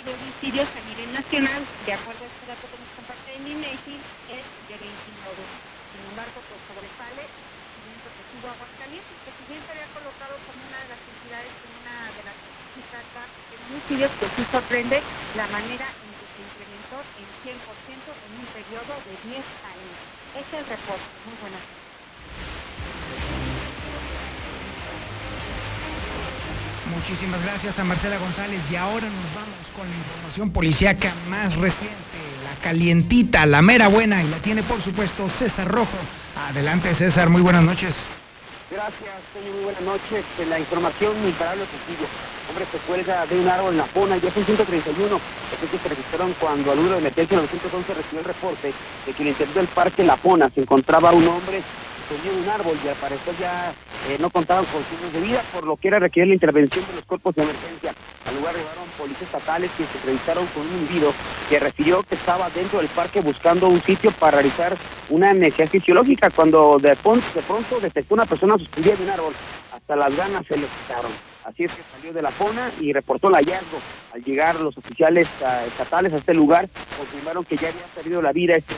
de 0.04 0.14
homicidios 0.14 0.68
a 0.76 0.82
nivel 0.82 1.14
nacional, 1.14 1.66
de 1.86 1.94
acuerdo 1.94 2.26
a 2.26 2.28
este 2.28 2.46
dato 2.48 2.68
que 2.68 2.78
nos 2.78 2.90
comparte 2.96 3.36
el 3.36 3.48
INEGI, 3.48 4.02
es 4.34 4.46
de 4.68 4.78
29. 4.78 5.46
Sin 5.92 6.02
embargo, 6.10 6.42
pues 6.50 6.60
sobresale 6.68 7.22
el 7.22 7.30
crecimiento 7.30 8.10
que 8.18 8.24
tuvo 8.34 8.50
Aguascalientes, 8.50 9.18
que 9.26 9.32
si 9.38 9.44
bien 9.46 9.62
se 9.62 9.72
había 9.72 9.86
colocado 9.94 10.34
como 10.48 10.66
una 10.66 10.82
de 10.82 10.90
las 10.90 11.02
entidades 11.06 11.54
con 11.62 11.70
una 11.82 12.10
de 12.18 12.24
las 12.24 12.34
cifras 12.74 13.06
de 13.14 13.58
homicidios, 13.62 14.10
que 14.18 14.26
sí 14.34 14.42
sorprende 14.50 14.98
la 15.38 15.46
manera 15.48 15.86
en 16.02 16.10
que 16.18 16.26
se 16.34 16.42
incrementó 16.42 16.98
en 17.22 17.30
100% 17.46 17.62
en 18.26 18.32
un 18.42 18.46
periodo 18.72 18.96
de 19.04 19.30
10 19.30 19.44
años. 19.68 19.98
Este. 20.40 20.58
Muchísimas 26.96 27.42
gracias 27.44 27.80
a 27.80 27.84
Marcela 27.84 28.18
González 28.18 28.62
y 28.72 28.76
ahora 28.76 29.08
nos 29.08 29.36
vamos 29.36 29.68
con 29.76 29.90
la 29.90 29.96
información 29.96 30.52
policíaca 30.52 31.14
más 31.30 31.56
reciente, 31.56 31.96
la 32.44 32.56
calientita, 32.64 33.46
la 33.46 33.62
mera 33.62 33.90
buena 33.90 34.24
y 34.24 34.30
la 34.30 34.38
tiene 34.38 34.64
por 34.64 34.82
supuesto 34.82 35.28
César 35.38 35.68
Rojo. 35.68 35.98
Adelante 36.38 36.96
César, 36.96 37.30
muy 37.30 37.42
buenas 37.42 37.64
noches. 37.64 37.96
Gracias, 38.72 39.12
señor, 39.34 39.54
muy 39.54 39.64
buenas 39.66 39.84
noches. 39.84 40.26
En 40.38 40.50
la 40.50 40.58
información 40.58 41.28
imparable 41.28 41.66
sencillo. 41.68 42.08
Hombre 42.48 42.66
se 42.72 42.80
cuelga 42.80 43.26
de 43.26 43.38
un 43.38 43.50
árbol 43.50 43.74
en 43.74 43.80
la 43.80 43.88
zona, 43.88 44.18
ya 44.18 44.32
son 44.32 44.46
131 44.46 45.10
los 45.10 45.60
que 45.60 45.78
se 45.78 45.90
registraron 45.90 46.34
cuando 46.40 46.72
al 46.72 46.78
número 46.78 46.96
de 46.96 47.02
emergencia 47.02 47.36
911 47.36 47.94
recibió 47.94 48.20
el 48.20 48.26
reporte 48.26 48.74
de 49.06 49.14
que 49.14 49.24
en 49.24 49.28
el 49.28 49.34
interior 49.34 49.56
del 49.56 49.68
parque 49.68 50.06
La 50.06 50.16
Pona 50.16 50.50
se 50.56 50.62
encontraba 50.62 51.12
un 51.12 51.28
hombre 51.28 51.66
subió 52.12 52.36
un 52.36 52.50
árbol 52.50 52.80
y 52.84 52.88
al 52.90 52.98
parecer 52.98 53.38
ya 53.38 53.74
eh, 54.02 54.18
no 54.20 54.32
contaban 54.32 54.66
con 54.66 54.86
signos 54.86 55.14
de 55.14 55.22
vida, 55.22 55.46
por 55.50 55.66
lo 55.66 55.78
que 55.78 55.88
era 55.88 56.00
requerir 56.00 56.28
la 56.30 56.34
intervención 56.34 56.86
de 56.86 56.94
los 56.94 57.06
cuerpos 57.06 57.36
de 57.36 57.44
emergencia. 57.44 57.96
Al 58.26 58.36
lugar 58.36 58.56
llegaron 58.56 58.92
policías 58.92 59.28
estatales 59.28 59.74
que 59.74 59.88
se 59.88 59.98
entrevistaron 59.98 60.50
con 60.50 60.68
un 60.68 60.74
individuo 60.74 61.16
que 61.48 61.60
refirió 61.60 62.04
que 62.04 62.16
estaba 62.16 62.50
dentro 62.50 62.80
del 62.80 62.90
parque 62.90 63.22
buscando 63.22 63.70
un 63.70 63.82
sitio 63.82 64.12
para 64.12 64.38
realizar 64.38 64.78
una 65.08 65.34
necesidad 65.34 65.70
fisiológica 65.70 66.32
cuando 66.32 66.80
de, 66.80 66.98
pon- 66.98 67.26
de 67.34 67.44
pronto 67.44 67.80
detectó 67.80 68.16
una 68.16 68.26
persona 68.26 68.58
suspendida 68.58 68.96
de 68.98 69.04
un 69.04 69.10
árbol. 69.10 69.38
Hasta 69.70 69.96
las 69.96 70.14
ganas 70.14 70.46
se 70.48 70.58
le 70.58 70.70
quitaron. 70.70 71.20
Así 71.44 71.64
es 71.64 71.74
que 71.74 71.84
salió 71.86 72.14
de 72.14 72.22
la 72.22 72.34
zona 72.34 72.72
y 72.76 72.92
reportó 72.94 73.30
el 73.30 73.36
hallazgo. 73.36 73.84
Al 74.10 74.24
llegar 74.24 74.60
los 74.60 74.78
oficiales 74.78 75.30
ah, 75.42 75.66
estatales 75.66 76.14
a 76.14 76.18
este 76.18 76.34
lugar, 76.34 76.70
confirmaron 76.94 77.46
que 77.46 77.58
ya 77.58 77.70
había 77.70 77.88
salido 77.90 78.22
la 78.22 78.34
vida 78.34 78.56
este 78.56 78.76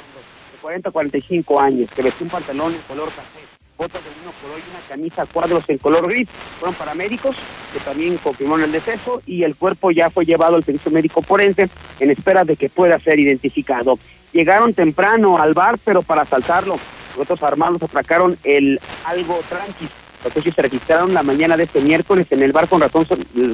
40 0.64 0.88
a 0.88 0.92
45 0.94 1.60
años, 1.60 1.90
que 1.94 2.02
vestía 2.02 2.24
un 2.24 2.32
pantalón 2.32 2.74
en 2.74 2.82
color 2.84 3.10
café. 3.10 3.42
botas 3.78 4.02
de 4.02 4.10
uno 4.22 4.32
por 4.42 4.52
hoy, 4.52 4.62
una 4.72 4.80
camisa 4.88 5.26
cuadros 5.26 5.66
en 5.68 5.78
color 5.78 6.08
gris. 6.08 6.30
Fueron 6.58 6.74
paramédicos 6.76 7.36
que 7.74 7.80
también 7.82 8.18
confirmaron 8.18 8.64
el 8.64 8.72
deceso 8.72 9.22
y 9.26 9.44
el 9.44 9.56
cuerpo 9.58 9.92
ya 9.92 10.10
fue 10.10 10.24
llevado 10.24 10.56
al 10.56 10.64
servicio 10.64 10.90
médico 10.90 11.22
forense 11.22 11.70
en 12.00 12.10
espera 12.12 12.46
de 12.46 12.56
que 12.56 12.70
pueda 12.70 12.98
ser 13.00 13.20
identificado. 13.20 14.00
Llegaron 14.32 14.74
temprano 14.74 15.38
al 15.38 15.54
bar, 15.54 15.78
pero 15.84 16.02
para 16.02 16.22
asaltarlo, 16.22 16.78
los 17.12 17.24
otros 17.24 17.44
armados 17.44 17.84
atracaron 17.84 18.38
el 18.46 18.80
Algo 19.04 19.42
Tranqui. 19.50 19.90
Los 20.24 20.38
hechos 20.38 20.56
se 20.56 20.62
registraron 20.62 21.14
la 21.14 21.24
mañana 21.24 21.58
de 21.58 21.64
este 21.66 21.82
miércoles 21.82 22.26
en 22.30 22.42
el 22.42 22.54
bar 22.54 22.70
con 22.70 22.80
razón 22.80 23.06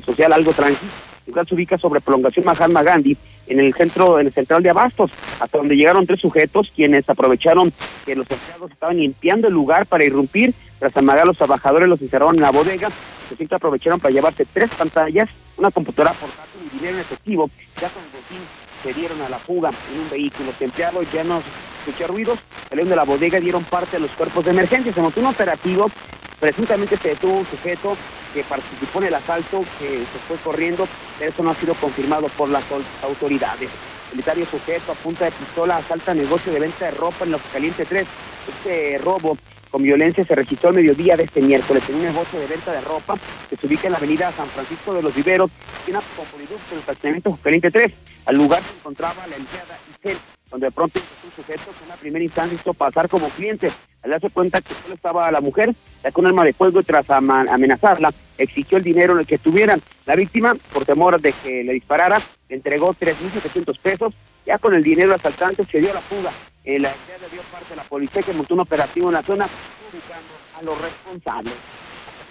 social 0.05 0.31
Algo 0.31 0.53
Tranqui, 0.53 0.85
el 1.25 1.33
cual 1.33 1.47
se 1.47 1.55
ubica 1.55 1.79
sobre 1.79 2.01
prolongación 2.01 2.45
Mahatma 2.45 2.83
Gandhi, 2.83 3.17
en 3.49 3.59
el 3.59 3.73
centro, 3.73 4.19
en 4.19 4.27
el 4.27 4.33
central 4.33 4.63
de 4.63 4.69
Abastos, 4.69 5.11
hasta 5.39 5.57
donde 5.57 5.75
llegaron 5.75 6.05
tres 6.05 6.21
sujetos, 6.21 6.71
quienes 6.73 7.09
aprovecharon 7.09 7.73
que 8.05 8.15
los 8.15 8.29
empleados 8.29 8.71
estaban 8.71 8.97
limpiando 8.97 9.47
el 9.47 9.53
lugar 9.53 9.85
para 9.85 10.03
irrumpir, 10.05 10.53
tras 10.79 10.95
amagar 10.95 11.23
a 11.23 11.25
los 11.25 11.37
trabajadores 11.37 11.89
los 11.89 12.01
encerraron 12.01 12.35
en 12.35 12.41
la 12.41 12.51
bodega, 12.51 12.89
los 13.37 13.51
aprovecharon 13.51 13.99
para 13.99 14.13
llevarse 14.13 14.45
tres 14.45 14.69
pantallas, 14.71 15.29
una 15.57 15.71
computadora 15.71 16.13
portátil 16.13 16.61
y 16.65 16.77
dinero 16.77 16.95
en 16.95 17.01
efectivo, 17.01 17.49
ya 17.81 17.89
con 17.89 18.03
botín 18.13 18.39
se 18.83 18.93
dieron 18.93 19.21
a 19.21 19.29
la 19.29 19.39
fuga 19.39 19.71
en 19.91 19.99
un 19.99 20.09
vehículo. 20.09 20.51
Los 20.51 20.61
empleados 20.61 21.05
ya 21.11 21.23
no 21.23 21.41
escucharon 21.79 22.15
ruidos, 22.15 22.39
salieron 22.69 22.89
de 22.89 22.95
la 22.95 23.03
bodega 23.03 23.39
dieron 23.39 23.63
parte 23.63 23.97
a 23.97 23.99
los 23.99 24.11
cuerpos 24.11 24.45
de 24.45 24.51
emergencia. 24.51 24.93
Se 24.93 25.01
montó 25.01 25.19
un 25.19 25.27
operativo, 25.27 25.91
presuntamente 26.39 26.97
se 26.97 27.09
detuvo 27.09 27.39
un 27.39 27.45
sujeto 27.45 27.97
que 28.33 28.43
participó 28.43 28.99
en 28.99 29.07
el 29.07 29.15
asalto, 29.15 29.63
que 29.77 29.99
se 29.99 30.19
fue 30.27 30.37
corriendo, 30.37 30.87
pero 31.17 31.31
eso 31.31 31.43
no 31.43 31.51
ha 31.51 31.55
sido 31.55 31.73
confirmado 31.75 32.27
por 32.29 32.49
las 32.49 32.63
autoridades. 33.01 33.69
El 34.09 34.15
militario 34.15 34.45
sujeto 34.45 34.91
a 34.91 34.95
punta 34.95 35.25
de 35.25 35.31
pistola 35.31 35.77
asalta 35.77 36.13
negocio 36.13 36.51
de 36.51 36.59
venta 36.59 36.85
de 36.85 36.91
ropa 36.91 37.25
en 37.25 37.31
los 37.31 37.41
Caliente 37.53 37.85
3. 37.85 38.07
Este 38.47 38.97
robo 38.97 39.37
con 39.69 39.83
violencia 39.83 40.23
se 40.23 40.33
registró 40.33 40.69
el 40.69 40.77
mediodía 40.77 41.15
de 41.15 41.23
este 41.23 41.41
miércoles 41.41 41.83
en 41.89 41.95
un 41.95 42.03
negocio 42.03 42.39
de 42.39 42.47
venta 42.47 42.71
de 42.71 42.81
ropa 42.81 43.15
que 43.49 43.55
se 43.55 43.67
ubica 43.67 43.87
en 43.87 43.91
la 43.91 43.99
avenida 43.99 44.31
San 44.31 44.47
Francisco 44.49 44.93
de 44.93 45.03
los 45.03 45.13
Viveros, 45.13 45.51
tiene 45.85 45.99
con 46.15 46.41
el 46.41 46.83
fraccionamiento 46.83 47.37
Caliente 47.43 47.69
3. 47.69 47.93
Al 48.25 48.35
lugar 48.35 48.63
se 48.63 48.73
encontraba 48.75 49.27
la 49.27 49.35
empleada 49.35 49.77
Isel, 49.99 50.17
donde 50.49 50.67
de 50.67 50.71
pronto 50.71 50.99
un 50.99 51.31
sujeto 51.31 51.71
que 51.77 51.83
en 51.83 51.89
la 51.89 51.95
primera 51.95 52.23
instancia 52.23 52.57
hizo 52.59 52.73
pasar 52.73 53.09
como 53.09 53.29
cliente. 53.29 53.71
Al 54.01 54.11
darse 54.11 54.29
cuenta 54.29 54.61
que 54.61 54.73
solo 54.81 54.95
estaba 54.95 55.29
la 55.31 55.41
mujer, 55.41 55.73
sacó 56.01 56.21
un 56.21 56.27
arma 56.27 56.45
de 56.45 56.53
fuego 56.53 56.79
y 56.79 56.83
tras 56.83 57.09
amenazarla, 57.09 58.13
exigió 58.37 58.77
el 58.77 58.83
dinero 58.83 59.13
en 59.13 59.19
el 59.19 59.27
que 59.27 59.35
estuvieran. 59.35 59.81
La 60.05 60.15
víctima, 60.15 60.55
por 60.73 60.85
temor 60.85 61.19
de 61.19 61.33
que 61.33 61.63
le 61.63 61.73
disparara, 61.73 62.19
le 62.47 62.55
entregó 62.55 62.93
3.700 62.93 63.77
pesos. 63.79 64.13
Ya 64.45 64.57
con 64.57 64.73
el 64.73 64.83
dinero 64.83 65.13
asaltante 65.13 65.65
se 65.65 65.79
dio 65.79 65.93
la 65.93 66.01
fuga. 66.01 66.31
Eh, 66.63 66.79
la 66.79 66.89
idea 66.89 67.17
le 67.21 67.29
dio 67.29 67.41
parte 67.51 67.69
de 67.71 67.75
la 67.75 67.83
policía 67.83 68.21
que 68.21 68.33
montó 68.33 68.53
un 68.53 68.61
operativo 68.61 69.09
en 69.09 69.13
la 69.15 69.23
zona 69.23 69.47
ubicando 69.91 70.33
a 70.57 70.61
los 70.63 70.81
responsables. 70.81 71.53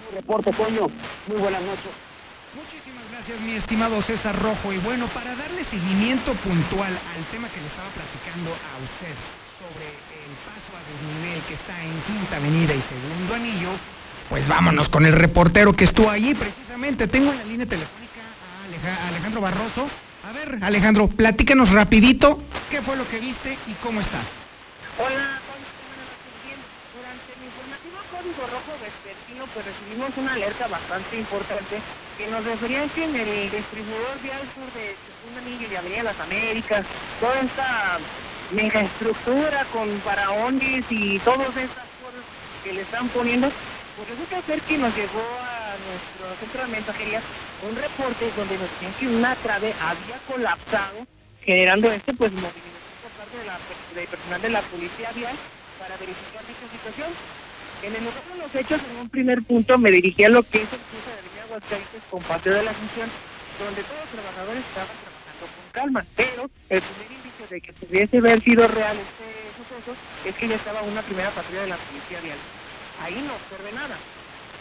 Un 0.08 0.16
reporte, 0.16 0.52
Toño. 0.52 0.88
Muy 1.26 1.36
buenas 1.36 1.62
noches. 1.62 2.07
Gracias, 3.28 3.46
mi 3.46 3.56
estimado 3.56 4.00
César 4.00 4.40
Rojo. 4.40 4.72
Y 4.72 4.78
bueno, 4.78 5.06
para 5.08 5.36
darle 5.36 5.62
seguimiento 5.64 6.32
puntual 6.32 6.88
al 6.88 7.24
tema 7.30 7.46
que 7.50 7.60
le 7.60 7.66
estaba 7.66 7.90
platicando 7.92 8.48
a 8.48 8.72
usted 8.80 9.12
sobre 9.60 9.84
el 10.16 10.32
paso 10.48 10.72
a 10.72 10.80
desnivel 10.88 11.42
que 11.44 11.52
está 11.52 11.76
en 11.84 11.92
Quinta 12.08 12.36
Avenida 12.36 12.72
y 12.72 12.80
Segundo 12.80 13.34
Anillo, 13.34 13.68
pues 14.30 14.48
vámonos 14.48 14.88
con 14.88 15.04
el 15.04 15.12
reportero 15.12 15.74
que 15.74 15.84
estuvo 15.84 16.08
allí 16.08 16.34
precisamente. 16.34 17.06
Tengo 17.06 17.32
en 17.32 17.36
la 17.36 17.44
línea 17.44 17.66
telefónica 17.66 18.24
a 19.04 19.08
Alejandro 19.08 19.42
Barroso. 19.42 19.90
A 20.24 20.32
ver, 20.32 20.64
Alejandro, 20.64 21.08
platícanos 21.08 21.70
rapidito 21.70 22.40
qué 22.70 22.80
fue 22.80 22.96
lo 22.96 23.06
que 23.10 23.20
viste 23.20 23.58
y 23.66 23.74
cómo 23.82 24.00
está. 24.00 24.22
Hola. 24.96 25.36
Durante 26.96 27.28
el 27.36 27.44
informativo 27.44 27.98
Código 28.08 28.40
Rojo 28.48 28.72
Vespertino, 28.80 29.44
pues 29.52 29.66
recibimos 29.66 30.16
una 30.16 30.32
alerta 30.32 30.66
bastante 30.66 31.18
importante 31.18 31.76
que 32.18 32.26
nos 32.26 32.44
refería 32.44 32.86
que 32.88 33.04
en 33.04 33.14
el 33.14 33.50
distribuidor 33.50 34.20
vial 34.20 34.42
sur 34.52 34.66
de 34.74 34.96
Segundo 35.06 35.38
Anillo 35.38 35.68
y 35.70 35.76
Avenida 35.76 36.02
Las 36.02 36.18
Américas, 36.18 36.84
toda 37.20 37.40
esta 37.40 37.98
megaestructura 38.50 39.64
con 39.72 39.88
paraondis 40.00 40.84
y 40.90 41.20
todas 41.20 41.50
esas 41.50 41.86
cosas 42.02 42.26
que 42.64 42.72
le 42.72 42.82
están 42.82 43.08
poniendo, 43.10 43.48
pues 43.96 44.08
resulta 44.08 44.42
ser 44.42 44.60
que 44.62 44.78
nos 44.78 44.94
llegó 44.96 45.22
a 45.22 45.78
nuestro 45.86 46.26
centro 46.40 46.62
de 46.62 46.68
mensajería 46.68 47.22
un 47.62 47.76
reporte 47.76 48.32
donde 48.36 48.58
nos 48.58 48.70
decían 48.72 48.94
que 48.98 49.06
una 49.06 49.36
trave 49.36 49.72
había 49.80 50.18
colapsado, 50.26 51.06
generando 51.44 51.92
este 51.92 52.12
pues 52.14 52.32
movimiento 52.32 52.82
por 53.00 53.12
parte 53.12 53.38
del 53.94 54.08
personal 54.08 54.42
de 54.42 54.50
la 54.50 54.62
policía 54.62 55.12
vial 55.12 55.36
para 55.78 55.96
verificar 55.96 56.42
dicha 56.46 56.66
situación. 56.72 57.14
En 57.80 57.94
el 57.94 58.02
lugar 58.02 58.24
de 58.34 58.42
los 58.42 58.54
hechos, 58.56 58.80
en 58.90 58.96
un 58.96 59.08
primer 59.08 59.40
punto, 59.44 59.78
me 59.78 59.92
dirigí 59.92 60.24
a 60.24 60.30
lo 60.30 60.42
que 60.42 60.58
es 60.58 60.72
el 60.72 60.80
cruce 60.90 61.17
Avenida 61.58 61.90
Aguascalientes 61.90 62.02
con 62.10 62.22
de 62.54 62.62
la 62.62 62.70
Asunción, 62.70 63.10
donde 63.58 63.82
todos 63.82 64.00
los 64.00 64.10
trabajadores 64.14 64.62
estaban 64.62 64.96
trabajando 65.02 65.44
con 65.50 65.64
calma, 65.72 66.04
pero 66.14 66.42
el 66.70 66.80
primer 66.82 67.10
indicio 67.12 67.46
de 67.50 67.60
que 67.60 67.72
pudiese 67.72 68.18
haber 68.18 68.40
sido 68.42 68.68
real 68.68 68.96
este 68.96 69.28
suceso 69.58 69.92
es 70.24 70.34
que 70.36 70.48
ya 70.48 70.56
estaba 70.56 70.82
una 70.82 71.02
primera 71.02 71.30
patrulla 71.30 71.62
de 71.62 71.68
la 71.68 71.76
policía 71.76 72.20
vial 72.20 72.38
ahí 73.02 73.14
no 73.26 73.34
observé 73.34 73.72
nada. 73.72 73.96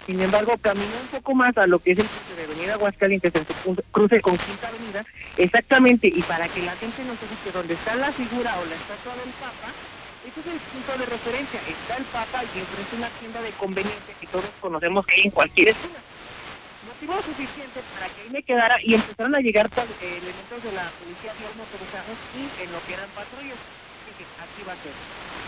Sin 0.05 0.21
embargo, 0.21 0.55
caminé 0.61 0.95
un 1.01 1.07
poco 1.07 1.35
más 1.35 1.57
a 1.57 1.67
lo 1.67 1.79
que 1.79 1.91
es 1.91 1.99
el 1.99 2.05
cruce 2.07 2.35
de 2.37 2.43
Avenida 2.45 2.73
Aguascalientes, 2.75 3.33
el 3.35 3.45
cruce 3.91 4.21
con 4.21 4.37
Quinta 4.37 4.69
Avenida, 4.69 5.05
exactamente, 5.35 6.07
y 6.07 6.21
para 6.21 6.47
que 6.47 6.61
la 6.61 6.75
gente 6.77 7.03
no 7.03 7.13
se 7.15 7.27
dice 7.27 7.51
dónde 7.51 7.73
está 7.73 7.95
la 7.95 8.11
figura 8.13 8.57
o 8.59 8.65
la 8.65 8.75
estatua 8.75 9.15
del 9.19 9.33
Papa, 9.35 9.67
ese 10.23 10.39
es 10.39 10.47
el 10.47 10.59
punto 10.59 10.97
de 10.97 11.05
referencia. 11.05 11.59
Está 11.67 11.97
el 11.97 12.05
Papa 12.05 12.43
y 12.43 12.59
enfrente 12.59 12.95
una 12.95 13.09
tienda 13.19 13.41
de 13.41 13.51
conveniencia 13.51 14.13
que 14.19 14.27
todos 14.27 14.45
conocemos 14.61 15.05
que 15.05 15.15
hay 15.15 15.21
en 15.23 15.31
cualquier 15.31 15.69
esquina. 15.69 16.06
Suficiente 16.99 17.83
para 17.93 18.09
que 18.09 18.21
ahí 18.21 18.29
me 18.31 18.41
quedara 18.41 18.75
y 18.81 18.95
empezaron 18.95 19.35
a 19.35 19.39
llegar 19.39 19.69
eh, 19.77 20.17
elementos 20.17 20.63
de 20.63 20.71
la 20.71 20.91
policía 20.97 21.31
de 21.37 21.45
motorizados 21.53 22.17
y 22.33 22.49
en 22.57 22.71
lo 22.71 22.81
que 22.81 22.93
eran 22.93 23.11
patrullas. 23.11 23.59
Dije, 24.05 24.25
aquí 24.39 24.63
va 24.63 24.73
a 24.73 24.81
ser. 24.81 24.93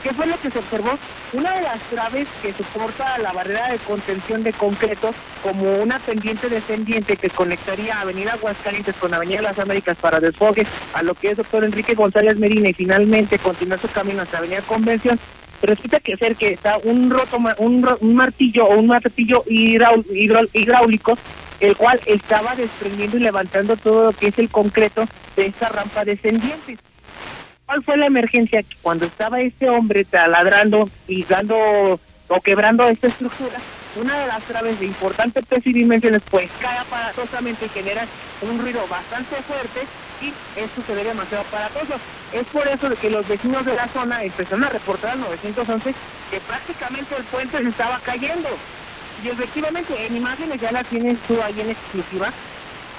¿Qué 0.03 0.13
fue 0.13 0.27
lo 0.27 0.37
que 0.37 0.51
se 0.51 0.59
observó? 0.59 0.99
Una 1.31 1.55
de 1.55 1.61
las 1.63 1.81
traves 1.89 2.27
que 2.41 2.53
soporta 2.53 3.17
la 3.17 3.33
barrera 3.33 3.71
de 3.71 3.79
contención 3.79 4.43
de 4.43 4.53
concreto 4.53 5.15
como 5.41 5.77
una 5.77 5.99
pendiente 5.99 6.49
descendiente 6.49 7.17
que 7.17 7.31
conectaría 7.31 7.99
Avenida 7.99 8.33
Aguascalientes 8.33 8.95
con 8.97 9.13
Avenida 9.13 9.41
Las 9.41 9.57
Américas 9.57 9.97
para 9.99 10.19
desfogue 10.19 10.67
a 10.91 11.01
lo 11.01 11.15
que 11.15 11.29
es 11.31 11.37
doctor 11.37 11.65
Enrique 11.65 11.95
González 11.95 12.37
Medina 12.37 12.69
y 12.69 12.73
finalmente 12.73 13.39
continuar 13.39 13.79
su 13.79 13.89
camino 13.89 14.21
hasta 14.21 14.37
Avenida 14.37 14.61
Convención, 14.63 15.19
resulta 15.61 15.99
que 15.99 16.17
ser 16.17 16.35
que 16.35 16.53
está 16.53 16.77
un 16.83 17.09
roto 17.09 17.37
un, 17.57 17.87
un 17.99 18.15
martillo 18.15 18.65
o 18.65 18.79
un 18.79 18.87
martillo 18.87 19.43
hidráulico 19.47 21.17
el 21.59 21.75
cual 21.75 21.99
estaba 22.05 22.55
desprendiendo 22.55 23.17
y 23.17 23.21
levantando 23.21 23.75
todo 23.75 24.05
lo 24.05 24.13
que 24.13 24.27
es 24.27 24.39
el 24.39 24.49
concreto 24.49 25.03
de 25.35 25.47
esa 25.47 25.69
rampa 25.69 26.05
descendiente. 26.05 26.77
¿Cuál 27.65 27.83
fue 27.83 27.97
la 27.97 28.07
emergencia? 28.07 28.63
Cuando 28.81 29.05
estaba 29.05 29.41
este 29.41 29.69
hombre 29.69 30.05
taladrando 30.05 30.89
y 31.07 31.23
dando 31.23 31.99
o 32.27 32.41
quebrando 32.41 32.87
esta 32.87 33.07
estructura, 33.07 33.61
una 33.95 34.19
de 34.19 34.27
las 34.27 34.43
traves 34.43 34.79
de 34.79 34.85
importante 34.85 35.41
peso 35.43 35.69
y 35.69 35.73
dimensiones 35.73 36.21
pues 36.29 36.49
cae 36.61 36.77
aparatosamente 36.77 37.65
y 37.65 37.69
genera 37.69 38.05
un 38.41 38.59
ruido 38.59 38.85
bastante 38.87 39.35
fuerte 39.43 39.85
y 40.21 40.33
esto 40.59 40.81
se 40.85 40.95
ve 40.95 41.03
demasiado 41.03 41.43
aparatoso. 41.43 41.95
Es 42.33 42.45
por 42.47 42.67
eso 42.67 42.89
que 43.01 43.09
los 43.09 43.27
vecinos 43.27 43.65
de 43.65 43.75
la 43.75 43.87
zona 43.87 44.23
empezaron 44.23 44.63
a 44.63 44.69
reportar 44.69 45.11
al 45.11 45.21
911 45.21 45.93
que 46.29 46.39
prácticamente 46.41 47.15
el 47.15 47.23
puente 47.25 47.57
se 47.57 47.69
estaba 47.69 47.99
cayendo. 47.99 48.49
Y 49.23 49.29
efectivamente, 49.29 50.05
en 50.05 50.15
imágenes 50.15 50.61
ya 50.61 50.71
la 50.71 50.83
tienes 50.83 51.17
tú 51.27 51.41
ahí 51.41 51.59
en 51.59 51.71
exclusiva. 51.71 52.31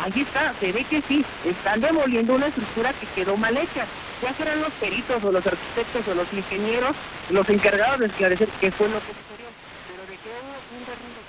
Allí 0.00 0.22
está, 0.22 0.54
se 0.60 0.72
ve 0.72 0.84
que 0.84 1.02
sí, 1.02 1.24
están 1.44 1.80
demoliendo 1.80 2.34
una 2.34 2.46
estructura 2.46 2.92
que 2.94 3.06
quedó 3.14 3.36
mal 3.36 3.56
hecha 3.56 3.86
ya 4.22 4.34
serán 4.34 4.60
los 4.60 4.72
peritos 4.74 5.22
o 5.24 5.32
los 5.32 5.46
arquitectos 5.46 6.06
o 6.08 6.14
los 6.14 6.30
ingenieros 6.32 6.94
los 7.30 7.48
encargados 7.48 8.00
de 8.00 8.06
esclarecer 8.06 8.48
qué 8.60 8.70
fue 8.70 8.88
lo 8.88 8.98
que 9.00 9.12
sucedió. 9.16 9.48
Pero 9.88 10.02
de 10.04 10.16
que 10.20 10.28
hubo 10.28 10.52
un 10.76 10.84
derrumbe 10.84 11.20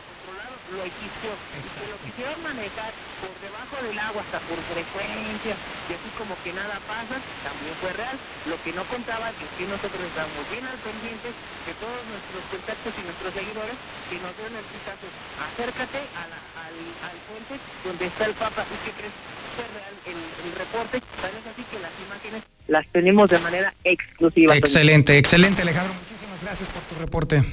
Y 0.86 1.08
que 1.22 1.86
lo 1.90 1.98
quisieron 2.02 2.38
manejar 2.42 2.92
por 3.22 3.34
debajo 3.42 3.76
del 3.86 3.98
agua 4.00 4.22
hasta 4.26 4.40
por 4.50 4.58
frecuencia, 4.74 5.54
y 5.54 5.90
así 5.94 6.10
como 6.18 6.34
que 6.42 6.52
nada 6.54 6.82
pasa, 6.90 7.22
también 7.46 7.76
fue 7.82 7.94
real. 7.94 8.18
Lo 8.50 8.58
que 8.66 8.74
no 8.74 8.84
contaba 8.90 9.30
es 9.30 9.38
que 9.58 9.66
nosotros 9.70 10.02
estábamos 10.02 10.44
bien 10.50 10.66
al 10.66 10.80
pendiente 10.82 11.30
de 11.30 11.74
todos 11.78 12.02
nuestros 12.10 12.44
contactos 12.50 12.92
y 12.98 13.02
nuestros 13.06 13.32
seguidores 13.34 13.78
que 14.10 14.18
nos 14.22 14.34
dieron 14.38 14.58
el 14.58 14.68
vistazo. 14.74 15.06
Acércate 15.38 16.02
al, 16.18 16.32
al 16.34 17.18
puente 17.30 17.62
donde 17.86 18.06
está 18.10 18.26
el 18.26 18.36
Papa 18.36 18.66
y 18.66 18.78
que 18.86 18.92
crees 18.98 19.14
real 19.62 19.94
el, 20.06 20.18
el 20.18 20.52
reporte, 20.58 21.02
tal 21.22 21.32
es 21.32 21.46
así 21.46 21.64
que 21.70 21.78
las 21.80 21.92
imágenes 22.08 22.44
las 22.68 22.88
tenemos 22.88 23.30
de 23.30 23.40
manera 23.40 23.74
exclusiva. 23.84 24.56
Excelente, 24.56 25.18
excelente 25.18 25.62
Alejandro, 25.62 25.94
muchísimas 25.94 26.42
gracias 26.42 26.70
por 26.70 26.82
tu 26.84 26.96
reporte. 26.96 27.44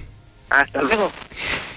Hasta 0.51 0.83
luego. 0.83 1.13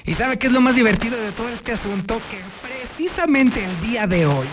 ¿Y 0.06 0.14
sabe 0.16 0.40
qué 0.40 0.48
es 0.48 0.54
lo 0.54 0.62
más 0.62 0.76
divertido 0.76 1.18
de 1.18 1.32
todo 1.34 1.50
este 1.50 1.74
asunto? 1.74 2.22
Que 2.32 2.40
precisamente 2.64 3.64
el 3.64 3.82
día 3.82 4.08
de 4.08 4.26
hoy, 4.26 4.48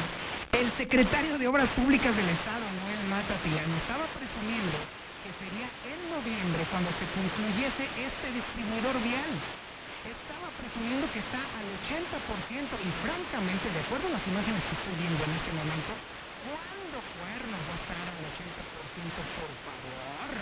el 0.53 0.71
secretario 0.77 1.39
de 1.39 1.47
Obras 1.47 1.69
Públicas 1.71 2.15
del 2.17 2.29
Estado, 2.29 2.67
Noel 2.83 3.03
Matatilano, 3.09 3.77
estaba 3.79 4.05
presumiendo 4.19 4.75
que 5.23 5.31
sería 5.39 5.71
en 5.87 6.01
noviembre 6.11 6.67
cuando 6.71 6.91
se 6.99 7.07
concluyese 7.15 7.87
este 7.95 8.27
distribuidor 8.35 8.99
vial. 9.07 9.33
estaba 10.03 10.49
presumiendo 10.59 11.07
que 11.15 11.21
está 11.21 11.39
al 11.39 11.69
80% 11.87 12.75
y 12.75 12.91
francamente, 13.05 13.71
de 13.71 13.81
acuerdo 13.87 14.09
a 14.09 14.17
las 14.19 14.25
imágenes 14.27 14.63
que 14.67 14.75
estoy 14.83 14.97
viendo 14.99 15.23
en 15.23 15.33
este 15.37 15.53
momento, 15.53 15.93
¿cuándo 16.43 16.97
cuernos 17.19 17.61
va 17.71 17.75
a 17.77 17.81
estar 17.87 17.99
al 18.03 18.21
80%? 18.35 19.21
Por 19.39 19.53
favor. 19.63 20.33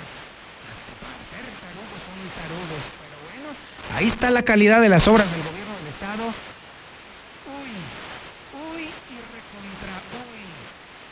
Hasta 0.66 0.93
para 0.99 1.20
ser 1.31 1.45
tarudos 1.62 2.01
son 2.03 2.20
tarudos, 2.35 2.85
ahí 3.97 4.09
está 4.09 4.31
la 4.31 4.43
calidad 4.43 4.83
de 4.83 4.91
las 4.91 5.09
obras 5.09 5.31
del 5.33 5.43
gobierno 5.43 5.75
del 5.79 5.87
estado. 5.89 6.25
Uy, 7.49 7.71
uy 8.77 8.83
y 8.85 9.17
recontra 9.33 10.03
uy. 10.13 10.45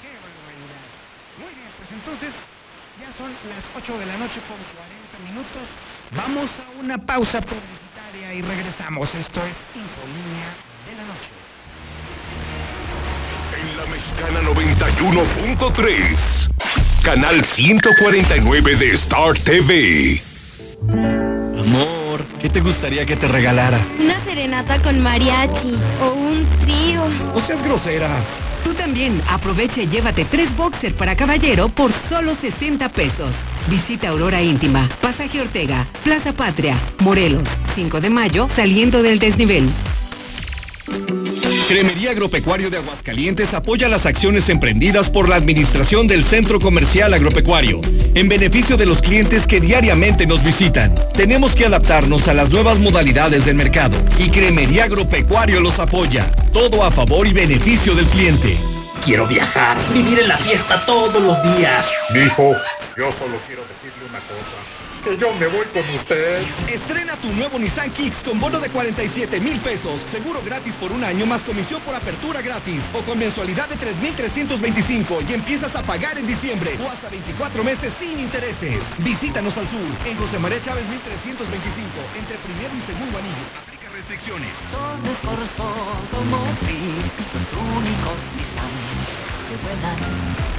Qué 0.05 0.13
barbaridad. 0.21 0.85
Muy 1.41 1.49
bien, 1.57 1.73
pues 1.81 1.89
entonces 1.91 2.29
ya 3.01 3.09
son 3.17 3.33
las 3.49 3.65
8 3.75 3.89
de 3.99 4.05
la 4.07 4.19
noche 4.19 4.39
con 4.45 4.61
40 4.77 5.19
minutos. 5.25 5.65
Vamos 6.15 6.51
a 6.61 6.69
una 6.79 6.99
pausa 6.99 7.41
publicitaria 7.41 8.35
y 8.35 8.43
regresamos. 8.43 9.15
Esto 9.15 9.41
es 9.41 9.57
Infolínea 9.75 10.53
de 10.85 10.93
la 11.01 11.05
Noche. 11.09 11.33
En 13.57 13.77
la 13.79 13.87
Mexicana 13.87 14.43
91.3, 14.43 17.03
canal 17.03 17.43
149 17.43 18.77
de 18.77 18.91
Star 18.91 19.33
TV. 19.39 20.21
¿Qué 22.45 22.51
te 22.51 22.61
gustaría 22.61 23.07
que 23.07 23.17
te 23.17 23.27
regalara? 23.27 23.81
Una 23.99 24.23
serenata 24.23 24.79
con 24.83 25.01
mariachi 25.01 25.79
o 25.99 26.13
un 26.13 26.47
trío. 26.61 27.03
No 27.35 27.41
seas 27.41 27.65
grosera. 27.65 28.21
Tú 28.63 28.75
también 28.75 29.23
aprovecha 29.31 29.81
y 29.81 29.89
llévate 29.89 30.27
tres 30.27 30.55
boxers 30.55 30.95
para 30.95 31.17
caballero 31.17 31.71
por 31.71 31.91
solo 32.07 32.35
60 32.35 32.87
pesos. 32.91 33.35
Visita 33.67 34.11
Aurora 34.11 34.43
Íntima, 34.43 34.91
Pasaje 35.01 35.41
Ortega, 35.41 35.87
Plaza 36.03 36.35
Patria, 36.35 36.77
Morelos, 36.99 37.49
5 37.77 38.03
de 38.03 38.11
mayo, 38.11 38.47
saliendo 38.55 39.03
del 39.03 39.19
desnivel. 39.19 39.67
Cremería 41.75 42.13
Agropecuario 42.13 42.71
de 42.71 42.77
Aguascalientes 42.77 43.53
apoya 43.53 43.89
las 43.89 44.07
acciones 44.07 44.49
emprendidas 44.49 45.11
por 45.11 45.29
la 45.29 45.35
administración 45.35 46.07
del 46.07 46.23
Centro 46.23 46.61
Comercial 46.61 47.13
Agropecuario, 47.13 47.81
en 48.15 48.29
beneficio 48.29 48.77
de 48.77 48.87
los 48.87 49.03
clientes 49.03 49.45
que 49.45 49.61
diariamente 49.61 50.25
nos 50.25 50.41
visitan. 50.45 50.95
Tenemos 51.17 51.57
que 51.57 51.67
adaptarnos 51.67 52.29
a 52.29 52.35
las 52.35 52.49
nuevas 52.51 52.79
modalidades 52.79 53.45
del 53.45 53.57
mercado 53.57 53.97
y 54.21 54.31
Cremería 54.31 54.85
Agropecuario 54.85 55.59
los 55.59 55.81
apoya. 55.81 56.31
Todo 56.53 56.85
a 56.85 56.93
favor 56.93 57.27
y 57.27 57.33
beneficio 57.33 57.97
del 57.97 58.07
cliente. 58.07 58.57
Quiero 59.05 59.27
viajar, 59.27 59.77
vivir 59.93 60.19
en 60.21 60.29
la 60.29 60.39
fiesta 60.39 60.81
todos 60.87 61.23
los 61.23 61.43
días. 61.43 61.87
Hijo, 62.15 62.57
yo 62.97 63.13
solo 63.13 63.37
quiero 63.47 63.63
decirle 63.67 64.09
una 64.09 64.19
cosa. 64.21 64.57
Que 65.05 65.19
yo 65.19 65.31
me 65.35 65.47
voy 65.47 65.67
con 65.67 65.83
usted. 65.95 66.43
Estrena 66.67 67.15
tu 67.17 67.29
nuevo 67.35 67.59
Nissan 67.59 67.91
Kicks 67.91 68.25
con 68.25 68.41
bono 68.41 68.59
de 68.61 68.71
47 68.71 69.41
mil 69.41 69.61
pesos, 69.61 70.01
seguro 70.11 70.41
gratis 70.43 70.75
por 70.77 70.91
un 70.91 71.05
año 71.05 71.27
más 71.27 71.45
comisión 71.45 71.83
por 71.83 71.95
apertura 71.95 72.41
gratis 72.41 72.83
o 72.95 73.03
con 73.03 73.19
mensualidad 73.19 73.69
de 73.69 73.77
3,325 73.77 75.21
y 75.29 75.35
empiezas 75.35 75.77
a 75.77 75.83
pagar 75.83 76.17
en 76.17 76.27
diciembre 76.27 76.79
o 76.83 76.89
hasta 76.89 77.11
24 77.11 77.63
meses 77.63 77.93
sin 78.01 78.19
intereses. 78.19 78.83
Visítanos 79.01 79.55
al 79.59 79.69
sur 79.69 79.81
en 80.07 80.17
José 80.17 80.39
María 80.39 80.63
Chávez 80.63 80.89
1325 80.89 81.91
entre 82.19 82.39
primero 82.39 82.75
y 82.75 82.81
segundo 82.81 83.19
anillo. 83.19 83.74
Son 84.73 85.07
escorzo 85.07 86.09
motriz, 86.25 87.15
los 87.33 87.53
únicos 87.53 88.33
Nissan 88.35 88.73
que 89.47 89.57
vuelan. 89.59 90.54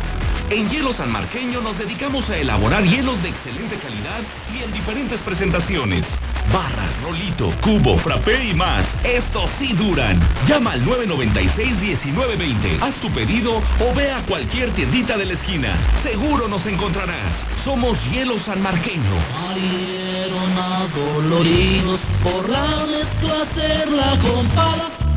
En 0.52 0.70
Hielo 0.70 0.94
San 0.94 1.12
Marqueño 1.12 1.60
nos 1.60 1.80
dedicamos 1.80 2.30
a 2.30 2.38
elaborar 2.38 2.84
hielos 2.84 3.22
de 3.24 3.30
excelente 3.30 3.78
calidad 3.78 4.22
y 4.54 4.62
en 4.64 4.72
diferentes 4.72 5.20
presentaciones. 5.22 6.06
Barra, 6.54 6.88
rolito, 7.04 7.50
cubo, 7.62 7.98
frappé 7.98 8.50
y 8.50 8.54
más. 8.54 8.86
Estos 9.04 9.50
sí 9.58 9.74
duran. 9.74 10.20
Llama 10.48 10.74
al 10.74 10.86
996-1920. 10.86 12.80
Haz 12.80 12.94
tu 12.98 13.10
pedido 13.10 13.56
o 13.58 13.94
ve 13.96 14.12
a 14.12 14.22
cualquier 14.28 14.70
tiendita 14.72 15.18
de 15.18 15.26
la 15.26 15.34
esquina. 15.34 15.76
Seguro 16.04 16.48
nos 16.48 16.68
encontrarás. 16.68 17.44
Somos 17.64 17.98
Hielo 18.12 18.38
San 18.38 18.62
Marqueño. 18.62 19.02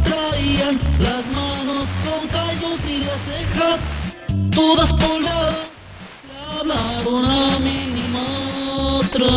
Traían 0.05 0.81
las 0.99 1.26
manos 1.26 1.89
con 2.03 2.26
callos 2.29 2.81
y 2.89 2.99
las 3.01 3.20
cejas 3.26 3.79
todas 4.59 4.93
poladas. 4.95 5.57
Le 6.27 6.35
hablaron 6.59 7.25
a 7.25 7.59
Minimatra. 7.61 9.35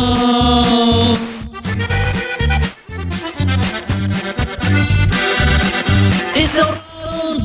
Y 6.34 6.42
se 6.48 6.60
ahorraron 6.60 7.36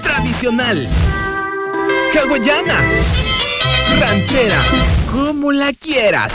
Tradicional. 0.04 0.88
Hawaiana. 2.14 2.84
Ranchera. 3.98 4.62
Como 5.10 5.54
la 5.54 5.72
quieras. 5.72 6.34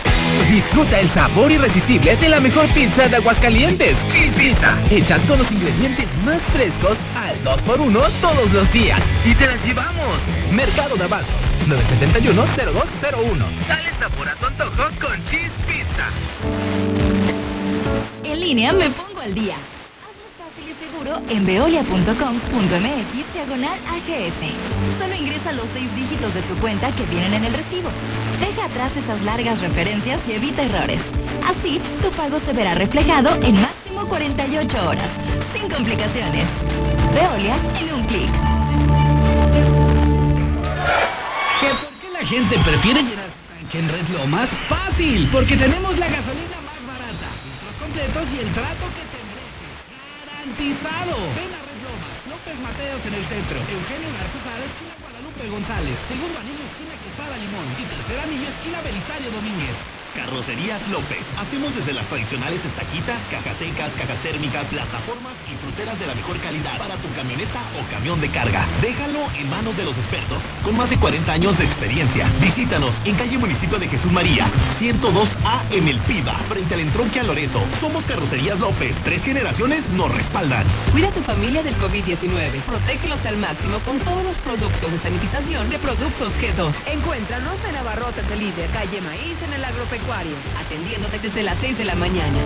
Disfruta 0.55 1.01
el 1.01 1.11
sabor 1.11 1.51
irresistible 1.51 2.17
de 2.17 2.29
la 2.29 2.39
mejor 2.39 2.73
pizza 2.73 3.09
de 3.09 3.17
Aguascalientes. 3.17 3.97
Cheese 4.07 4.37
Pizza. 4.37 4.79
Hechas 4.89 5.25
con 5.25 5.41
los 5.41 5.51
ingredientes 5.51 6.07
más 6.25 6.41
frescos 6.43 6.97
al 7.17 7.43
2x1 7.43 8.09
todos 8.21 8.53
los 8.53 8.73
días. 8.73 9.03
Y 9.25 9.35
te 9.35 9.49
las 9.49 9.67
llevamos. 9.67 10.21
Mercado 10.53 10.95
de 10.95 11.03
Abastos. 11.03 11.35
971-0201. 11.67 13.67
Dale 13.67 13.93
sabor 13.99 14.29
a 14.29 14.37
tu 14.37 14.47
antojo 14.47 14.91
con 15.01 15.25
Cheese 15.25 15.51
Pizza. 15.67 16.07
En 18.23 18.39
línea 18.39 18.73
me 18.75 18.91
pongo 18.91 19.23
al 19.23 19.35
día. 19.35 19.57
En 21.29 21.45
veolia.com.mx 21.45 23.35
diagonal 23.35 23.79
AGS. 23.87 24.99
Solo 24.99 25.15
ingresa 25.15 25.53
los 25.53 25.67
seis 25.75 25.95
dígitos 25.95 26.33
de 26.33 26.41
tu 26.43 26.55
cuenta 26.57 26.91
que 26.93 27.05
vienen 27.05 27.35
en 27.35 27.45
el 27.45 27.53
recibo. 27.53 27.91
Deja 28.41 28.65
atrás 28.65 28.97
esas 28.97 29.21
largas 29.23 29.61
referencias 29.61 30.21
y 30.27 30.33
evita 30.33 30.63
errores. 30.63 31.01
Así, 31.47 31.79
tu 32.01 32.11
pago 32.13 32.39
se 32.39 32.55
verá 32.55 32.75
reflejado 32.75 33.35
en 33.43 33.61
máximo 33.61 34.07
48 34.09 34.89
horas, 34.89 35.09
sin 35.53 35.69
complicaciones. 35.69 36.47
Veolia 37.13 37.57
en 37.81 37.95
un 37.95 38.07
clic. 38.07 38.31
¿Que 41.61 41.69
¿Por 41.69 41.95
qué 42.01 42.11
la 42.13 42.27
gente 42.27 42.59
prefiere 42.61 43.03
llenar 43.03 43.29
su 43.71 43.79
en 43.79 43.89
Red 43.91 44.09
Lomas? 44.09 44.49
Fácil, 44.69 45.29
porque 45.31 45.57
tenemos 45.57 45.99
la 45.99 46.09
gasolina 46.09 46.57
más 46.65 46.87
barata, 46.87 47.29
litros 47.45 47.75
completos 47.79 48.25
y 48.35 48.39
el 48.41 48.53
trato 48.55 48.87
que. 48.95 49.14
Garantizado. 50.45 51.17
Red 51.41 51.81
Lomas, 51.81 52.17
López 52.29 52.61
Mateos 52.61 53.07
en 53.07 53.15
el 53.15 53.25
centro, 53.25 53.57
Eugenio 53.61 54.13
Garzazada, 54.13 54.63
esquina 54.67 54.95
Guadalupe 55.01 55.49
González, 55.49 55.99
segundo 56.07 56.39
anillo, 56.39 56.65
esquina 56.69 56.93
Quesada 57.01 57.39
Limón 57.39 57.67
y 57.81 57.85
tercer 57.85 58.21
anillo, 58.21 58.49
esquina 58.49 58.83
Belisario 58.83 59.31
Domínguez. 59.31 59.94
Carrocerías 60.15 60.87
López. 60.89 61.27
Hacemos 61.37 61.75
desde 61.75 61.93
las 61.93 62.07
tradicionales 62.07 62.65
estaquitas, 62.65 63.21
cajas 63.31 63.57
secas, 63.59 63.93
cajas 63.95 64.19
térmicas, 64.23 64.67
plataformas 64.69 65.35
y 65.51 65.57
fruteras 65.57 65.99
de 65.99 66.07
la 66.07 66.15
mejor 66.15 66.39
calidad 66.39 66.79
para 66.79 66.97
tu 66.97 67.13
camioneta 67.15 67.61
o 67.75 67.91
camión 67.91 68.21
de 68.21 68.29
carga. 68.29 68.65
Déjalo 68.81 69.27
en 69.37 69.51
manos 69.51 69.77
de 69.77 69.85
los 69.85 69.97
expertos, 69.99 70.43
con 70.63 70.77
más 70.77 70.89
de 70.91 70.99
40 70.99 71.33
años 71.33 71.59
de 71.59 71.65
experiencia. 71.65 72.29
Visítanos 72.41 72.95
en 73.05 73.17
calle 73.17 73.39
Municipio 73.39 73.79
de 73.79 73.89
Jesús 73.89 74.13
María, 74.13 74.47
102A 74.79 75.73
en 75.73 75.89
El 75.89 75.99
Piba, 76.01 76.35
frente 76.49 76.75
al 76.75 76.81
entronque 76.81 77.21
a 77.21 77.25
Loreto. 77.25 77.61
Somos 77.81 78.05
Carrocerías 78.05 78.61
López. 78.61 78.97
Tres 79.03 79.25
generaciones 79.25 79.89
nos 79.91 80.15
respaldan. 80.15 80.65
Cuida 80.93 81.09
a 81.09 81.13
tu 81.13 81.23
familia 81.23 81.63
del 81.63 81.77
COVID-19. 81.79 82.61
Protégelos 82.63 83.25
al 83.27 83.37
máximo 83.39 83.81
con 83.81 83.99
todos 83.99 84.23
los 84.23 84.37
productos 84.39 84.93
de 84.93 84.99
sanitización 84.99 85.71
de 85.71 85.79
Productos 85.79 86.33
G2. 86.35 86.73
Encuéntranos 86.87 87.59
en 87.69 87.77
Abarrotes 87.77 88.29
de 88.29 88.37
Líder, 88.37 88.71
calle 88.71 89.01
Maíz, 89.01 89.37
en 89.43 89.53
el 89.53 89.65
Agropecuario 89.65 90.04
Agropecuario, 90.05 90.37
atendiéndote 90.59 91.19
desde 91.19 91.43
las 91.43 91.59
6 91.59 91.79
de 91.79 91.85
la 91.85 91.95
mañana. 91.95 92.39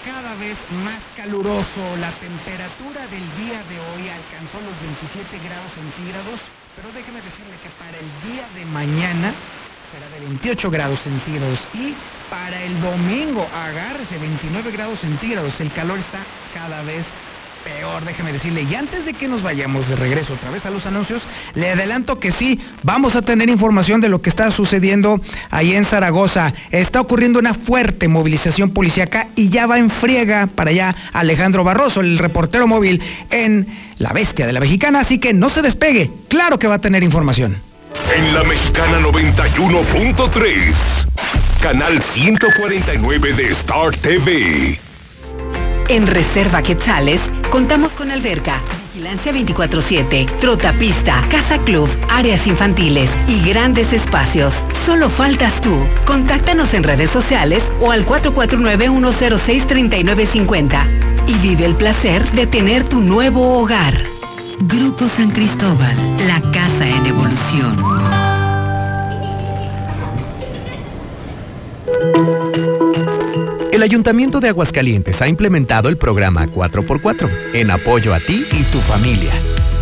Cada 0.04 0.34
vez 0.36 0.58
más 0.84 1.00
caluroso. 1.16 1.82
La 2.00 2.12
temperatura 2.20 3.06
del 3.08 3.26
día 3.38 3.62
de 3.70 3.78
hoy 3.78 4.10
alcanzó 4.10 4.58
los 4.66 4.74
27 4.82 5.38
grados 5.46 5.72
centígrados, 5.74 6.40
pero 6.76 6.90
déjeme 6.94 7.22
decirle 7.22 7.54
que 7.62 7.70
para 7.78 7.98
el 7.98 8.10
día 8.26 8.48
de 8.56 8.66
mañana 8.66 9.34
será 9.92 10.10
de 10.10 10.20
28 10.20 10.72
grados 10.72 11.00
centígrados 11.02 11.60
y 11.74 11.94
para 12.30 12.62
el 12.64 12.82
domingo 12.82 13.48
agárrese 13.54 14.18
29 14.18 14.72
grados 14.72 15.00
centígrados. 15.00 15.60
El 15.62 15.72
calor 15.72 16.00
está 16.00 16.26
cada 16.54 16.82
vez 16.82 17.06
peor, 17.68 18.06
déjeme 18.06 18.32
decirle. 18.32 18.64
Y 18.64 18.76
antes 18.76 19.06
de 19.06 19.14
que 19.14 19.28
nos 19.28 19.42
vayamos 19.42 19.88
de 19.90 19.96
regreso 19.96 20.34
otra 20.34 20.52
vez 20.52 20.66
a 20.66 20.70
los 20.70 20.86
anuncios, 20.86 21.24
le 21.56 21.72
adelanto 21.72 22.20
que 22.20 22.32
sí, 22.32 22.62
vamos 22.84 23.16
a 23.16 23.22
tener 23.22 23.50
información 23.50 24.00
de 24.00 24.10
lo 24.10 24.22
que 24.22 24.30
está 24.30 24.52
sucediendo 24.52 25.20
ahí 25.50 25.76
en 25.76 25.86
Zaragoza. 25.86 26.54
Está 26.72 27.02
ocurriendo 27.02 27.40
una 27.40 27.54
fuerte 27.54 28.08
movilización 28.08 28.70
policíaca 28.70 29.28
y 29.36 29.50
ya 29.50 29.68
va 29.68 29.78
en 29.78 29.90
friega 29.90 30.48
para 30.48 30.70
allá 30.72 30.96
Alejandro 31.14 31.64
Barroso, 31.64 32.00
el 32.02 32.18
reportero 32.18 32.68
móvil 32.68 33.02
en 33.32 33.68
La 33.98 34.14
Bestia 34.14 34.48
de 34.48 34.54
la 34.54 34.60
Mexicana, 34.60 35.02
así 35.02 35.20
que 35.20 35.34
no 35.34 35.50
se 35.50 35.62
despegue. 35.62 36.10
Claro 36.30 36.58
que 36.60 36.68
va 36.68 36.76
a 36.76 36.82
tener 36.82 37.04
información. 37.04 37.58
En 38.16 38.34
la 38.34 38.44
Mexicana 38.44 39.00
91.3, 39.00 40.74
canal 41.62 42.02
149 42.02 43.34
de 43.34 43.52
Star 43.52 43.96
TV. 43.98 44.87
En 45.90 46.06
Reserva 46.06 46.62
Quetzales 46.62 47.22
contamos 47.50 47.94
con 47.94 48.12
alberca, 48.12 48.60
vigilancia 48.88 49.32
24/7, 49.32 50.26
trotapista, 50.38 51.22
casa 51.30 51.60
club, 51.60 51.88
áreas 52.10 52.46
infantiles 52.46 53.10
y 53.26 53.40
grandes 53.48 53.94
espacios. 53.94 54.54
Solo 54.86 55.10
faltas 55.10 55.62
tú. 55.62 55.78
Contáctanos 56.06 56.74
en 56.74 56.84
redes 56.84 57.10
sociales 57.10 57.64
o 57.80 57.92
al 57.92 58.06
449-106-3950 58.06 60.86
y 61.26 61.36
vive 61.36 61.64
el 61.66 61.76
placer 61.76 62.30
de 62.34 62.48
tener 62.48 62.84
tu 62.84 63.00
nuevo 63.00 63.58
hogar. 63.58 63.94
Grupo 64.60 65.08
San 65.08 65.32
Cristóbal, 65.32 65.96
la 66.28 66.42
casa 66.52 66.86
en 66.86 67.06
evolución. 67.06 67.78
El 73.78 73.84
Ayuntamiento 73.84 74.40
de 74.40 74.50
Aguascalientes 74.50 75.22
ha 75.22 75.28
implementado 75.28 75.88
el 75.88 75.98
programa 75.98 76.48
4x4 76.48 77.30
en 77.54 77.70
apoyo 77.70 78.16
a 78.16 78.20
ti 78.20 78.44
y 78.52 78.64
tu 78.72 78.80
familia. 78.80 79.32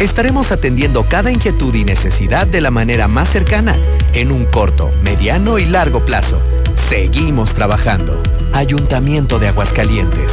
Estaremos 0.01 0.51
atendiendo 0.51 1.07
cada 1.07 1.31
inquietud 1.31 1.73
y 1.73 1.85
necesidad 1.85 2.45
de 2.45 2.59
la 2.59 2.71
manera 2.71 3.07
más 3.07 3.29
cercana, 3.29 3.73
en 4.11 4.33
un 4.33 4.47
corto, 4.47 4.91
mediano 5.01 5.59
y 5.59 5.65
largo 5.65 6.03
plazo. 6.03 6.41
Seguimos 6.75 7.53
trabajando. 7.53 8.21
Ayuntamiento 8.51 9.39
de 9.39 9.47
Aguascalientes. 9.47 10.29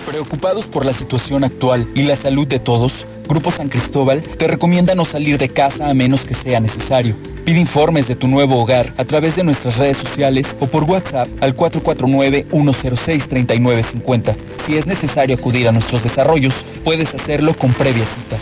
Preocupados 0.08 0.66
por 0.68 0.84
la 0.86 0.94
situación 0.94 1.44
actual 1.44 1.86
y 1.94 2.04
la 2.04 2.16
salud 2.16 2.46
de 2.46 2.58
todos, 2.58 3.04
Grupo 3.28 3.52
San 3.52 3.68
Cristóbal 3.68 4.22
te 4.22 4.48
recomienda 4.48 4.94
no 4.94 5.04
salir 5.04 5.36
de 5.36 5.50
casa 5.50 5.90
a 5.90 5.94
menos 5.94 6.24
que 6.24 6.32
sea 6.32 6.60
necesario. 6.60 7.14
Pide 7.44 7.60
informes 7.60 8.08
de 8.08 8.16
tu 8.16 8.26
nuevo 8.26 8.58
hogar 8.58 8.90
a 8.96 9.04
través 9.04 9.36
de 9.36 9.44
nuestras 9.44 9.76
redes 9.76 9.98
sociales 9.98 10.46
o 10.60 10.66
por 10.66 10.84
WhatsApp 10.84 11.28
al 11.42 11.54
449-106-3950. 11.54 14.34
Si 14.64 14.78
es 14.78 14.86
necesario 14.86 15.36
acudir 15.36 15.68
a 15.68 15.72
nuestros 15.72 16.02
desarrollos, 16.02 16.54
puedes 16.84 17.14
hacerlo 17.14 17.52
con 17.52 17.74
previa 17.74 18.06
cita. 18.06 18.38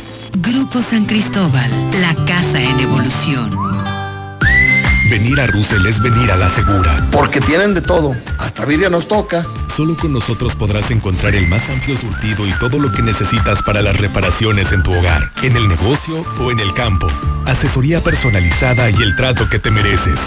Grupo 0.49 0.81
San 0.89 1.05
Cristóbal, 1.05 1.69
la 2.01 2.15
casa 2.27 2.63
en 2.63 2.79
evolución. 2.79 3.51
Venir 5.11 5.41
a 5.41 5.49
Russell 5.49 5.85
es 5.87 6.01
venir 6.01 6.31
a 6.31 6.37
la 6.37 6.49
segura. 6.51 7.05
Porque 7.11 7.41
tienen 7.41 7.75
de 7.75 7.81
todo. 7.81 8.15
Hasta 8.39 8.65
birria 8.65 8.89
nos 8.89 9.09
toca. 9.09 9.45
Solo 9.77 9.95
con 9.95 10.11
nosotros 10.11 10.57
podrás 10.57 10.91
encontrar 10.91 11.35
el 11.35 11.47
más 11.49 11.69
amplio 11.69 11.99
surtido 11.99 12.47
y 12.47 12.53
todo 12.59 12.79
lo 12.79 12.91
que 12.91 13.03
necesitas 13.03 13.63
para 13.63 13.83
las 13.83 13.95
reparaciones 13.99 14.73
en 14.73 14.83
tu 14.83 14.91
hogar, 14.91 15.31
en 15.43 15.55
el 15.55 15.69
negocio 15.69 16.25
o 16.41 16.51
en 16.51 16.61
el 16.61 16.73
campo. 16.73 17.07
Asesoría 17.45 18.01
personalizada 18.01 18.89
y 18.89 18.95
el 18.95 19.15
trato 19.17 19.51
que 19.51 19.59
te 19.59 19.71
mereces. 19.71 20.19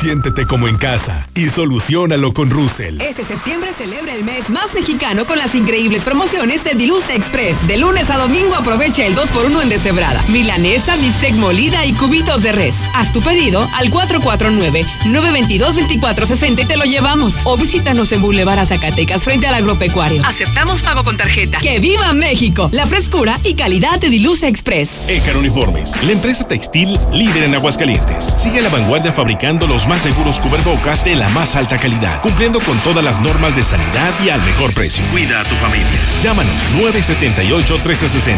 Siéntete 0.00 0.46
como 0.46 0.68
en 0.68 0.76
casa 0.76 1.26
y 1.34 1.48
solucionalo 1.48 2.34
con 2.34 2.50
Russell. 2.50 3.00
Este 3.00 3.24
septiembre 3.24 3.70
celebra 3.78 4.14
el 4.14 4.24
mes 4.24 4.50
más 4.50 4.74
mexicano 4.74 5.24
con 5.24 5.38
las 5.38 5.54
increíbles 5.54 6.02
promociones 6.02 6.62
de 6.64 6.74
Dilusa 6.74 7.14
Express. 7.14 7.66
De 7.66 7.78
lunes 7.78 8.10
a 8.10 8.18
domingo 8.18 8.54
aprovecha 8.54 9.06
el 9.06 9.16
2x1 9.16 9.62
en 9.62 9.70
deshebrada, 9.70 10.22
milanesa, 10.28 10.96
bistec 10.96 11.32
molida 11.36 11.86
y 11.86 11.94
cubitos 11.94 12.42
de 12.42 12.52
res. 12.52 12.76
Haz 12.94 13.10
tu 13.12 13.22
pedido 13.22 13.66
al 13.74 13.90
449-922-2460 13.90 16.62
y 16.62 16.66
te 16.66 16.76
lo 16.76 16.84
llevamos. 16.84 17.34
O 17.44 17.56
visítanos 17.56 18.12
en 18.12 18.20
Boulevard 18.20 18.58
a 18.58 18.66
Zacatecas 18.66 19.24
frente 19.24 19.46
al 19.46 19.54
agropecuario. 19.54 20.22
Aceptamos 20.26 20.82
pago 20.82 21.04
con 21.04 21.16
tarjeta. 21.16 21.58
¡Que 21.58 21.80
viva 21.80 22.12
México! 22.12 22.68
La 22.70 22.86
frescura 22.86 23.40
y 23.44 23.54
calidad 23.54 23.98
de 23.98 24.10
Dilusa 24.10 24.46
Express. 24.46 25.08
Ecar 25.08 25.38
Uniformes, 25.38 26.02
la 26.04 26.12
empresa 26.12 26.46
textil 26.46 26.98
líder 27.12 27.44
en 27.44 27.54
Aguascalientes. 27.54 28.24
Sigue 28.24 28.58
a 28.58 28.62
la 28.62 28.68
vanguardia 28.68 29.10
fabricando 29.12 29.66
los 29.66 29.85
más 29.86 30.02
seguros 30.02 30.40
cubrebocas 30.40 31.04
de 31.04 31.14
la 31.16 31.28
más 31.30 31.56
alta 31.56 31.78
calidad, 31.78 32.20
cumpliendo 32.22 32.60
con 32.60 32.78
todas 32.78 33.04
las 33.04 33.20
normas 33.20 33.54
de 33.54 33.62
sanidad 33.62 34.10
y 34.24 34.30
al 34.30 34.42
mejor 34.42 34.72
precio. 34.74 35.04
Cuida 35.10 35.40
a 35.40 35.44
tu 35.44 35.54
familia. 35.56 35.86
Llámanos 36.22 36.54
978-1360. 36.76 38.36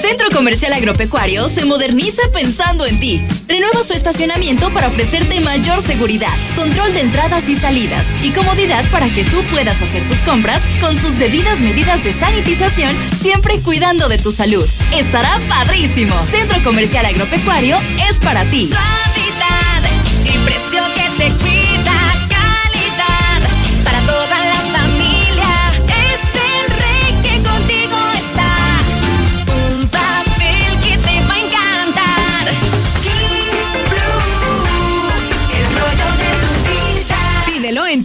Centro 0.00 0.28
Comercial 0.30 0.72
Agropecuario 0.72 1.48
se 1.48 1.64
moderniza 1.64 2.22
pensando 2.32 2.86
en 2.86 2.98
ti. 3.00 3.22
Renueva 3.48 3.82
su 3.82 3.92
estacionamiento 3.92 4.72
para 4.72 4.88
ofrecerte 4.88 5.40
mayor 5.40 5.82
seguridad, 5.82 6.32
control 6.56 6.92
de 6.92 7.00
entradas 7.00 7.48
y 7.48 7.54
salidas 7.54 8.06
y 8.22 8.30
comodidad 8.30 8.84
para 8.90 9.08
que 9.08 9.24
tú 9.24 9.42
puedas 9.50 9.82
hacer 9.82 10.06
tus 10.08 10.18
compras 10.18 10.62
con 10.80 10.96
sus 10.96 11.18
debidas 11.18 11.60
medidas 11.60 12.02
de 12.04 12.12
sanitización, 12.12 12.94
siempre 13.20 13.60
cuidando 13.60 14.08
de 14.08 14.18
tu 14.18 14.32
salud. 14.32 14.66
Estará 14.96 15.40
parrísimo. 15.48 16.14
Centro 16.30 16.62
Comercial 16.62 17.06
Agropecuario 17.06 17.78
es 18.08 18.18
para 18.18 18.44
ti. 18.50 18.68
Suavidad 18.68 19.90
y 20.24 20.38
precio 20.44 20.82
que 20.94 21.10
te 21.18 21.34
cuida, 21.38 21.59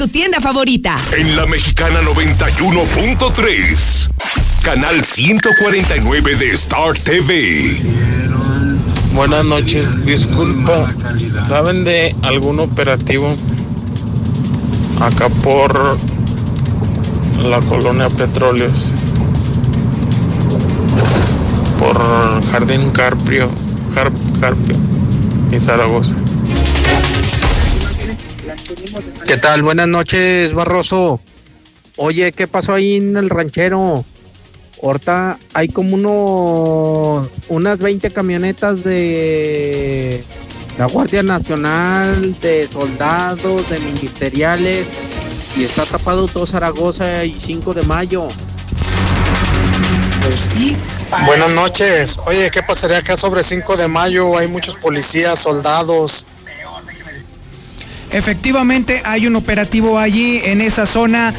tu 0.06 0.12
tienda 0.12 0.39
favorita. 0.39 0.95
En 1.18 1.36
la 1.36 1.47
mexicana 1.47 1.99
91.3, 2.01 4.10
canal 4.62 5.03
149 5.03 6.36
de 6.36 6.51
Star 6.51 6.93
TV. 6.95 7.76
Buenas 9.14 9.43
noches, 9.45 10.06
disculpa, 10.06 10.93
¿saben 11.47 11.84
de 11.86 12.16
algún 12.22 12.60
operativo 12.60 13.36
acá 15.01 15.28
por 15.30 15.97
la 17.41 17.60
colonia 17.62 18.08
Petróleos? 18.10 18.91
Por 21.80 22.43
Jardín 22.51 22.91
Carpio, 22.91 23.49
Car- 23.95 24.12
Carpio 24.39 24.76
y 25.51 25.58
Zaragoza. 25.58 26.14
¿Qué 29.26 29.38
tal? 29.38 29.63
Buenas 29.63 29.88
noches, 29.88 30.53
Barroso. 30.53 31.19
Oye, 31.97 32.32
¿qué 32.32 32.47
pasó 32.47 32.73
ahí 32.73 32.95
en 32.95 33.15
el 33.17 33.30
ranchero? 33.30 34.03
Ahorita 34.84 35.39
hay 35.53 35.69
como 35.69 35.95
uno, 35.95 37.30
unas 37.47 37.80
20 37.80 38.11
camionetas 38.11 38.84
de 38.84 40.23
la 40.78 40.86
Guardia 40.88 41.23
Nacional, 41.23 42.39
de 42.39 42.67
soldados, 42.67 43.69
de 43.69 43.80
ministeriales, 43.80 44.88
y 45.57 45.63
está 45.63 45.86
tapado 45.86 46.28
todo 46.28 46.45
Zaragoza 46.45 47.23
y 47.23 47.34
5 47.34 47.73
de 47.73 47.82
mayo. 47.84 48.28
Buenas 51.26 51.51
noches. 51.51 52.19
Oye, 52.26 52.51
¿qué 52.51 52.61
pasaría 52.61 52.97
acá 52.97 53.15
sobre 53.15 53.43
5 53.43 53.78
de 53.78 53.88
mayo? 53.88 54.38
Hay 54.38 54.47
muchos 54.47 54.76
policías, 54.76 55.39
soldados. 55.39 56.26
Efectivamente, 58.16 59.01
hay 59.03 59.28
un 59.28 59.36
operativo 59.36 59.99
allí 59.99 60.39
en 60.41 60.61
esa 60.61 60.86
zona. 60.86 61.34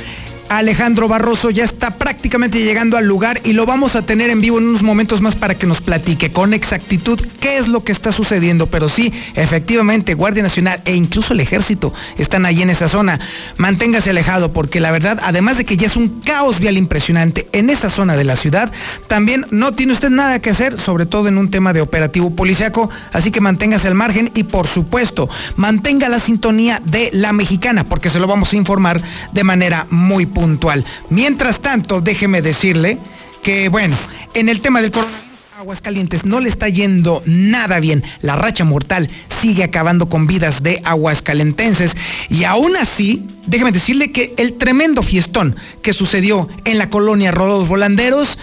Alejandro 0.49 1.09
Barroso 1.09 1.51
ya 1.51 1.65
está 1.65 1.93
prácticamente 1.93 2.63
llegando 2.63 2.97
al 2.97 3.07
lugar 3.07 3.41
y 3.45 3.53
lo 3.53 3.67
vamos 3.67 3.97
a 3.97 4.03
tener 4.03 4.31
en 4.31 4.41
vivo 4.41 4.59
en 4.59 4.69
unos 4.69 4.83
momentos 4.83 5.21
más 5.21 5.35
para 5.35 5.57
que 5.57 5.67
nos 5.67 5.81
platique 5.81 6.31
con 6.31 6.55
exactitud 6.55 7.21
qué 7.41 7.59
es 7.59 7.69
lo 7.69 7.83
que 7.83 7.93
está 7.93 8.13
sucediendo. 8.13 8.67
Pero 8.67 8.89
sí, 8.89 9.13
efectivamente, 9.35 10.15
Guardia 10.15 10.43
Nacional 10.43 10.81
e 10.85 10.95
incluso 10.95 11.33
el 11.33 11.41
Ejército 11.41 11.93
están 12.19 12.47
allí 12.47 12.63
en 12.63 12.71
esa 12.71 12.89
zona. 12.89 13.21
Manténgase 13.57 14.11
alejado 14.11 14.53
porque 14.53 14.81
la 14.81 14.91
verdad, 14.91 15.19
además 15.23 15.59
de 15.59 15.65
que 15.65 15.77
ya 15.77 15.87
es 15.87 15.97
un 15.97 16.21
caos 16.21 16.61
vial 16.61 16.77
impresionante 16.77 17.49
en 17.53 17.71
esa 17.71 17.91
zona 17.91 18.17
de 18.17 18.25
la 18.25 18.37
ciudad, 18.37 18.73
también 19.09 19.47
no 19.51 19.75
tiene 19.75 19.93
usted 19.93 20.11
nada 20.11 20.41
que 20.41 20.51
hacer, 20.51 20.79
sobre 20.79 21.07
todo 21.07 21.29
en 21.29 21.39
un 21.39 21.51
tema 21.51 21.73
de 21.73 21.81
operativo 21.81 22.31
policiaco. 22.31 22.91
Así 23.13 23.31
que 23.31 23.41
manténgase 23.41 23.89
al 23.89 23.95
margen 23.95 24.31
y 24.35 24.45
por 24.45 24.69
supuesto, 24.69 25.29
mantenga 25.57 26.09
la 26.09 26.21
sintonía 26.21 26.81
de 26.85 27.11
la 27.13 27.33
mexicana 27.33 27.85
porque 27.85 28.11
se 28.11 28.21
lo 28.21 28.27
vamos 28.27 28.53
a 28.53 28.57
informar 28.57 29.01
de 29.33 29.45
manera 29.45 29.87
muy 29.91 30.27
puntual. 30.37 30.85
Mientras 31.09 31.61
tanto, 31.61 32.03
déjeme 32.03 32.43
decirle 32.43 32.99
que, 33.43 33.71
bueno, 33.71 33.97
en 34.35 34.51
el 34.51 34.61
tema 34.61 34.83
del 34.83 34.91
coronavirus, 34.91 35.25
Aguascalientes 35.57 36.27
no 36.27 36.41
le 36.41 36.51
está 36.51 36.69
yendo 36.69 37.23
nada 37.25 37.81
bien. 37.81 38.05
La 38.21 38.37
racha 38.37 38.67
mortal 38.67 39.09
sigue 39.41 39.65
acabando 39.65 40.11
con 40.11 40.27
vidas 40.27 40.63
de 40.63 40.83
aguascalentenses. 40.85 41.97
Y 42.29 42.45
aún 42.45 42.77
así, 42.77 43.25
déjeme 43.47 43.73
decirle 43.73 44.13
que 44.13 44.35
el 44.37 44.53
tremendo 44.53 45.03
fiestón 45.03 45.57
que 45.81 45.95
sucedió 45.95 46.51
en 46.67 46.77
la 46.77 46.91
colonia 46.91 47.31
Rodolfo 47.31 47.71
Volanderos, 47.71 48.39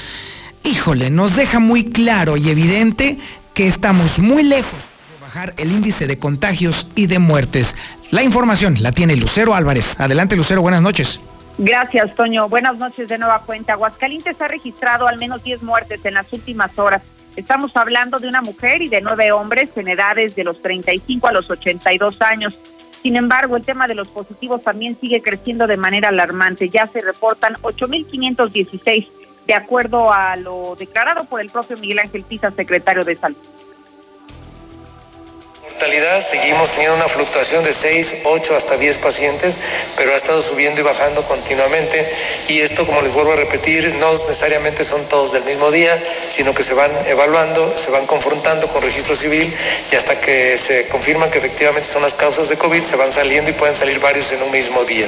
híjole, 0.64 1.12
nos 1.12 1.36
deja 1.36 1.60
muy 1.60 1.92
claro 1.92 2.38
y 2.38 2.50
evidente 2.50 3.20
que 3.54 3.68
estamos 3.68 4.18
muy 4.18 4.42
lejos 4.42 4.80
de 5.14 5.22
bajar 5.22 5.54
el 5.58 5.72
índice 5.72 6.08
de 6.08 6.18
contagios 6.18 6.88
y 6.96 7.06
de 7.06 7.20
muertes. 7.20 7.76
La 8.10 8.24
información 8.24 8.82
la 8.82 8.92
tiene 8.92 9.16
Lucero 9.16 9.54
Álvarez. 9.54 9.94
Adelante, 10.00 10.36
Lucero, 10.36 10.64
buenas 10.64 10.82
noches. 10.82 11.20
Gracias, 11.58 12.16
Toño. 12.16 12.50
Buenas 12.50 12.78
noches 12.78 13.08
de 13.08 13.18
nueva 13.18 13.44
cuenta. 13.44 13.74
Aguascalientes 13.74 14.42
ha 14.42 14.48
registrado 14.48 15.08
al 15.08 15.20
menos 15.20 15.44
10 15.44 15.62
muertes 15.62 16.04
en 16.04 16.16
las 16.16 16.32
últimas 16.34 16.78
horas. 16.80 17.04
Estamos 17.36 17.76
hablando 17.78 18.20
de 18.20 18.28
una 18.28 18.42
mujer 18.42 18.82
y 18.82 18.90
de 18.90 19.02
nueve 19.02 19.32
hombres 19.32 19.70
en 19.76 19.88
edades 19.88 20.36
de 20.36 20.44
los 20.44 20.62
35 20.62 21.28
a 21.28 21.32
los 21.32 21.50
82 21.50 22.22
años. 22.22 22.58
Sin 23.02 23.16
embargo, 23.16 23.56
el 23.56 23.66
tema 23.66 23.88
de 23.88 23.96
los 23.96 24.08
positivos 24.08 24.64
también 24.64 24.98
sigue 25.00 25.22
creciendo 25.22 25.68
de 25.68 25.78
manera 25.78 26.10
alarmante. 26.10 26.70
Ya 26.70 26.88
se 26.88 27.02
reportan 27.02 27.56
8.516, 27.56 29.08
de 29.46 29.54
acuerdo 29.54 30.14
a 30.14 30.36
lo 30.36 30.76
declarado 30.76 31.26
por 31.26 31.42
el 31.42 31.50
propio 31.50 31.78
Miguel 31.78 32.00
Ángel 32.00 32.24
Pisa, 32.24 32.52
secretario 32.52 33.04
de 33.04 33.16
Salud. 33.16 33.38
Mortalidad 35.64 36.20
seguimos 36.20 36.72
teniendo 36.72 36.98
una 36.98 37.08
fluctuación 37.08 37.64
de 37.64 37.72
6, 37.72 38.24
8 38.26 38.56
hasta 38.56 38.78
10 38.78 38.98
pacientes, 38.98 39.58
pero 39.96 40.12
ha 40.12 40.16
estado 40.16 40.42
subiendo 40.42 40.82
y 40.82 40.84
bajando 40.84 41.24
continuamente 41.24 42.06
y 42.50 42.60
esto, 42.60 42.86
como 42.86 43.02
les 43.02 43.14
vuelvo 43.14 43.32
a 43.32 43.36
repetir, 43.38 43.96
no 43.96 44.12
necesariamente 44.12 44.84
son 44.84 45.08
todos 45.08 45.32
del 45.32 45.44
mismo 45.46 45.72
día, 45.72 45.92
sino 46.28 46.54
que 46.54 46.64
se 46.64 46.74
van 46.74 46.92
evaluando, 47.08 47.78
se 47.78 47.92
van 47.92 48.06
confrontando 48.06 48.68
con 48.68 48.82
registro 48.82 49.16
civil 49.16 49.54
y 49.92 49.96
hasta 49.96 50.20
que 50.20 50.58
se 50.58 50.88
confirman 50.90 51.32
que 51.32 51.38
efectivamente 51.38 51.88
son 51.88 52.02
las 52.02 52.14
causas 52.14 52.50
de 52.50 52.58
COVID, 52.58 52.80
se 52.80 52.98
van 52.98 53.12
saliendo 53.12 53.50
y 53.50 53.54
pueden 53.54 53.76
salir 53.76 54.00
varios 54.00 54.32
en 54.34 54.44
un 54.44 54.52
mismo 54.52 54.84
día. 54.84 55.08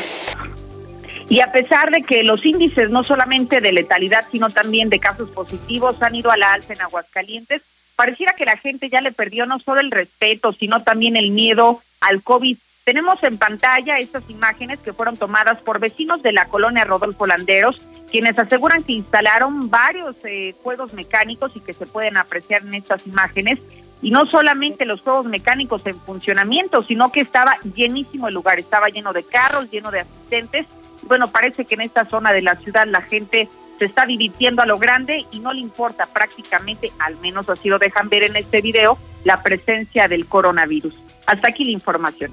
Y 1.27 1.41
a 1.41 1.51
pesar 1.51 1.91
de 1.91 2.03
que 2.03 2.23
los 2.23 2.45
índices 2.45 2.89
no 2.91 3.03
solamente 3.03 3.59
de 3.59 3.71
letalidad, 3.71 4.25
sino 4.31 4.49
también 4.49 4.89
de 4.89 4.99
casos 4.99 5.29
positivos 5.31 6.01
han 6.01 6.15
ido 6.15 6.31
a 6.31 6.37
la 6.37 6.53
alza 6.53 6.73
en 6.73 6.81
Aguascalientes, 6.81 7.63
pareciera 7.95 8.33
que 8.33 8.45
la 8.45 8.57
gente 8.57 8.89
ya 8.89 9.01
le 9.01 9.11
perdió 9.11 9.45
no 9.45 9.59
solo 9.59 9.81
el 9.81 9.91
respeto, 9.91 10.53
sino 10.53 10.83
también 10.83 11.15
el 11.15 11.31
miedo 11.31 11.81
al 12.01 12.21
COVID. 12.21 12.57
Tenemos 12.83 13.23
en 13.23 13.39
pantalla 13.39 13.97
estas 13.97 14.29
imágenes 14.29 14.79
que 14.79 14.93
fueron 14.93 15.17
tomadas 15.17 15.59
por 15.61 15.79
vecinos 15.79 16.21
de 16.21 16.31
la 16.31 16.45
colonia 16.45 16.83
Rodolfo 16.83 17.25
Landeros, 17.25 17.77
quienes 18.11 18.37
aseguran 18.37 18.83
que 18.83 18.93
instalaron 18.93 19.71
varios 19.71 20.15
eh, 20.23 20.53
juegos 20.61 20.93
mecánicos 20.93 21.51
y 21.55 21.61
que 21.61 21.73
se 21.73 21.87
pueden 21.87 22.15
apreciar 22.15 22.61
en 22.61 22.75
estas 22.75 23.07
imágenes. 23.07 23.59
Y 24.03 24.11
no 24.11 24.27
solamente 24.27 24.85
los 24.85 25.01
juegos 25.01 25.25
mecánicos 25.25 25.87
en 25.87 25.99
funcionamiento, 25.99 26.83
sino 26.83 27.11
que 27.11 27.21
estaba 27.21 27.57
llenísimo 27.75 28.27
el 28.27 28.35
lugar, 28.35 28.59
estaba 28.59 28.89
lleno 28.89 29.13
de 29.13 29.23
carros, 29.23 29.71
lleno 29.71 29.89
de 29.89 30.01
asistentes. 30.01 30.67
Bueno, 31.07 31.27
parece 31.29 31.65
que 31.65 31.73
en 31.73 31.81
esta 31.81 32.05
zona 32.05 32.33
de 32.33 32.43
la 32.43 32.55
ciudad 32.55 32.85
la 32.85 33.01
gente 33.01 33.49
se 33.77 33.85
está 33.85 34.05
divirtiendo 34.05 34.61
a 34.61 34.65
lo 34.65 34.77
grande 34.77 35.25
y 35.31 35.39
no 35.39 35.53
le 35.53 35.61
importa 35.61 36.05
prácticamente, 36.05 36.91
al 36.99 37.17
menos 37.17 37.49
así 37.49 37.69
lo 37.69 37.79
dejan 37.79 38.09
ver 38.09 38.23
en 38.23 38.35
este 38.35 38.61
video, 38.61 38.97
la 39.23 39.41
presencia 39.43 40.07
del 40.07 40.25
coronavirus. 40.27 41.01
Hasta 41.25 41.49
aquí 41.49 41.65
la 41.65 41.71
información. 41.71 42.31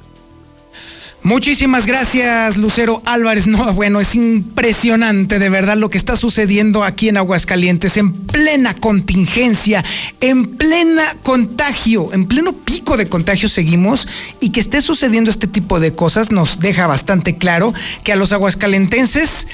Muchísimas 1.24 1.86
gracias, 1.86 2.56
Lucero 2.56 3.00
Álvarez. 3.04 3.46
No, 3.46 3.72
bueno, 3.74 4.00
es 4.00 4.16
impresionante 4.16 5.38
de 5.38 5.48
verdad 5.48 5.76
lo 5.76 5.88
que 5.88 5.96
está 5.98 6.16
sucediendo 6.16 6.82
aquí 6.82 7.08
en 7.08 7.16
Aguascalientes, 7.16 7.96
en 7.96 8.12
plena 8.12 8.74
contingencia, 8.74 9.84
en 10.20 10.56
plena 10.56 11.04
contagio, 11.22 12.12
en 12.12 12.26
pleno 12.26 12.52
pico 12.52 12.96
de 12.96 13.08
contagio 13.08 13.48
seguimos 13.48 14.08
y 14.40 14.50
que 14.50 14.58
esté 14.58 14.82
sucediendo 14.82 15.30
este 15.30 15.46
tipo 15.46 15.78
de 15.78 15.94
cosas 15.94 16.32
nos 16.32 16.58
deja 16.58 16.88
bastante 16.88 17.36
claro 17.36 17.72
que 18.02 18.12
a 18.12 18.16
los 18.16 18.32
aguascalentenses 18.32 19.46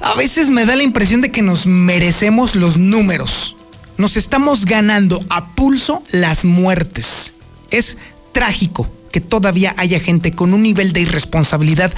a 0.00 0.14
veces 0.14 0.48
me 0.48 0.64
da 0.64 0.76
la 0.76 0.82
impresión 0.82 1.20
de 1.20 1.30
que 1.30 1.42
nos 1.42 1.66
merecemos 1.66 2.54
los 2.54 2.78
números. 2.78 3.54
Nos 3.98 4.16
estamos 4.16 4.64
ganando 4.64 5.20
a 5.28 5.54
pulso 5.54 6.02
las 6.10 6.46
muertes. 6.46 7.34
Es 7.70 7.98
trágico 8.32 8.88
que 9.16 9.22
todavía 9.22 9.74
haya 9.78 9.98
gente 9.98 10.32
con 10.32 10.52
un 10.52 10.62
nivel 10.62 10.92
de 10.92 11.00
irresponsabilidad 11.00 11.90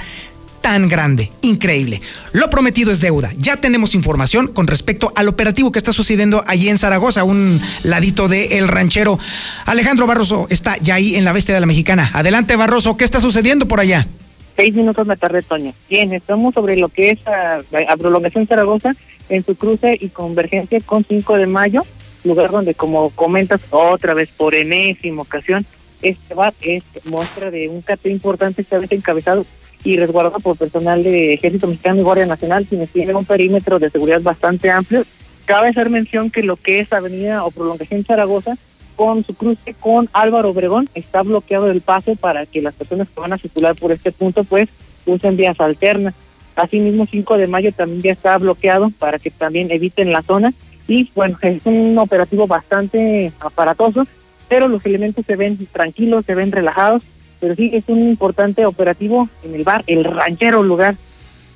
tan 0.61 0.87
grande, 0.87 1.29
increíble. 1.41 1.99
Lo 2.31 2.49
prometido 2.49 2.93
es 2.93 3.01
deuda. 3.01 3.33
Ya 3.37 3.57
tenemos 3.57 3.93
información 3.93 4.47
con 4.47 4.67
respecto 4.67 5.11
al 5.17 5.27
operativo 5.27 5.69
que 5.69 5.79
está 5.79 5.91
sucediendo 5.91 6.45
allí 6.47 6.69
en 6.69 6.77
Zaragoza, 6.77 7.25
un 7.25 7.59
ladito 7.83 8.29
de 8.29 8.57
El 8.57 8.69
Ranchero. 8.69 9.19
Alejandro 9.65 10.07
Barroso 10.07 10.47
está 10.49 10.77
ya 10.77 10.95
ahí 10.95 11.17
en 11.17 11.25
la 11.25 11.33
bestia 11.33 11.53
de 11.53 11.59
la 11.59 11.67
mexicana. 11.67 12.09
Adelante 12.13 12.55
Barroso, 12.55 12.95
¿qué 12.95 13.03
está 13.03 13.19
sucediendo 13.19 13.67
por 13.67 13.81
allá? 13.81 14.07
Seis 14.55 14.73
minutos 14.73 15.05
me 15.05 15.17
tardé, 15.17 15.41
Toño. 15.41 15.73
Bien, 15.89 16.13
estamos 16.13 16.53
sobre 16.53 16.77
lo 16.77 16.87
que 16.87 17.09
es 17.09 17.27
a, 17.27 17.57
a 17.57 17.97
prolongación 17.97 18.47
Zaragoza 18.47 18.95
en 19.27 19.45
su 19.45 19.57
cruce 19.57 19.97
y 19.99 20.07
convergencia 20.07 20.79
con 20.85 21.03
5 21.03 21.35
de 21.35 21.47
mayo, 21.47 21.81
lugar 22.23 22.49
donde, 22.49 22.75
como 22.75 23.09
comentas, 23.09 23.59
otra 23.71 24.13
vez 24.13 24.29
por 24.37 24.55
enésima 24.55 25.23
ocasión, 25.23 25.65
este 26.01 26.33
bar 26.33 26.53
es 26.61 26.83
muestra 27.05 27.51
de 27.51 27.67
un 27.69 27.81
cateo 27.81 28.11
importante, 28.11 28.61
esta 28.61 28.79
vez 28.79 28.91
encabezado 28.91 29.45
y 29.83 29.97
resguardado 29.97 30.39
por 30.39 30.57
personal 30.57 31.03
de 31.03 31.33
Ejército 31.33 31.67
Mexicano 31.67 32.01
y 32.01 32.03
Guardia 32.03 32.25
Nacional, 32.25 32.65
quienes 32.65 32.89
tienen 32.89 33.15
un 33.15 33.25
perímetro 33.25 33.79
de 33.79 33.89
seguridad 33.89 34.21
bastante 34.21 34.69
amplio. 34.69 35.05
Cabe 35.45 35.69
hacer 35.69 35.89
mención 35.89 36.29
que 36.29 36.43
lo 36.43 36.57
que 36.57 36.79
es 36.79 36.91
Avenida 36.91 37.43
o 37.43 37.51
Prolongación 37.51 38.03
Zaragoza, 38.03 38.57
con 38.95 39.23
su 39.23 39.33
cruce 39.33 39.73
con 39.79 40.09
Álvaro 40.11 40.49
Obregón, 40.49 40.89
está 40.93 41.21
bloqueado 41.21 41.71
el 41.71 41.81
paso 41.81 42.15
para 42.15 42.45
que 42.45 42.61
las 42.61 42.75
personas 42.75 43.07
que 43.07 43.21
van 43.21 43.31
a 43.31 43.37
circular 43.37 43.75
por 43.75 43.91
este 43.91 44.11
punto, 44.11 44.43
pues, 44.43 44.69
usen 45.05 45.37
vías 45.37 45.59
alternas. 45.61 46.13
Asimismo, 46.55 47.05
5 47.05 47.37
de 47.37 47.47
mayo 47.47 47.71
también 47.71 48.01
ya 48.01 48.11
está 48.11 48.37
bloqueado 48.37 48.91
para 48.99 49.17
que 49.17 49.31
también 49.31 49.71
eviten 49.71 50.11
la 50.11 50.21
zona. 50.21 50.53
Y 50.87 51.09
bueno, 51.15 51.37
es 51.41 51.65
un 51.65 51.97
operativo 51.97 52.47
bastante 52.47 53.31
aparatoso, 53.39 54.05
pero 54.49 54.67
los 54.67 54.85
elementos 54.85 55.25
se 55.25 55.35
ven 55.37 55.57
tranquilos, 55.71 56.25
se 56.25 56.35
ven 56.35 56.51
relajados 56.51 57.03
pero 57.39 57.55
sí 57.55 57.71
es 57.73 57.85
un 57.87 58.01
importante 58.01 58.65
operativo 58.65 59.29
en 59.43 59.55
el 59.55 59.63
bar 59.63 59.83
El 59.87 60.03
Ranchero, 60.03 60.63
lugar 60.63 60.95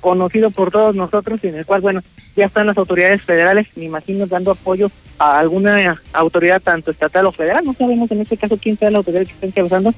conocido 0.00 0.50
por 0.50 0.70
todos 0.70 0.94
nosotros 0.94 1.40
y 1.42 1.48
en 1.48 1.56
el 1.56 1.64
cual, 1.64 1.80
bueno, 1.80 2.02
ya 2.36 2.44
están 2.44 2.66
las 2.66 2.76
autoridades 2.76 3.22
federales, 3.22 3.68
me 3.76 3.84
imagino, 3.84 4.26
dando 4.26 4.50
apoyo 4.50 4.90
a 5.18 5.38
alguna 5.38 5.98
autoridad, 6.12 6.60
tanto 6.60 6.90
estatal 6.90 7.24
o 7.26 7.32
federal, 7.32 7.64
no 7.64 7.72
sabemos 7.72 8.10
en 8.10 8.20
este 8.20 8.36
caso 8.36 8.58
quién 8.60 8.76
sea 8.76 8.90
la 8.90 8.98
autoridad 8.98 9.24
que 9.24 9.32
está 9.32 9.46
encabezando, 9.46 9.94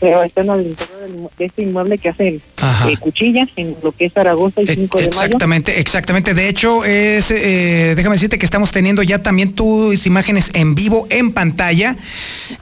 pero 0.00 0.22
están 0.22 0.50
al 0.50 0.66
interior 0.66 1.00
del 1.00 1.14
inmue- 1.16 1.30
de 1.38 1.44
este 1.46 1.62
inmueble 1.62 1.98
que 1.98 2.08
hacen 2.10 2.40
eh, 2.86 2.96
cuchillas 2.98 3.48
en 3.56 3.76
lo 3.82 3.92
que 3.92 4.06
es 4.06 4.12
Zaragoza 4.12 4.62
y 4.62 4.66
5 4.66 4.98
de 4.98 5.04
mayo. 5.08 5.20
Exactamente, 5.22 5.80
exactamente. 5.80 6.34
De 6.34 6.48
hecho, 6.48 6.84
es, 6.84 7.30
eh, 7.30 7.94
déjame 7.96 8.16
decirte 8.16 8.38
que 8.38 8.44
estamos 8.46 8.72
teniendo 8.72 9.02
ya 9.02 9.22
también 9.22 9.52
tus 9.54 10.06
imágenes 10.06 10.50
en 10.54 10.74
vivo, 10.74 11.06
en 11.10 11.32
pantalla. 11.32 11.96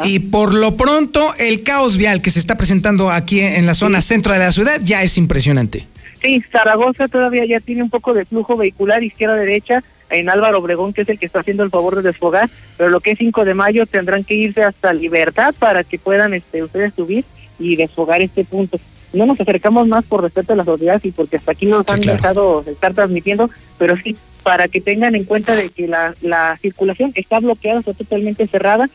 Y 0.04 0.18
por 0.20 0.54
lo 0.54 0.76
pronto, 0.76 1.34
el 1.38 1.62
caos 1.62 1.96
vial 1.96 2.22
que 2.22 2.30
se 2.30 2.38
está 2.38 2.56
presentando 2.56 3.10
aquí 3.10 3.40
en 3.40 3.66
la 3.66 3.74
zona 3.74 4.00
centro 4.00 4.32
de 4.32 4.38
la 4.38 4.52
ciudad 4.52 4.80
ya 4.82 5.02
es 5.02 5.18
impresionante. 5.18 5.86
Sí, 6.22 6.42
Zaragoza 6.50 7.06
todavía 7.08 7.44
ya 7.44 7.60
tiene 7.60 7.82
un 7.82 7.90
poco 7.90 8.14
de 8.14 8.24
flujo 8.24 8.56
vehicular 8.56 9.02
izquierda-derecha 9.02 9.82
en 10.14 10.28
Álvaro 10.30 10.58
Obregón, 10.58 10.92
que 10.92 11.02
es 11.02 11.08
el 11.08 11.18
que 11.18 11.26
está 11.26 11.40
haciendo 11.40 11.62
el 11.62 11.70
favor 11.70 11.96
de 11.96 12.02
desfogar, 12.02 12.48
pero 12.76 12.90
lo 12.90 13.00
que 13.00 13.12
es 13.12 13.18
5 13.18 13.44
de 13.44 13.54
mayo 13.54 13.86
tendrán 13.86 14.24
que 14.24 14.34
irse 14.34 14.62
hasta 14.62 14.92
Libertad 14.92 15.54
para 15.58 15.84
que 15.84 15.98
puedan 15.98 16.34
este, 16.34 16.62
ustedes 16.62 16.92
subir 16.94 17.24
y 17.58 17.76
desfogar 17.76 18.22
este 18.22 18.44
punto. 18.44 18.78
No 19.12 19.26
nos 19.26 19.40
acercamos 19.40 19.86
más 19.86 20.04
por 20.04 20.22
respeto 20.22 20.52
a 20.52 20.56
las 20.56 20.66
autoridades 20.66 21.04
y 21.04 21.12
porque 21.12 21.36
hasta 21.36 21.52
aquí 21.52 21.66
nos 21.66 21.88
han 21.88 22.00
dejado 22.00 22.64
estar 22.66 22.94
transmitiendo, 22.94 23.48
pero 23.78 23.96
sí 23.96 24.16
para 24.42 24.68
que 24.68 24.80
tengan 24.80 25.14
en 25.14 25.24
cuenta 25.24 25.54
de 25.54 25.70
que 25.70 25.86
la, 25.88 26.14
la 26.20 26.58
circulación 26.60 27.12
está 27.14 27.38
bloqueada, 27.40 27.78
está 27.80 27.94
totalmente 27.94 28.46
cerrada 28.46 28.88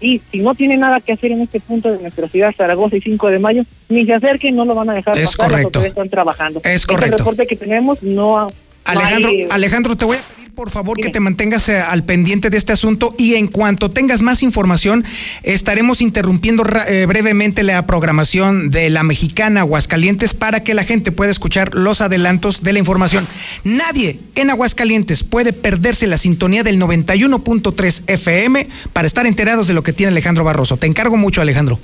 y 0.00 0.20
si 0.30 0.40
no 0.40 0.54
tiene 0.54 0.76
nada 0.76 0.98
que 1.00 1.12
hacer 1.12 1.30
en 1.32 1.42
este 1.42 1.60
punto 1.60 1.90
de 1.92 1.98
nuestra 2.02 2.26
ciudad, 2.28 2.52
Zaragoza 2.56 2.96
y 2.96 3.00
5 3.00 3.28
de 3.28 3.38
mayo, 3.38 3.62
ni 3.88 4.04
se 4.06 4.14
acerquen, 4.14 4.56
no 4.56 4.64
lo 4.64 4.74
van 4.74 4.90
a 4.90 4.94
dejar 4.94 5.16
Es 5.18 5.36
pasar, 5.36 5.50
correcto. 5.52 5.84
están 5.84 6.08
trabajando. 6.08 6.60
Es 6.64 6.74
Este 6.82 6.86
correcto. 6.94 7.18
reporte 7.18 7.46
que 7.46 7.56
tenemos 7.56 8.02
no... 8.02 8.46
no 8.46 8.50
Alejandro, 8.86 9.30
hay- 9.30 9.46
Alejandro, 9.50 9.96
te 9.96 10.04
voy 10.06 10.16
a 10.16 10.20
por 10.54 10.70
favor 10.70 10.98
que 10.98 11.10
te 11.10 11.20
mantengas 11.20 11.68
eh, 11.68 11.80
al 11.80 12.04
pendiente 12.04 12.50
de 12.50 12.56
este 12.56 12.72
asunto 12.72 13.14
y 13.18 13.34
en 13.34 13.46
cuanto 13.46 13.90
tengas 13.90 14.22
más 14.22 14.42
información 14.42 15.04
estaremos 15.42 16.00
interrumpiendo 16.00 16.64
eh, 16.88 17.06
brevemente 17.06 17.62
la 17.62 17.86
programación 17.86 18.70
de 18.70 18.90
la 18.90 19.02
mexicana 19.02 19.60
Aguascalientes 19.60 20.34
para 20.34 20.62
que 20.62 20.74
la 20.74 20.84
gente 20.84 21.12
pueda 21.12 21.30
escuchar 21.30 21.74
los 21.74 22.00
adelantos 22.00 22.62
de 22.62 22.72
la 22.72 22.78
información. 22.78 23.26
Nadie 23.64 24.18
en 24.34 24.50
Aguascalientes 24.50 25.22
puede 25.24 25.52
perderse 25.52 26.06
la 26.06 26.16
sintonía 26.16 26.62
del 26.62 26.80
91.3 26.80 28.02
FM 28.06 28.68
para 28.92 29.06
estar 29.06 29.26
enterados 29.26 29.68
de 29.68 29.74
lo 29.74 29.82
que 29.82 29.92
tiene 29.92 30.10
Alejandro 30.10 30.44
Barroso. 30.44 30.76
Te 30.76 30.86
encargo 30.86 31.16
mucho, 31.16 31.40
Alejandro. 31.40 31.78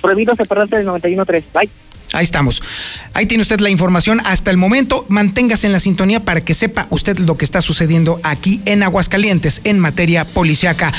Prohibido 0.00 0.34
separarse 0.34 0.76
del 0.76 0.86
91.3. 0.86 1.42
Bye. 1.54 1.70
Ahí 2.14 2.24
estamos. 2.24 2.62
Ahí 3.12 3.26
tiene 3.26 3.42
usted 3.42 3.60
la 3.60 3.70
información 3.70 4.20
hasta 4.24 4.50
el 4.50 4.56
momento. 4.56 5.04
Manténgase 5.08 5.66
en 5.66 5.72
la 5.72 5.80
sintonía 5.80 6.20
para 6.20 6.42
que 6.42 6.54
sepa 6.54 6.86
usted 6.90 7.18
lo 7.18 7.36
que 7.36 7.44
está 7.44 7.60
sucediendo 7.60 8.20
aquí 8.22 8.60
en 8.64 8.82
Aguascalientes 8.82 9.60
en 9.64 9.78
materia 9.78 10.24
policiaca. 10.24 10.92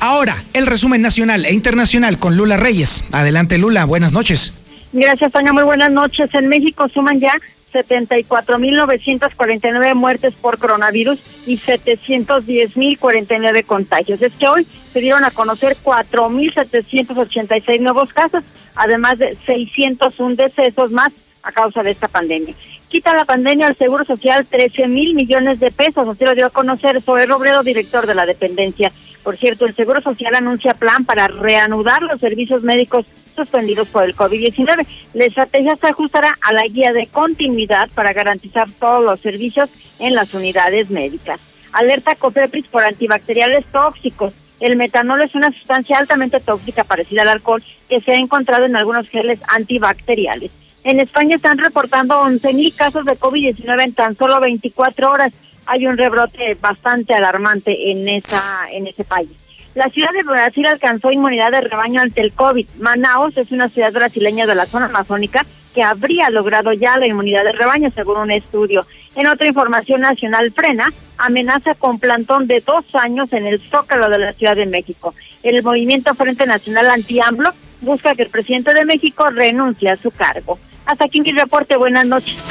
Ahora, 0.00 0.36
el 0.54 0.66
resumen 0.66 1.02
nacional 1.02 1.44
e 1.44 1.52
internacional 1.52 2.18
con 2.18 2.36
Lula 2.36 2.56
Reyes. 2.56 3.04
Adelante, 3.12 3.58
Lula. 3.58 3.84
Buenas 3.84 4.12
noches. 4.12 4.54
Gracias, 4.92 5.30
Tania. 5.32 5.52
Muy 5.52 5.64
buenas 5.64 5.90
noches. 5.90 6.32
En 6.34 6.48
México 6.48 6.88
suman 6.88 7.20
ya 7.20 7.34
74.949 7.72 9.94
muertes 9.94 10.34
por 10.34 10.58
coronavirus 10.58 11.18
y 11.46 11.58
710.049 11.58 13.64
contagios. 13.64 14.20
Es 14.22 14.32
que 14.34 14.48
hoy 14.48 14.66
se 14.92 15.00
dieron 15.00 15.24
a 15.24 15.30
conocer 15.30 15.76
4.786 15.82 17.80
nuevos 17.80 18.12
casos, 18.12 18.44
además 18.74 19.18
de 19.18 19.36
601 19.46 20.36
decesos 20.36 20.92
más 20.92 21.12
a 21.42 21.52
causa 21.52 21.82
de 21.82 21.90
esta 21.90 22.08
pandemia. 22.08 22.54
Quita 22.88 23.14
la 23.14 23.24
pandemia 23.24 23.66
al 23.66 23.76
Seguro 23.76 24.04
Social 24.04 24.46
13 24.46 24.86
mil 24.86 25.14
millones 25.14 25.60
de 25.60 25.70
pesos, 25.70 26.06
así 26.06 26.24
lo 26.24 26.34
dio 26.34 26.46
a 26.46 26.50
conocer 26.50 27.00
Zoe 27.00 27.24
Robledo, 27.26 27.62
director 27.62 28.06
de 28.06 28.14
la 28.14 28.26
dependencia. 28.26 28.92
Por 29.22 29.36
cierto, 29.36 29.64
el 29.64 29.74
Seguro 29.74 30.00
Social 30.02 30.34
anuncia 30.34 30.74
plan 30.74 31.04
para 31.04 31.28
reanudar 31.28 32.02
los 32.02 32.20
servicios 32.20 32.62
médicos 32.62 33.06
suspendidos 33.34 33.88
por 33.88 34.04
el 34.04 34.14
COVID-19. 34.14 34.86
La 35.14 35.24
estrategia 35.24 35.76
se 35.76 35.86
ajustará 35.86 36.36
a 36.42 36.52
la 36.52 36.64
guía 36.64 36.92
de 36.92 37.06
continuidad 37.06 37.88
para 37.94 38.12
garantizar 38.12 38.70
todos 38.70 39.04
los 39.04 39.20
servicios 39.20 39.70
en 39.98 40.14
las 40.14 40.34
unidades 40.34 40.90
médicas. 40.90 41.40
Alerta 41.72 42.14
COFEPRIS 42.14 42.66
por 42.66 42.84
antibacteriales 42.84 43.64
tóxicos. 43.66 44.34
El 44.62 44.76
metanol 44.76 45.20
es 45.20 45.34
una 45.34 45.50
sustancia 45.50 45.98
altamente 45.98 46.38
tóxica 46.38 46.84
parecida 46.84 47.22
al 47.22 47.30
alcohol 47.30 47.60
que 47.88 47.98
se 47.98 48.12
ha 48.12 48.14
encontrado 48.14 48.64
en 48.64 48.76
algunos 48.76 49.08
geles 49.08 49.40
antibacteriales. 49.48 50.52
En 50.84 51.00
España 51.00 51.34
están 51.34 51.58
reportando 51.58 52.22
11.000 52.22 52.76
casos 52.76 53.04
de 53.04 53.18
COVID-19 53.18 53.82
en 53.82 53.92
tan 53.92 54.14
solo 54.14 54.38
24 54.38 55.10
horas. 55.10 55.32
Hay 55.66 55.88
un 55.88 55.96
rebrote 55.96 56.56
bastante 56.60 57.12
alarmante 57.12 57.90
en 57.90 58.08
esa 58.08 58.68
en 58.70 58.86
ese 58.86 59.02
país. 59.02 59.30
La 59.74 59.88
ciudad 59.88 60.10
de 60.12 60.22
Brasil 60.22 60.66
alcanzó 60.66 61.10
inmunidad 61.10 61.50
de 61.50 61.62
rebaño 61.62 62.00
ante 62.00 62.20
el 62.20 62.32
COVID. 62.32 62.68
Manaus 62.78 63.36
es 63.38 63.50
una 63.50 63.68
ciudad 63.68 63.92
brasileña 63.92 64.46
de 64.46 64.54
la 64.54 64.66
zona 64.66 64.86
amazónica 64.86 65.44
que 65.74 65.82
habría 65.82 66.30
logrado 66.30 66.72
ya 66.72 66.98
la 66.98 67.08
inmunidad 67.08 67.44
de 67.44 67.52
rebaño, 67.52 67.90
según 67.92 68.18
un 68.18 68.30
estudio. 68.30 68.86
En 69.14 69.26
otra 69.26 69.46
información 69.46 70.00
nacional, 70.00 70.52
Frena 70.52 70.92
amenaza 71.18 71.74
con 71.74 71.98
plantón 71.98 72.46
de 72.46 72.62
dos 72.66 72.84
años 72.94 73.32
en 73.32 73.46
el 73.46 73.60
Zócalo 73.60 74.08
de 74.08 74.18
la 74.18 74.32
Ciudad 74.32 74.56
de 74.56 74.66
México. 74.66 75.14
El 75.42 75.62
movimiento 75.62 76.14
Frente 76.14 76.46
Nacional 76.46 76.90
Anti-AMLO 76.90 77.52
busca 77.82 78.14
que 78.14 78.22
el 78.22 78.30
presidente 78.30 78.74
de 78.74 78.84
México 78.84 79.28
renuncie 79.30 79.90
a 79.90 79.96
su 79.96 80.10
cargo. 80.10 80.58
Hasta 80.86 81.04
aquí 81.04 81.20
mi 81.20 81.32
reporte. 81.32 81.76
Buenas 81.76 82.06
noches. 82.06 82.42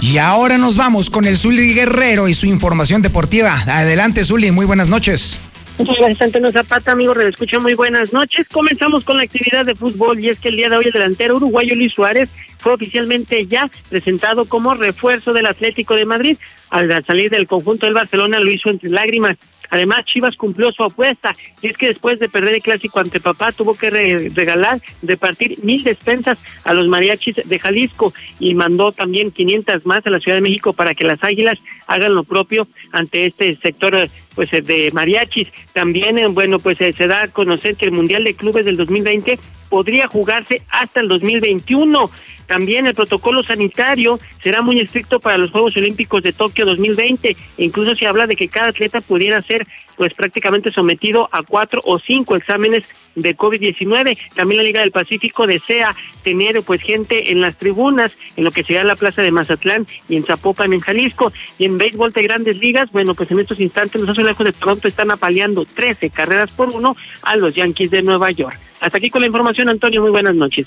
Y 0.00 0.18
ahora 0.18 0.56
nos 0.56 0.76
vamos 0.76 1.10
con 1.10 1.24
el 1.24 1.36
Zuli 1.36 1.74
Guerrero 1.74 2.28
y 2.28 2.34
su 2.34 2.46
información 2.46 3.02
deportiva. 3.02 3.60
Adelante, 3.66 4.24
Zuli. 4.24 4.50
Muy 4.50 4.64
buenas 4.64 4.88
noches. 4.88 5.40
Muchas 5.78 5.96
gracias, 5.96 6.22
Antonio 6.22 6.50
Zapata, 6.50 6.90
amigo 6.90 7.14
de 7.14 7.28
Escucha, 7.28 7.60
muy 7.60 7.74
buenas 7.74 8.12
noches. 8.12 8.48
Comenzamos 8.48 9.04
con 9.04 9.16
la 9.16 9.22
actividad 9.22 9.64
de 9.64 9.76
fútbol 9.76 10.18
y 10.18 10.28
es 10.28 10.40
que 10.40 10.48
el 10.48 10.56
día 10.56 10.68
de 10.68 10.76
hoy 10.76 10.86
el 10.86 10.92
delantero 10.92 11.36
uruguayo 11.36 11.76
Luis 11.76 11.92
Suárez 11.92 12.28
fue 12.58 12.72
oficialmente 12.72 13.46
ya 13.46 13.70
presentado 13.88 14.46
como 14.46 14.74
refuerzo 14.74 15.32
del 15.32 15.46
Atlético 15.46 15.94
de 15.94 16.04
Madrid. 16.04 16.36
Al 16.70 17.04
salir 17.04 17.30
del 17.30 17.46
conjunto 17.46 17.86
del 17.86 17.94
Barcelona 17.94 18.40
lo 18.40 18.50
hizo 18.50 18.70
entre 18.70 18.90
lágrimas. 18.90 19.36
Además, 19.70 20.04
Chivas 20.06 20.36
cumplió 20.36 20.72
su 20.72 20.82
apuesta 20.84 21.34
y 21.60 21.68
es 21.68 21.76
que 21.76 21.88
después 21.88 22.18
de 22.18 22.28
perder 22.28 22.54
el 22.54 22.62
clásico 22.62 23.00
ante 23.00 23.20
papá 23.20 23.52
tuvo 23.52 23.76
que 23.76 23.90
re- 23.90 24.30
regalar, 24.34 24.80
repartir 25.02 25.58
mil 25.62 25.82
despensas 25.84 26.38
a 26.64 26.74
los 26.74 26.88
mariachis 26.88 27.36
de 27.44 27.58
Jalisco 27.58 28.12
y 28.40 28.54
mandó 28.54 28.92
también 28.92 29.30
500 29.30 29.86
más 29.86 30.06
a 30.06 30.10
la 30.10 30.18
Ciudad 30.20 30.36
de 30.38 30.42
México 30.42 30.72
para 30.72 30.94
que 30.94 31.04
las 31.04 31.22
Águilas 31.22 31.58
hagan 31.86 32.14
lo 32.14 32.24
propio 32.24 32.66
ante 32.92 33.26
este 33.26 33.56
sector 33.56 34.08
pues 34.34 34.50
de 34.50 34.90
mariachis. 34.92 35.48
También, 35.72 36.18
eh, 36.18 36.26
bueno, 36.28 36.58
pues 36.58 36.80
eh, 36.80 36.92
se 36.96 37.06
da 37.06 37.22
a 37.22 37.28
conocer 37.28 37.76
que 37.76 37.86
el 37.86 37.92
Mundial 37.92 38.24
de 38.24 38.34
Clubes 38.34 38.64
del 38.64 38.76
2020 38.76 39.38
podría 39.68 40.08
jugarse 40.08 40.62
hasta 40.70 41.00
el 41.00 41.08
2021. 41.08 42.10
También 42.48 42.86
el 42.86 42.94
protocolo 42.94 43.42
sanitario 43.42 44.18
será 44.40 44.62
muy 44.62 44.80
estricto 44.80 45.20
para 45.20 45.36
los 45.36 45.50
Juegos 45.50 45.76
Olímpicos 45.76 46.22
de 46.22 46.32
Tokio 46.32 46.64
2020. 46.64 47.28
E 47.28 47.36
incluso 47.58 47.94
se 47.94 48.06
habla 48.06 48.26
de 48.26 48.36
que 48.36 48.48
cada 48.48 48.68
atleta 48.68 49.02
pudiera 49.02 49.42
ser 49.42 49.66
pues 49.98 50.14
prácticamente 50.14 50.72
sometido 50.72 51.28
a 51.30 51.42
cuatro 51.42 51.82
o 51.84 51.98
cinco 51.98 52.36
exámenes 52.36 52.84
de 53.16 53.36
COVID-19. 53.36 54.16
También 54.34 54.56
la 54.56 54.62
Liga 54.62 54.80
del 54.80 54.92
Pacífico 54.92 55.46
desea 55.46 55.94
tener 56.22 56.62
pues 56.62 56.80
gente 56.80 57.32
en 57.32 57.42
las 57.42 57.58
tribunas, 57.58 58.16
en 58.36 58.44
lo 58.44 58.50
que 58.50 58.64
será 58.64 58.82
la 58.82 58.96
Plaza 58.96 59.20
de 59.20 59.30
Mazatlán 59.30 59.86
y 60.08 60.16
en 60.16 60.24
Zapopan, 60.24 60.72
en 60.72 60.80
Jalisco. 60.80 61.32
Y 61.58 61.66
en 61.66 61.76
béisbol 61.76 62.12
de 62.12 62.22
grandes 62.22 62.60
ligas, 62.60 62.90
bueno, 62.92 63.14
pues 63.14 63.30
en 63.30 63.40
estos 63.40 63.60
instantes 63.60 64.00
los 64.00 64.08
azulejos 64.08 64.46
de 64.46 64.52
Toronto 64.52 64.88
están 64.88 65.10
apaleando 65.10 65.66
13 65.66 66.08
carreras 66.08 66.50
por 66.50 66.70
uno 66.70 66.96
a 67.22 67.36
los 67.36 67.54
Yankees 67.54 67.90
de 67.90 68.00
Nueva 68.00 68.30
York. 68.30 68.58
Hasta 68.80 68.98
aquí 68.98 69.10
con 69.10 69.20
la 69.20 69.26
información, 69.26 69.68
Antonio. 69.68 70.00
Muy 70.00 70.10
buenas 70.10 70.34
noches. 70.34 70.66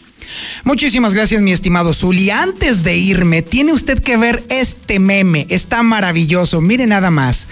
Muchísimas 0.64 1.14
gracias, 1.14 1.42
mi 1.42 1.52
estimado 1.52 1.94
Zuli. 1.94 2.30
Antes 2.30 2.84
de 2.84 2.98
irme, 2.98 3.42
tiene 3.42 3.74
usted 3.74 4.00
que 4.00 4.18
ver 4.18 4.44
este 4.50 5.00
meme. 5.00 5.48
Está 5.50 5.82
maravilloso. 5.82 6.62
Mire 6.62 6.88
nada 6.88 7.10
más. 7.10 7.48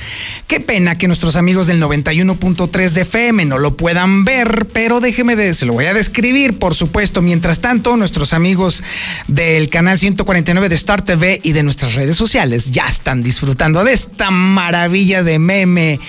Qué 0.48 0.60
pena 0.60 0.98
que 0.98 1.08
nuestros 1.08 1.36
amigos 1.36 1.68
del 1.68 1.82
91.3 1.82 2.90
de 2.92 3.02
FM 3.02 3.46
no 3.46 3.58
lo 3.58 3.78
puedan 3.78 4.26
ver, 4.26 4.68
pero 4.74 5.00
déjeme 5.00 5.36
de, 5.36 5.54
se 5.54 5.66
lo 5.66 5.74
voy 5.74 5.86
a 5.86 5.94
describir, 5.94 6.60
por 6.60 6.76
supuesto. 6.76 7.22
Mientras 7.22 7.62
tanto, 7.62 7.96
nuestros 7.96 8.34
amigos 8.34 8.84
del 9.28 9.70
canal 9.70 9.98
149 9.98 10.70
de 10.70 10.76
Star 10.76 11.04
TV 11.04 11.40
y 11.42 11.54
de 11.54 11.64
nuestras 11.64 11.96
redes 11.96 12.18
sociales 12.18 12.72
ya 12.72 12.86
están 12.88 13.24
disfrutando 13.24 13.84
de 13.84 13.94
esta 13.94 14.30
maravilla 14.30 15.24
de 15.24 15.40
meme. 15.40 16.00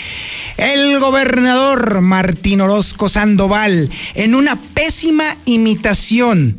El 0.56 0.98
gobernador 0.98 2.00
Martín 2.00 2.60
Orozco 2.60 3.08
Sandoval, 3.08 3.90
en 4.14 4.34
una 4.40 4.56
pésima 4.56 5.36
imitación 5.44 6.56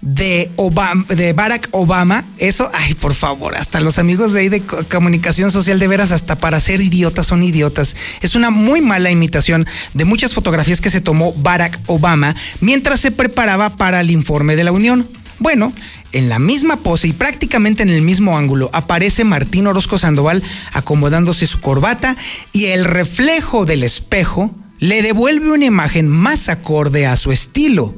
de, 0.00 0.50
Obama, 0.56 1.04
de 1.08 1.32
Barack 1.32 1.68
Obama, 1.70 2.24
eso, 2.38 2.68
ay, 2.74 2.94
por 2.94 3.14
favor, 3.14 3.54
hasta 3.56 3.78
los 3.78 4.00
amigos 4.00 4.32
de 4.32 4.40
ahí 4.40 4.48
de 4.48 4.62
comunicación 4.62 5.52
social, 5.52 5.78
de 5.78 5.86
veras, 5.86 6.10
hasta 6.10 6.36
para 6.36 6.58
ser 6.58 6.80
idiotas 6.80 7.28
son 7.28 7.44
idiotas. 7.44 7.94
Es 8.20 8.34
una 8.34 8.50
muy 8.50 8.80
mala 8.80 9.12
imitación 9.12 9.64
de 9.94 10.04
muchas 10.04 10.34
fotografías 10.34 10.80
que 10.80 10.90
se 10.90 11.00
tomó 11.00 11.32
Barack 11.34 11.78
Obama 11.86 12.34
mientras 12.60 12.98
se 12.98 13.12
preparaba 13.12 13.76
para 13.76 14.00
el 14.00 14.10
informe 14.10 14.56
de 14.56 14.64
la 14.64 14.72
Unión. 14.72 15.06
Bueno, 15.38 15.72
en 16.10 16.28
la 16.28 16.40
misma 16.40 16.78
pose 16.78 17.06
y 17.06 17.12
prácticamente 17.12 17.84
en 17.84 17.90
el 17.90 18.02
mismo 18.02 18.36
ángulo 18.36 18.70
aparece 18.72 19.22
Martín 19.22 19.68
Orozco 19.68 19.98
Sandoval 19.98 20.42
acomodándose 20.72 21.46
su 21.46 21.60
corbata 21.60 22.16
y 22.52 22.66
el 22.66 22.84
reflejo 22.84 23.66
del 23.66 23.84
espejo 23.84 24.52
le 24.80 25.02
devuelve 25.02 25.52
una 25.52 25.66
imagen 25.66 26.08
más 26.08 26.48
acorde 26.48 27.06
a 27.06 27.16
su 27.16 27.30
estilo. 27.30 27.94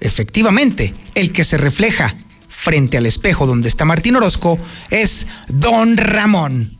Efectivamente, 0.00 0.94
el 1.14 1.30
que 1.30 1.44
se 1.44 1.58
refleja 1.58 2.12
frente 2.48 2.96
al 2.96 3.06
espejo 3.06 3.46
donde 3.46 3.68
está 3.68 3.84
Martín 3.84 4.16
Orozco 4.16 4.58
es 4.90 5.26
Don 5.48 5.96
Ramón. 5.96 6.76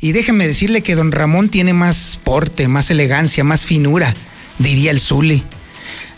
Y 0.00 0.12
déjenme 0.12 0.46
decirle 0.46 0.82
que 0.82 0.96
Don 0.96 1.12
Ramón 1.12 1.48
tiene 1.48 1.72
más 1.72 2.18
porte, 2.24 2.66
más 2.66 2.90
elegancia, 2.90 3.44
más 3.44 3.64
finura, 3.64 4.12
diría 4.58 4.90
el 4.90 5.00
Zuli. 5.00 5.42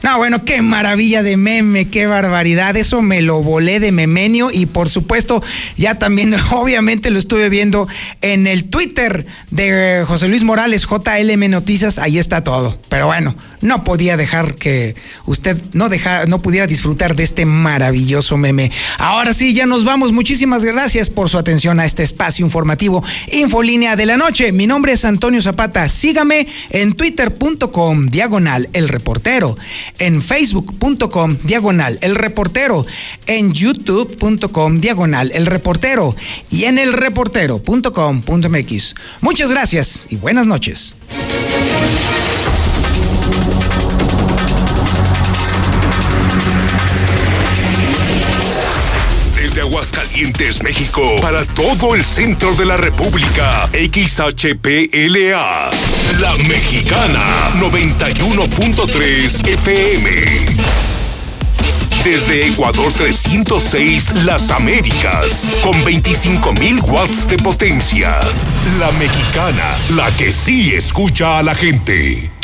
No, 0.02 0.18
bueno, 0.18 0.44
qué 0.44 0.62
maravilla 0.62 1.22
de 1.22 1.36
meme, 1.36 1.88
qué 1.88 2.06
barbaridad. 2.06 2.76
Eso 2.76 3.02
me 3.02 3.22
lo 3.22 3.42
volé 3.42 3.80
de 3.80 3.92
memenio 3.92 4.50
y 4.52 4.66
por 4.66 4.88
supuesto 4.88 5.42
ya 5.76 5.96
también 5.96 6.34
obviamente 6.52 7.10
lo 7.10 7.18
estuve 7.18 7.48
viendo 7.48 7.88
en 8.20 8.46
el 8.46 8.64
Twitter 8.68 9.26
de 9.50 10.04
José 10.06 10.28
Luis 10.28 10.44
Morales, 10.44 10.86
JLM 10.86 11.50
Noticias, 11.50 11.98
ahí 11.98 12.18
está 12.18 12.44
todo. 12.44 12.78
Pero 12.88 13.06
bueno, 13.06 13.34
no 13.60 13.84
podía 13.84 14.16
dejar 14.16 14.54
que 14.54 14.94
usted 15.26 15.56
no, 15.72 15.88
no 16.26 16.42
pudiera 16.42 16.66
disfrutar 16.66 17.16
de 17.16 17.22
este 17.22 17.46
maravilloso 17.46 18.36
meme. 18.36 18.70
Ahora 18.98 19.34
sí, 19.34 19.54
ya 19.54 19.66
nos 19.66 19.84
vamos. 19.84 20.12
Muchísimas 20.12 20.64
gracias 20.64 21.10
por 21.10 21.28
su 21.28 21.38
atención 21.38 21.80
a 21.80 21.84
este 21.84 22.02
espacio 22.02 22.44
informativo 22.44 23.02
Infolínea 23.32 23.96
de 23.96 24.06
la 24.06 24.16
Noche. 24.16 24.52
Mi 24.52 24.66
nombre 24.66 24.92
es 24.92 25.04
Antonio 25.04 25.42
Zapata. 25.42 25.88
Sígame 25.88 26.46
en 26.70 26.94
twitter.com 26.94 28.08
diagonal 28.08 28.68
el 28.72 28.88
reportero 28.88 29.56
en 29.98 30.22
facebook.com 30.22 31.36
diagonal 31.44 31.98
el 32.00 32.14
reportero, 32.14 32.86
en 33.26 33.52
youtube.com 33.52 34.80
diagonal 34.80 35.30
el 35.34 35.44
reportero 35.46 36.16
y 36.50 36.64
en 36.64 36.78
elreportero.com.mx. 36.78 38.94
Muchas 39.20 39.50
gracias 39.50 40.06
y 40.10 40.16
buenas 40.16 40.46
noches. 40.46 40.96
Aguascalientes, 50.16 50.62
México, 50.62 51.16
para 51.20 51.44
todo 51.44 51.94
el 51.94 52.02
centro 52.02 52.54
de 52.54 52.64
la 52.64 52.78
República, 52.78 53.68
XHPLA, 53.72 55.70
La 56.20 56.34
Mexicana, 56.48 57.52
91.3 57.60 59.46
FM. 59.46 60.10
Desde 62.02 62.46
Ecuador 62.46 62.90
306, 62.96 64.24
Las 64.24 64.50
Américas, 64.50 65.52
con 65.62 65.74
25.000 65.84 66.82
watts 66.88 67.28
de 67.28 67.36
potencia. 67.36 68.18
La 68.78 68.90
Mexicana, 68.92 69.76
la 69.96 70.10
que 70.16 70.32
sí 70.32 70.72
escucha 70.72 71.38
a 71.38 71.42
la 71.42 71.54
gente. 71.54 72.35